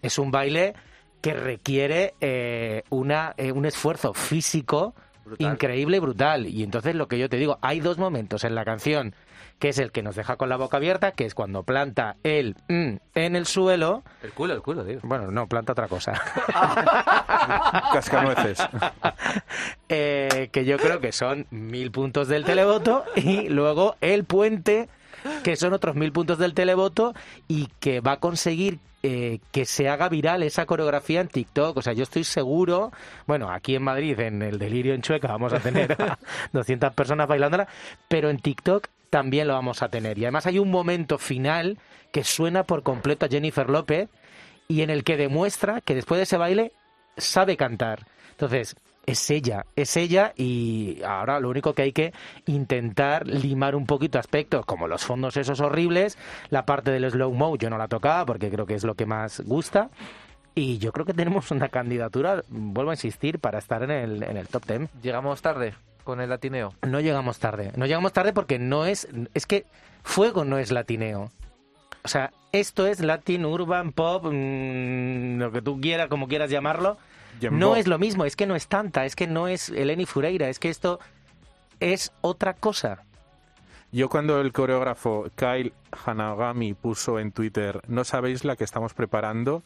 [0.00, 0.74] Es un baile
[1.20, 4.94] que requiere eh, una, eh, un esfuerzo físico
[5.24, 5.52] Brutal.
[5.52, 6.46] increíble y brutal.
[6.46, 9.14] Y entonces lo que yo te digo, hay dos momentos en la canción,
[9.58, 12.56] que es el que nos deja con la boca abierta, que es cuando planta el
[12.68, 14.02] mm en el suelo.
[14.22, 15.00] El culo, el culo, digo.
[15.04, 16.12] Bueno, no, planta otra cosa.
[17.92, 18.58] Cascanueces.
[19.88, 24.88] eh, que yo creo que son mil puntos del televoto y luego el puente
[25.42, 27.14] que son otros mil puntos del televoto
[27.48, 31.76] y que va a conseguir eh, que se haga viral esa coreografía en TikTok.
[31.76, 32.90] O sea, yo estoy seguro,
[33.26, 36.18] bueno, aquí en Madrid, en el Delirio en Chueca, vamos a tener a
[36.52, 37.68] 200 personas bailándola,
[38.08, 40.18] pero en TikTok también lo vamos a tener.
[40.18, 41.78] Y además hay un momento final
[42.12, 44.08] que suena por completo a Jennifer López
[44.68, 46.72] y en el que demuestra que después de ese baile
[47.18, 48.06] sabe cantar.
[48.30, 48.74] Entonces,
[49.06, 52.12] es ella, es ella y ahora lo único que hay que
[52.46, 56.18] intentar limar un poquito aspectos como los fondos esos horribles,
[56.50, 59.06] la parte del slow mo yo no la tocaba porque creo que es lo que
[59.06, 59.90] más gusta
[60.54, 64.36] y yo creo que tenemos una candidatura, vuelvo a insistir, para estar en el, en
[64.36, 64.88] el top 10.
[65.02, 65.74] Llegamos tarde.
[66.04, 66.74] con el latineo?
[66.82, 67.72] No llegamos tarde.
[67.76, 69.08] No llegamos tarde porque no es...
[69.34, 69.66] Es que
[70.04, 71.32] Fuego no es latineo.
[72.04, 76.98] O sea, esto es Latin, Urban, Pop, mm, lo que tú quieras, como quieras llamarlo.
[77.40, 77.58] Jembo.
[77.58, 80.48] No es lo mismo, es que no es tanta, es que no es Eleni Fureira,
[80.48, 81.00] es que esto
[81.80, 83.02] es otra cosa.
[83.92, 85.72] Yo cuando el coreógrafo Kyle
[86.04, 89.62] Hanagami puso en Twitter, no sabéis la que estamos preparando,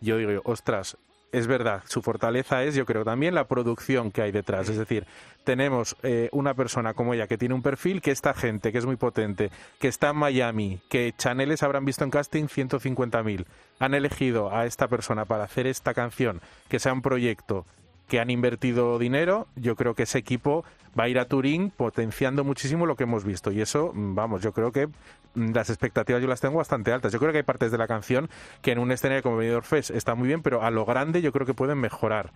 [0.00, 0.96] yo digo, ostras,
[1.34, 4.68] es verdad, su fortaleza es, yo creo, también la producción que hay detrás.
[4.68, 5.04] Es decir,
[5.42, 8.86] tenemos eh, una persona como ella que tiene un perfil que esta gente, que es
[8.86, 9.50] muy potente,
[9.80, 13.46] que está en Miami, que Chaneles habrán visto en casting 150.000,
[13.80, 17.66] han elegido a esta persona para hacer esta canción, que sea un proyecto
[18.08, 20.64] que han invertido dinero, yo creo que ese equipo
[20.98, 23.50] va a ir a Turín potenciando muchísimo lo que hemos visto.
[23.50, 24.86] Y eso, mm, vamos, yo creo que
[25.34, 27.12] mm, las expectativas yo las tengo bastante altas.
[27.12, 28.28] Yo creo que hay partes de la canción
[28.62, 31.32] que en un escenario como Benidorm Fest está muy bien, pero a lo grande yo
[31.32, 32.30] creo que pueden mejorar.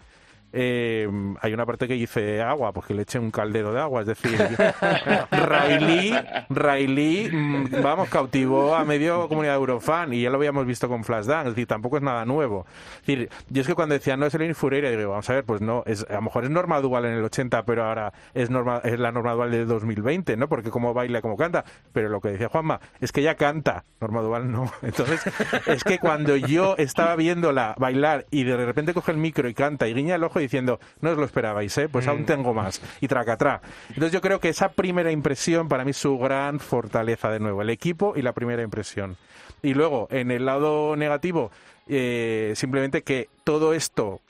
[0.53, 1.09] Eh,
[1.41, 4.07] hay una parte que dice agua, pues que le eche un caldero de agua, es
[4.07, 4.39] decir,
[5.31, 6.15] Riley,
[6.49, 11.51] Riley, mm, vamos, cautivó a medio comunidad Eurofan y ya lo habíamos visto con Flashdance,
[11.51, 12.66] es decir, tampoco es nada nuevo.
[13.01, 15.45] Es decir, yo es que cuando decía no es Eleni Fureira, digo, vamos a ver,
[15.45, 18.49] pues no, es, a lo mejor es norma dual en el 80, pero ahora es
[18.49, 20.49] norma, es la norma dual de 2020, ¿no?
[20.49, 24.23] Porque como baila, como canta, pero lo que decía Juanma, es que ella canta, norma
[24.23, 24.73] dual no.
[24.83, 25.20] Entonces,
[25.66, 29.87] es que cuando yo estaba viéndola bailar y de repente coge el micro y canta
[29.89, 31.89] y guiña el ojo diciendo, no os lo esperabais, ¿eh?
[31.89, 32.81] Pues aún tengo más.
[33.01, 33.60] Y tracatrá.
[33.89, 37.62] Entonces yo creo que esa primera impresión para mí es su gran fortaleza de nuevo,
[37.62, 39.16] el equipo y la primera impresión.
[39.62, 41.51] Y luego, en el lado negativo,
[41.89, 44.20] eh, simplemente que todo esto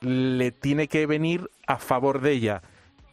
[0.00, 2.62] le tiene que venir a favor de ella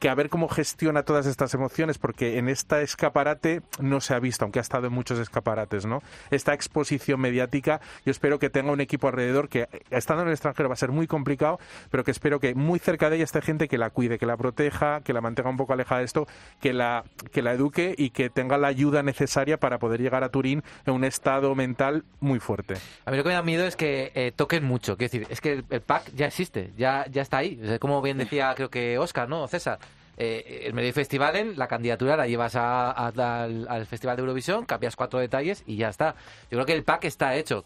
[0.03, 4.19] que a ver cómo gestiona todas estas emociones, porque en esta escaparate no se ha
[4.19, 6.03] visto, aunque ha estado en muchos escaparates, ¿no?
[6.29, 10.67] Esta exposición mediática, yo espero que tenga un equipo alrededor que, estando en el extranjero,
[10.67, 11.57] va a ser muy complicado,
[11.89, 14.35] pero que espero que muy cerca de ella esté gente que la cuide, que la
[14.35, 16.27] proteja, que la mantenga un poco alejada de esto,
[16.59, 20.27] que la, que la eduque y que tenga la ayuda necesaria para poder llegar a
[20.27, 22.73] Turín en un estado mental muy fuerte.
[23.05, 24.97] A mí lo que me da miedo es que eh, toquen mucho.
[24.97, 27.57] Quiero decir, es que el, el pack ya existe, ya, ya está ahí.
[27.79, 29.47] Como bien decía, creo que Oscar, ¿no?
[29.47, 29.79] César.
[30.15, 34.95] Eh, el medio festival en la candidatura la llevas al, al Festival de Eurovisión, cambias
[34.95, 36.15] cuatro detalles y ya está.
[36.51, 37.63] Yo creo que el pack está hecho.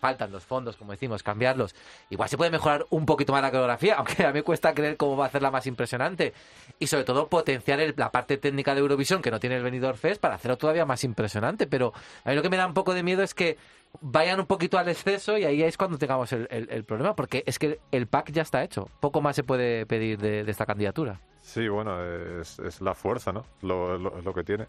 [0.00, 1.74] Faltan los fondos, como decimos, cambiarlos.
[2.08, 4.96] Igual se puede mejorar un poquito más la coreografía, aunque a mí me cuesta creer
[4.96, 6.32] cómo va a hacerla más impresionante.
[6.78, 10.20] Y sobre todo potenciar la parte técnica de Eurovisión que no tiene el Benidorm Fest
[10.20, 11.66] para hacerlo todavía más impresionante.
[11.66, 11.92] Pero
[12.24, 13.58] a mí lo que me da un poco de miedo es que
[14.00, 17.80] vayan un poquito al exceso y ahí es cuando tengamos el, problema, porque es que
[17.90, 18.88] el pack ya está hecho.
[19.00, 21.20] Poco más se puede pedir de esta candidatura.
[21.52, 22.00] Sí, bueno,
[22.40, 23.44] es, es la fuerza, ¿no?
[23.62, 24.66] Lo, lo, que tiene.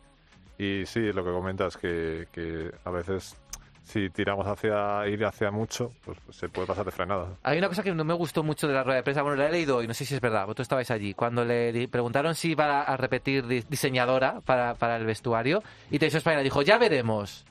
[0.58, 3.38] Y sí, lo que comentas, que, a veces
[3.84, 7.28] si tiramos hacia ir hacia mucho, pues se puede pasar de frenada.
[7.44, 9.50] Hay una cosa que no me gustó mucho de la rueda de prensa, bueno, la
[9.50, 12.52] he leído y no sé si es verdad, vosotros estabais allí, cuando le preguntaron si
[12.52, 17.46] iba a repetir di- diseñadora para, para el vestuario y Televisión Española dijo, ya veremos.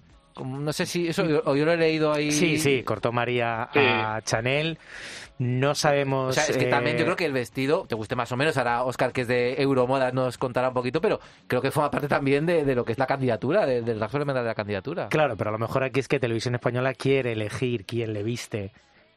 [0.45, 2.31] No sé si eso, o yo lo he leído ahí.
[2.33, 4.79] Sí, sí, cortó María a Chanel.
[5.39, 6.31] No sabemos.
[6.31, 8.37] O sea, es que también yo eh, creo que el vestido, te guste más o
[8.37, 11.91] menos, ahora Oscar, que es de Euromoda, nos contará un poquito, pero creo que forma
[11.91, 14.55] parte también de, de lo que es la candidatura, de- del rasgo elemental de la
[14.55, 15.09] candidatura.
[15.09, 18.73] Claro, pero a lo mejor aquí es que Televisión Española quiere elegir quién le viste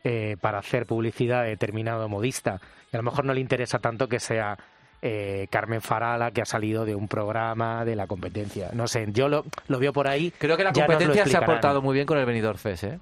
[0.05, 2.61] eh, para hacer publicidad a determinado modista.
[2.91, 4.57] Y a lo mejor no le interesa tanto que sea
[5.05, 8.69] eh, Carmen Farala, que ha salido de un programa de la competencia.
[8.71, 10.31] No sé, yo lo, lo veo por ahí.
[10.38, 12.99] Creo que la competencia se ha portado muy bien con el Benidorm Fest, ¿eh?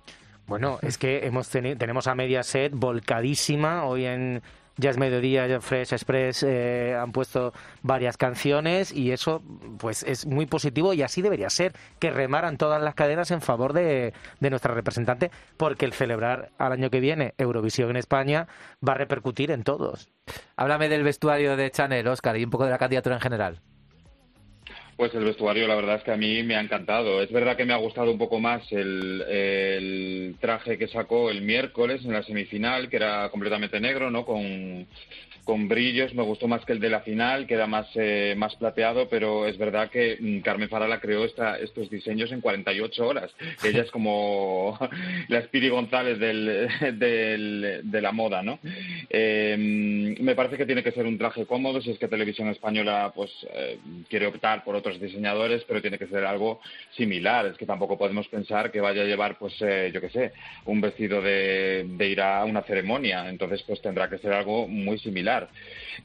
[0.47, 3.85] Bueno, es que hemos tenemos a Mediaset volcadísima.
[3.85, 4.41] Hoy en
[4.81, 7.53] Ya es Mediodía, ya Fresh Express eh, han puesto
[7.83, 9.43] varias canciones y eso
[9.77, 13.73] pues es muy positivo y así debería ser, que remaran todas las cadenas en favor
[13.73, 18.47] de, de nuestra representante, porque el celebrar al año que viene Eurovisión en España
[18.85, 20.09] va a repercutir en todos.
[20.55, 23.61] Háblame del vestuario de Chanel, Oscar, y un poco de la candidatura en general.
[25.01, 27.23] Pues el vestuario, la verdad es que a mí me ha encantado.
[27.23, 31.41] Es verdad que me ha gustado un poco más el, el traje que sacó el
[31.41, 34.23] miércoles en la semifinal, que era completamente negro, ¿no?
[34.23, 34.85] Con,
[35.43, 36.13] con brillos.
[36.13, 39.45] Me gustó más que el de la final, que era más, eh, más plateado, pero
[39.47, 43.31] es verdad que mm, Carmen Farala creó esta, estos diseños en 48 horas.
[43.63, 44.77] Ella es como
[45.27, 46.67] la Speedy González del,
[46.99, 48.59] del- de la moda, ¿no?
[49.09, 49.55] Eh,
[50.19, 53.31] me parece que tiene que ser un traje cómodo, si es que Televisión Española pues
[53.53, 53.77] eh,
[54.09, 56.61] quiere optar por otros diseñadores, pero tiene que ser algo
[56.95, 57.45] similar.
[57.47, 60.31] Es que tampoco podemos pensar que vaya a llevar, pues, eh, yo qué sé,
[60.65, 63.29] un vestido de, de ir a una ceremonia.
[63.29, 65.40] Entonces, pues tendrá que ser algo muy similar.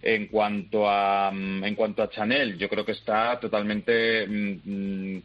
[0.02, 5.22] En cuanto a, mm, en cuanto a Chanel, yo creo que está totalmente mm,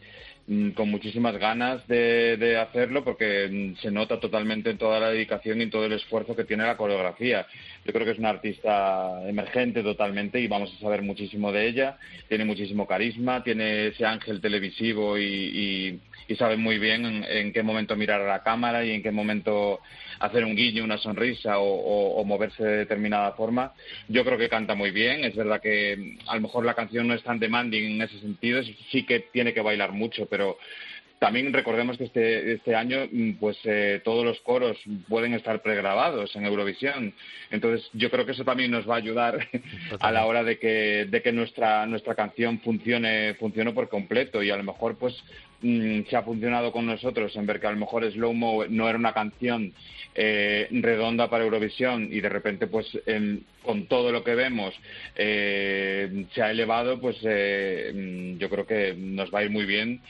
[0.47, 5.59] mm, con muchísimas ganas de, de hacerlo porque se nota totalmente en toda la dedicación
[5.59, 7.45] y en todo el esfuerzo que tiene la coreografía.
[7.85, 11.97] Yo creo que es una artista emergente totalmente y vamos a saber muchísimo de ella.
[12.29, 17.97] Tiene muchísimo carisma, tiene ese ángel televisivo y, y, sabe muy bien en, qué momento
[17.97, 19.81] mirar a la cámara y en qué momento
[20.19, 23.73] hacer un guiño, una sonrisa o, o, o, moverse de determinada forma.
[24.07, 25.25] Yo creo que canta muy bien.
[25.25, 28.17] Es verdad que mm, a lo mejor la canción no es tan demanding en ese
[28.19, 28.61] sentido.
[28.91, 30.57] Sí que tiene que bailar mucho, pero
[31.21, 34.75] también recordemos que este, este año mm, pues eh, todos los coros
[35.07, 37.13] pueden estar pregrabados en Eurovisión.
[37.51, 39.47] Entonces yo creo que eso también nos va a ayudar
[39.99, 44.41] a la hora de que, de que nuestra, nuestra canción funcione, funcione por completo.
[44.41, 45.13] Y a lo mejor pues
[45.61, 48.89] mmm, se ha funcionado con nosotros en ver que a lo mejor Slow Mo no
[48.89, 49.73] era una canción
[50.15, 54.73] eh, redonda para Eurovisión y de repente pues en, con todo lo que vemos
[55.15, 59.65] eh, se ha elevado pues eh, mm, yo creo que nos va a ir muy
[59.65, 60.01] bien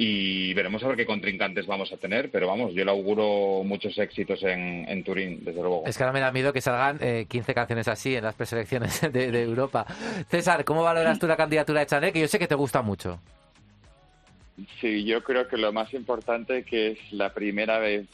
[0.00, 3.98] y veremos a ver qué contrincantes vamos a tener, pero vamos, yo le auguro muchos
[3.98, 5.82] éxitos en, en Turín, desde luego.
[5.84, 9.00] Es que ahora me da miedo que salgan eh, 15 canciones así en las preselecciones
[9.12, 9.84] de, de, Europa.
[10.28, 12.12] César, ¿cómo valoras tú la candidatura de Chanel?
[12.12, 13.20] Que yo sé que te gusta mucho.
[14.80, 18.06] Sí, yo creo que lo más importante que es la primera vez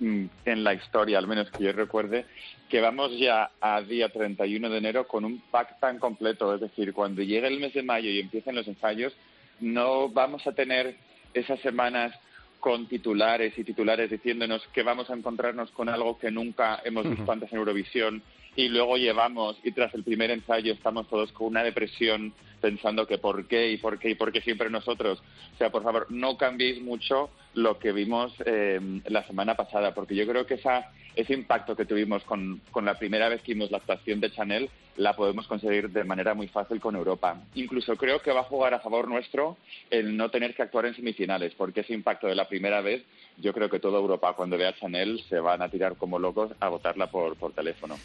[0.00, 2.24] mm, en la historia, al menos que yo recuerde,
[2.68, 6.52] que vamos ya a día 31 de enero con un pack tan completo.
[6.56, 9.14] Es decir, cuando llegue el mes de mayo y empiecen los ensayos,
[9.60, 10.96] no vamos a tener
[11.40, 12.14] esas semanas
[12.60, 17.30] con titulares y titulares diciéndonos que vamos a encontrarnos con algo que nunca hemos visto
[17.30, 18.22] antes en Eurovisión
[18.56, 23.18] y luego llevamos y tras el primer ensayo estamos todos con una depresión pensando que
[23.18, 25.22] por qué y por qué y por qué siempre nosotros.
[25.54, 30.16] O sea, por favor, no cambiéis mucho lo que vimos eh, la semana pasada, porque
[30.16, 33.72] yo creo que esa, ese impacto que tuvimos con, con la primera vez que vimos
[33.72, 37.40] la actuación de Chanel la podemos conseguir de manera muy fácil con Europa.
[37.54, 39.56] Incluso creo que va a jugar a favor nuestro
[39.90, 43.02] el no tener que actuar en semifinales, porque ese impacto de la primera vez,
[43.36, 46.52] yo creo que toda Europa cuando vea a Chanel se van a tirar como locos
[46.60, 47.96] a votarla por, por teléfono.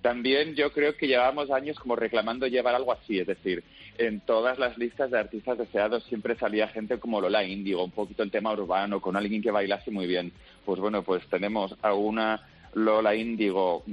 [0.00, 3.64] También yo creo que llevamos años como reclamando llevar algo así, es decir,
[3.98, 8.22] en todas las listas de artistas deseados siempre salía gente como Lola Índigo, un poquito
[8.22, 10.32] el tema urbano, con alguien que bailase muy bien.
[10.64, 12.40] Pues bueno, pues tenemos a una
[12.74, 13.84] Lola Índigo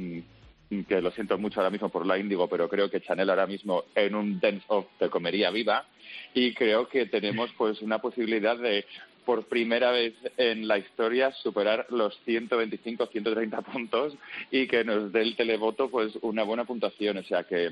[0.88, 3.86] que lo siento mucho ahora mismo por la Índigo, pero creo que Chanel ahora mismo
[3.96, 5.86] en un dance off te comería viva
[6.34, 8.86] y creo que tenemos pues una posibilidad de
[9.26, 14.14] por primera vez en la historia superar los 125, 130 puntos
[14.52, 17.72] y que nos dé el televoto pues una buena puntuación, o sea que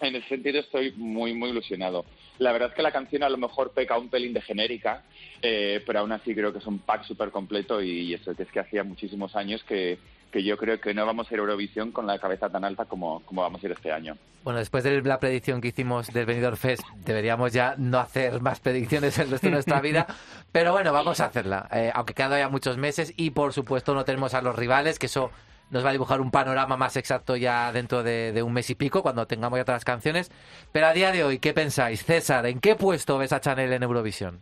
[0.00, 2.04] en ese sentido estoy muy, muy ilusionado.
[2.38, 5.04] La verdad es que la canción a lo mejor peca un pelín de genérica,
[5.42, 8.50] eh, pero aún así creo que es un pack súper completo y eso que es
[8.50, 9.98] que hacía muchísimos años que,
[10.32, 12.86] que yo creo que no vamos a ir a Eurovisión con la cabeza tan alta
[12.86, 14.16] como, como vamos a ir este año.
[14.42, 18.58] Bueno, después de la predicción que hicimos del Benidorm Fest, deberíamos ya no hacer más
[18.58, 20.06] predicciones el resto de nuestra vida,
[20.50, 24.04] pero bueno, vamos a hacerla, eh, aunque quedan ya muchos meses y por supuesto no
[24.04, 25.30] tenemos a los rivales, que eso
[25.70, 28.74] nos va a dibujar un panorama más exacto ya dentro de, de, un mes y
[28.74, 30.30] pico, cuando tengamos ya otras canciones.
[30.72, 32.04] Pero a día de hoy, ¿qué pensáis?
[32.04, 34.40] César, ¿en qué puesto ves a Chanel en Eurovisión?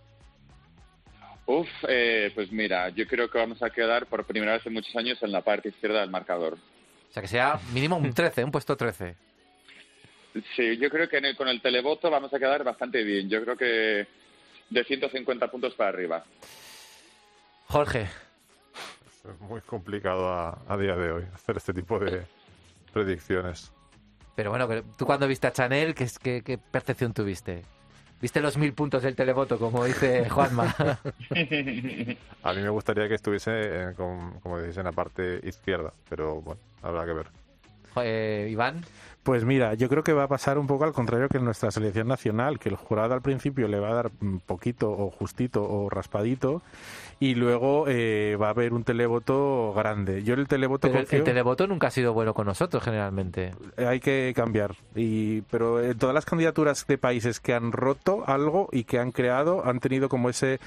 [1.52, 4.94] Uf, eh, pues mira, yo creo que vamos a quedar por primera vez en muchos
[4.94, 6.52] años en la parte izquierda del marcador.
[6.54, 9.16] O sea, que sea mínimo un 13, un puesto 13.
[10.54, 13.28] Sí, yo creo que el, con el televoto vamos a quedar bastante bien.
[13.28, 14.06] Yo creo que
[14.70, 16.24] de 150 puntos para arriba.
[17.66, 18.02] Jorge.
[18.02, 22.22] Es muy complicado a, a, día de hoy hacer este tipo de
[22.92, 23.72] predicciones.
[24.36, 27.64] Pero bueno, tú cuando viste a Chanel, ¿qué, qué, qué percepción tuviste?
[28.20, 30.74] ¿Viste los mil puntos del televoto, como dice Juanma?
[32.42, 36.42] a mí me gustaría que estuviese, en, como, como decís, en la parte izquierda, pero
[36.42, 37.26] bueno, habrá que ver.
[37.96, 38.84] Eh, Iván.
[39.22, 41.70] Pues mira, yo creo que va a pasar un poco al contrario que en nuestra
[41.70, 44.10] selección nacional, que el jurado al principio le va a dar
[44.46, 46.62] poquito o justito o raspadito
[47.22, 50.22] y luego eh, va a haber un televoto grande.
[50.22, 51.18] Yo el televoto pero confío...
[51.18, 53.52] el televoto nunca ha sido bueno con nosotros generalmente.
[53.76, 54.74] Hay que cambiar.
[54.94, 59.12] Y pero en todas las candidaturas de países que han roto algo y que han
[59.12, 60.60] creado han tenido como ese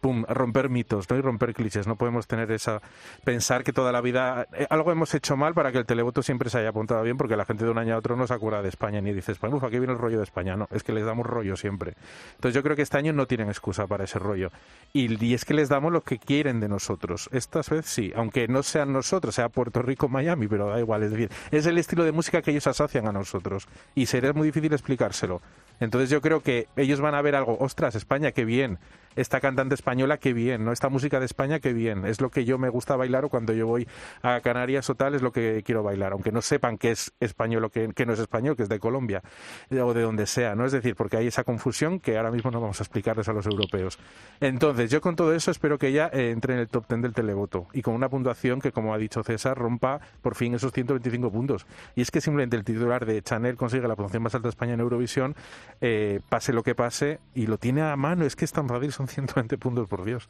[0.00, 1.16] pum, romper mitos, ¿no?
[1.16, 1.86] Y romper clichés.
[1.86, 2.82] No podemos tener esa
[3.22, 6.50] pensar que toda la vida eh, algo hemos hecho mal para que el televoto siempre
[6.50, 8.68] se haya apuntado bien porque la gente de un año otro no se acuerda de
[8.68, 10.56] España ni dice España, uf, aquí viene el rollo de España.
[10.56, 11.94] No, es que les damos rollo siempre.
[12.34, 14.50] Entonces yo creo que este año no tienen excusa para ese rollo.
[14.92, 17.30] Y, y es que les damos lo que quieren de nosotros.
[17.32, 21.02] Estas veces sí, aunque no sean nosotros, sea Puerto Rico, Miami, pero da igual.
[21.02, 23.68] Es decir, es el estilo de música que ellos asocian a nosotros.
[23.94, 25.40] Y sería muy difícil explicárselo.
[25.80, 28.78] Entonces yo creo que ellos van a ver algo, ostras, España, qué bien.
[29.16, 30.72] Esta cantante española, qué bien, ¿no?
[30.72, 32.04] Esta música de España, qué bien.
[32.04, 33.88] Es lo que yo me gusta bailar o cuando yo voy
[34.22, 36.12] a Canarias o tal, es lo que quiero bailar.
[36.12, 39.22] Aunque no sepan que es español o que no es español, que es de Colombia
[39.70, 40.64] eh, o de donde sea, ¿no?
[40.64, 43.46] Es decir, porque hay esa confusión que ahora mismo no vamos a explicarles a los
[43.46, 43.98] europeos.
[44.40, 47.14] Entonces, yo con todo eso espero que ella eh, entre en el top 10 del
[47.14, 51.30] televoto y con una puntuación que, como ha dicho César, rompa por fin esos 125
[51.30, 51.66] puntos.
[51.94, 54.74] Y es que simplemente el titular de Chanel consigue la puntuación más alta de España
[54.74, 55.34] en Eurovisión,
[55.80, 58.24] eh, pase lo que pase, y lo tiene a mano.
[58.24, 60.28] Es que es tan fácil, son 120 puntos, por Dios.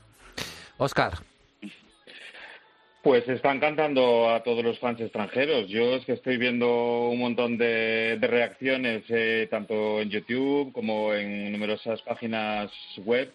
[0.79, 1.15] Oscar.
[3.03, 5.69] Pues están cantando a todos los fans extranjeros.
[5.69, 11.15] Yo es que estoy viendo un montón de, de reacciones, eh, tanto en YouTube como
[11.15, 13.33] en numerosas páginas web.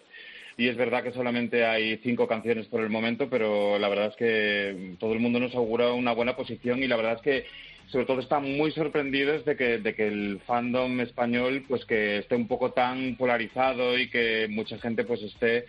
[0.56, 4.16] Y es verdad que solamente hay cinco canciones por el momento, pero la verdad es
[4.16, 7.46] que todo el mundo nos augura una buena posición y la verdad es que
[7.88, 12.34] sobre todo están muy sorprendidos de que, de que el fandom español pues que esté
[12.34, 15.66] un poco tan polarizado y que mucha gente pues esté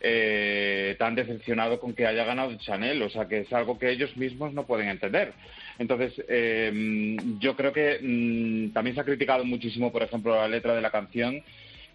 [0.00, 4.16] eh, tan decepcionado con que haya ganado Chanel, o sea que es algo que ellos
[4.16, 5.32] mismos no pueden entender.
[5.78, 10.74] Entonces, eh, yo creo que mm, también se ha criticado muchísimo, por ejemplo, la letra
[10.74, 11.42] de la canción,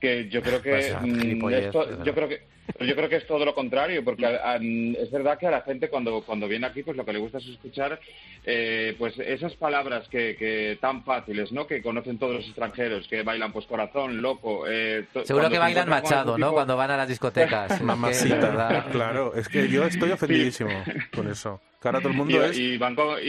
[0.03, 2.41] que yo creo que Pues, mm, esto- yo creo que
[2.81, 5.61] yo creo que es todo lo contrario, porque a- a- es verdad que a la
[5.61, 7.99] gente cuando, cuando viene aquí, pues lo que le gusta es escuchar
[8.45, 11.65] eh, pues esas palabras que, que tan fáciles, ¿no?
[11.67, 14.65] Que conocen todos los extranjeros, que bailan pues corazón, loco.
[14.67, 16.51] eh, to- Seguro que bailan Machado, ¿no?
[16.51, 17.81] Cuando van a las discotecas.
[17.81, 18.85] Mamacita, verdad.
[18.91, 19.33] claro.
[19.35, 20.71] Es que yo estoy ofendidísimo
[21.15, 21.61] con eso.
[21.81, 22.79] Que ahora todo el mundo Y- es y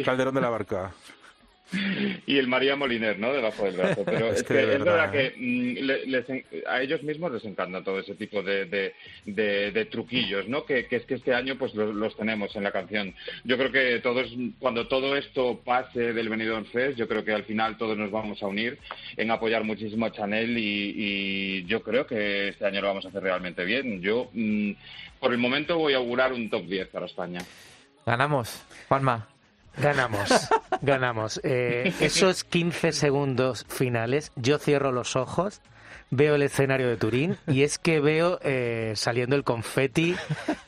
[0.01, 0.93] y- Calderón de la Barca.
[2.27, 3.33] y el María Moliner, ¿no?
[3.33, 4.03] Debajo del brazo.
[4.07, 6.27] Pero Es que verdad, verdad que mm, le- les
[6.69, 10.65] a ellos mismos les encanta todo ese tipo de, de, de- de truquillos, ¿no?
[10.65, 13.15] Que, que es que este año pues los, los tenemos en la canción.
[13.45, 17.45] Yo creo que todos, cuando todo esto pase del Benidorm Fest, yo creo que al
[17.45, 18.79] final todos nos vamos a unir
[19.17, 23.09] en apoyar muchísimo a Chanel y, y yo creo que este año lo vamos a
[23.09, 24.01] hacer realmente bien.
[24.03, 24.73] Yo, mm,
[25.19, 27.41] por el momento, voy a augurar un top 10 para España.
[28.05, 28.63] Ganamos.
[28.89, 29.29] Juanma.
[29.79, 30.29] Ganamos,
[30.83, 31.41] ganamos.
[31.43, 35.61] Eh, esos 15 segundos finales, yo cierro los ojos,
[36.11, 40.15] veo el escenario de Turín y es que veo eh, saliendo el confeti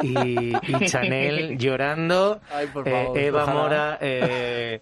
[0.03, 3.61] y, y Chanel llorando, Ay, por eh, Eva ojalá.
[3.61, 4.81] Mora eh,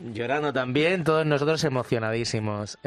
[0.00, 2.78] llorando también, todos nosotros emocionadísimos.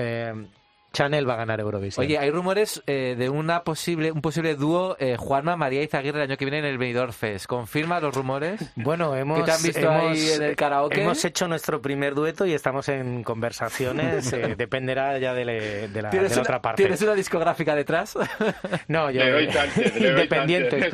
[0.92, 2.06] Chanel va a ganar Eurovisión.
[2.06, 6.24] Oye, hay rumores eh, de una posible, un posible dúo eh, Juanma, María Izaguirre el
[6.30, 7.46] año que viene en el Benidorm Fest.
[7.46, 8.60] ¿Confirma los rumores?
[8.76, 11.02] Bueno, hemos, ¿Qué te han visto hemos- ahí en el karaoke?
[11.02, 14.34] hemos hecho nuestro primer dueto y estamos en conversaciones.
[14.34, 16.82] eh, dependerá ya de, le- de la, de ¿Tienes la una, otra parte.
[16.84, 18.18] ¿Tienes una discográfica detrás?
[18.88, 20.90] No, yo Le doy chance, le doy independiente.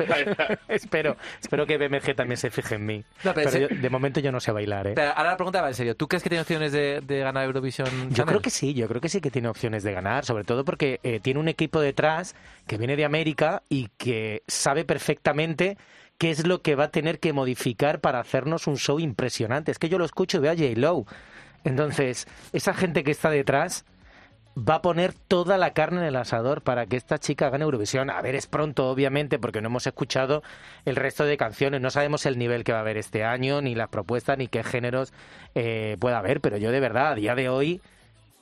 [0.68, 3.04] espero, espero que BMG también se fije en mí.
[3.24, 4.92] No, pero pero yo- de momento yo no sé bailar, ¿eh?
[4.94, 5.96] Pero ahora la pregunta va en serio.
[5.96, 7.88] ¿Tú crees que tiene opciones de, de ganar Eurovisión?
[8.10, 8.26] Yo Chanel?
[8.26, 11.00] creo que sí, yo creo que sí que tiene opciones de ganar, sobre todo porque
[11.02, 12.34] eh, tiene un equipo detrás
[12.66, 15.76] que viene de América y que sabe perfectamente
[16.18, 19.70] qué es lo que va a tener que modificar para hacernos un show impresionante.
[19.70, 20.68] Es que yo lo escucho y veo a J.
[20.76, 21.06] Lowe.
[21.64, 23.84] Entonces, esa gente que está detrás
[24.56, 28.08] va a poner toda la carne en el asador para que esta chica gane Eurovisión.
[28.08, 30.42] A ver, es pronto, obviamente, porque no hemos escuchado
[30.84, 31.80] el resto de canciones.
[31.80, 34.64] No sabemos el nivel que va a haber este año, ni las propuestas, ni qué
[34.64, 35.12] géneros
[35.54, 36.40] eh, pueda haber.
[36.40, 37.82] Pero yo, de verdad, a día de hoy,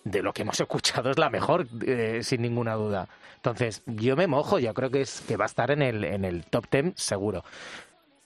[0.05, 3.09] de lo que hemos escuchado, es la mejor, eh, sin ninguna duda.
[3.37, 4.59] Entonces, yo me mojo.
[4.59, 7.45] Yo creo que, es, que va a estar en el, en el top 10, seguro.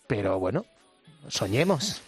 [0.06, 0.64] Pero bueno,
[1.26, 2.02] soñemos.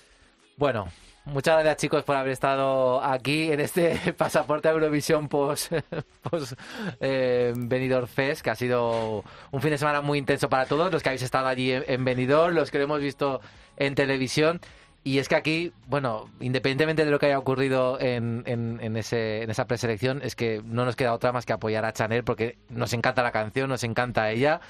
[0.56, 0.88] Bueno,
[1.24, 5.72] muchas gracias chicos por haber estado aquí en este pasaporte a Eurovisión post,
[6.30, 6.52] post
[7.00, 11.02] eh, Benidorm Fest, que ha sido un fin de semana muy intenso para todos, los
[11.02, 13.40] que habéis estado allí en, en Benidorm, los que lo hemos visto
[13.76, 14.60] en televisión.
[15.02, 19.42] Y es que aquí, bueno, independientemente de lo que haya ocurrido en, en, en ese,
[19.42, 22.58] en esa preselección, es que no nos queda otra más que apoyar a Chanel porque
[22.68, 24.60] nos encanta la canción, nos encanta ella.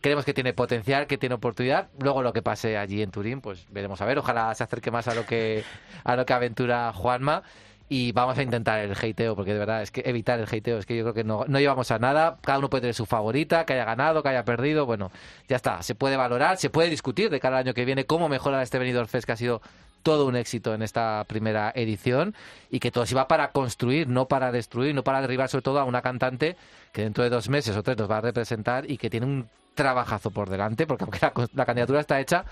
[0.00, 1.88] Creemos que tiene potencial, que tiene oportunidad.
[1.98, 4.18] Luego lo que pase allí en Turín, pues veremos a ver.
[4.18, 5.64] Ojalá se acerque más a lo que
[6.02, 7.42] a lo que aventura Juanma.
[7.88, 10.86] Y vamos a intentar el hateo, porque de verdad es que evitar el hateo, es
[10.86, 12.38] que yo creo que no, no llevamos a nada.
[12.40, 14.86] Cada uno puede tener su favorita, que haya ganado, que haya perdido.
[14.86, 15.12] Bueno,
[15.48, 15.82] ya está.
[15.82, 18.78] Se puede valorar, se puede discutir de cara al año que viene cómo mejorar este
[18.78, 19.60] Benidorm Fest, que ha sido
[20.04, 22.34] todo un éxito en esta primera edición
[22.70, 25.84] y que todo va para construir, no para destruir, no para derribar sobre todo a
[25.84, 26.56] una cantante
[26.92, 29.48] que dentro de dos meses o tres nos va a representar y que tiene un
[29.74, 32.44] trabajazo por delante, porque aunque la, la candidatura está hecha,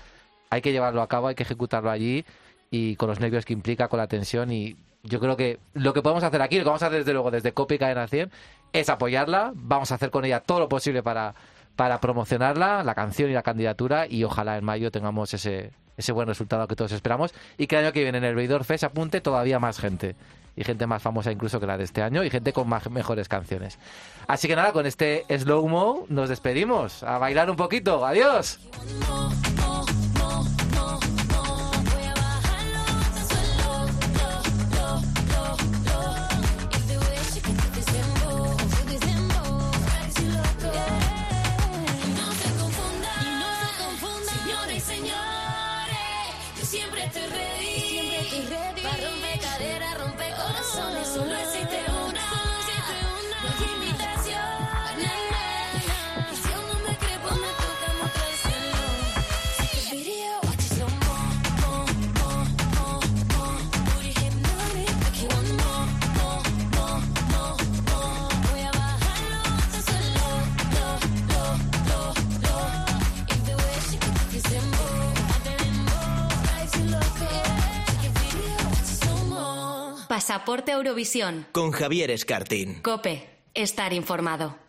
[0.49, 2.25] hay que llevarlo a cabo, hay que ejecutarlo allí
[2.71, 6.01] y con los nervios que implica, con la tensión y yo creo que lo que
[6.01, 8.31] podemos hacer aquí, lo que vamos a hacer desde luego desde Copi Cadena 100
[8.71, 11.35] es apoyarla, vamos a hacer con ella todo lo posible para,
[11.75, 16.27] para promocionarla, la canción y la candidatura y ojalá en mayo tengamos ese, ese buen
[16.27, 19.19] resultado que todos esperamos y que el año que viene en el Benidorm Fest apunte
[19.19, 20.15] todavía más gente
[20.55, 23.27] y gente más famosa incluso que la de este año y gente con más, mejores
[23.27, 23.79] canciones.
[24.27, 27.03] Así que nada, con este slow mo nos despedimos.
[27.03, 28.05] A bailar un poquito.
[28.05, 28.59] Adiós.
[80.13, 81.47] Pasaporte Eurovisión.
[81.53, 82.83] Con Javier Escartín.
[82.83, 83.27] Cope.
[83.55, 84.62] Estar informado.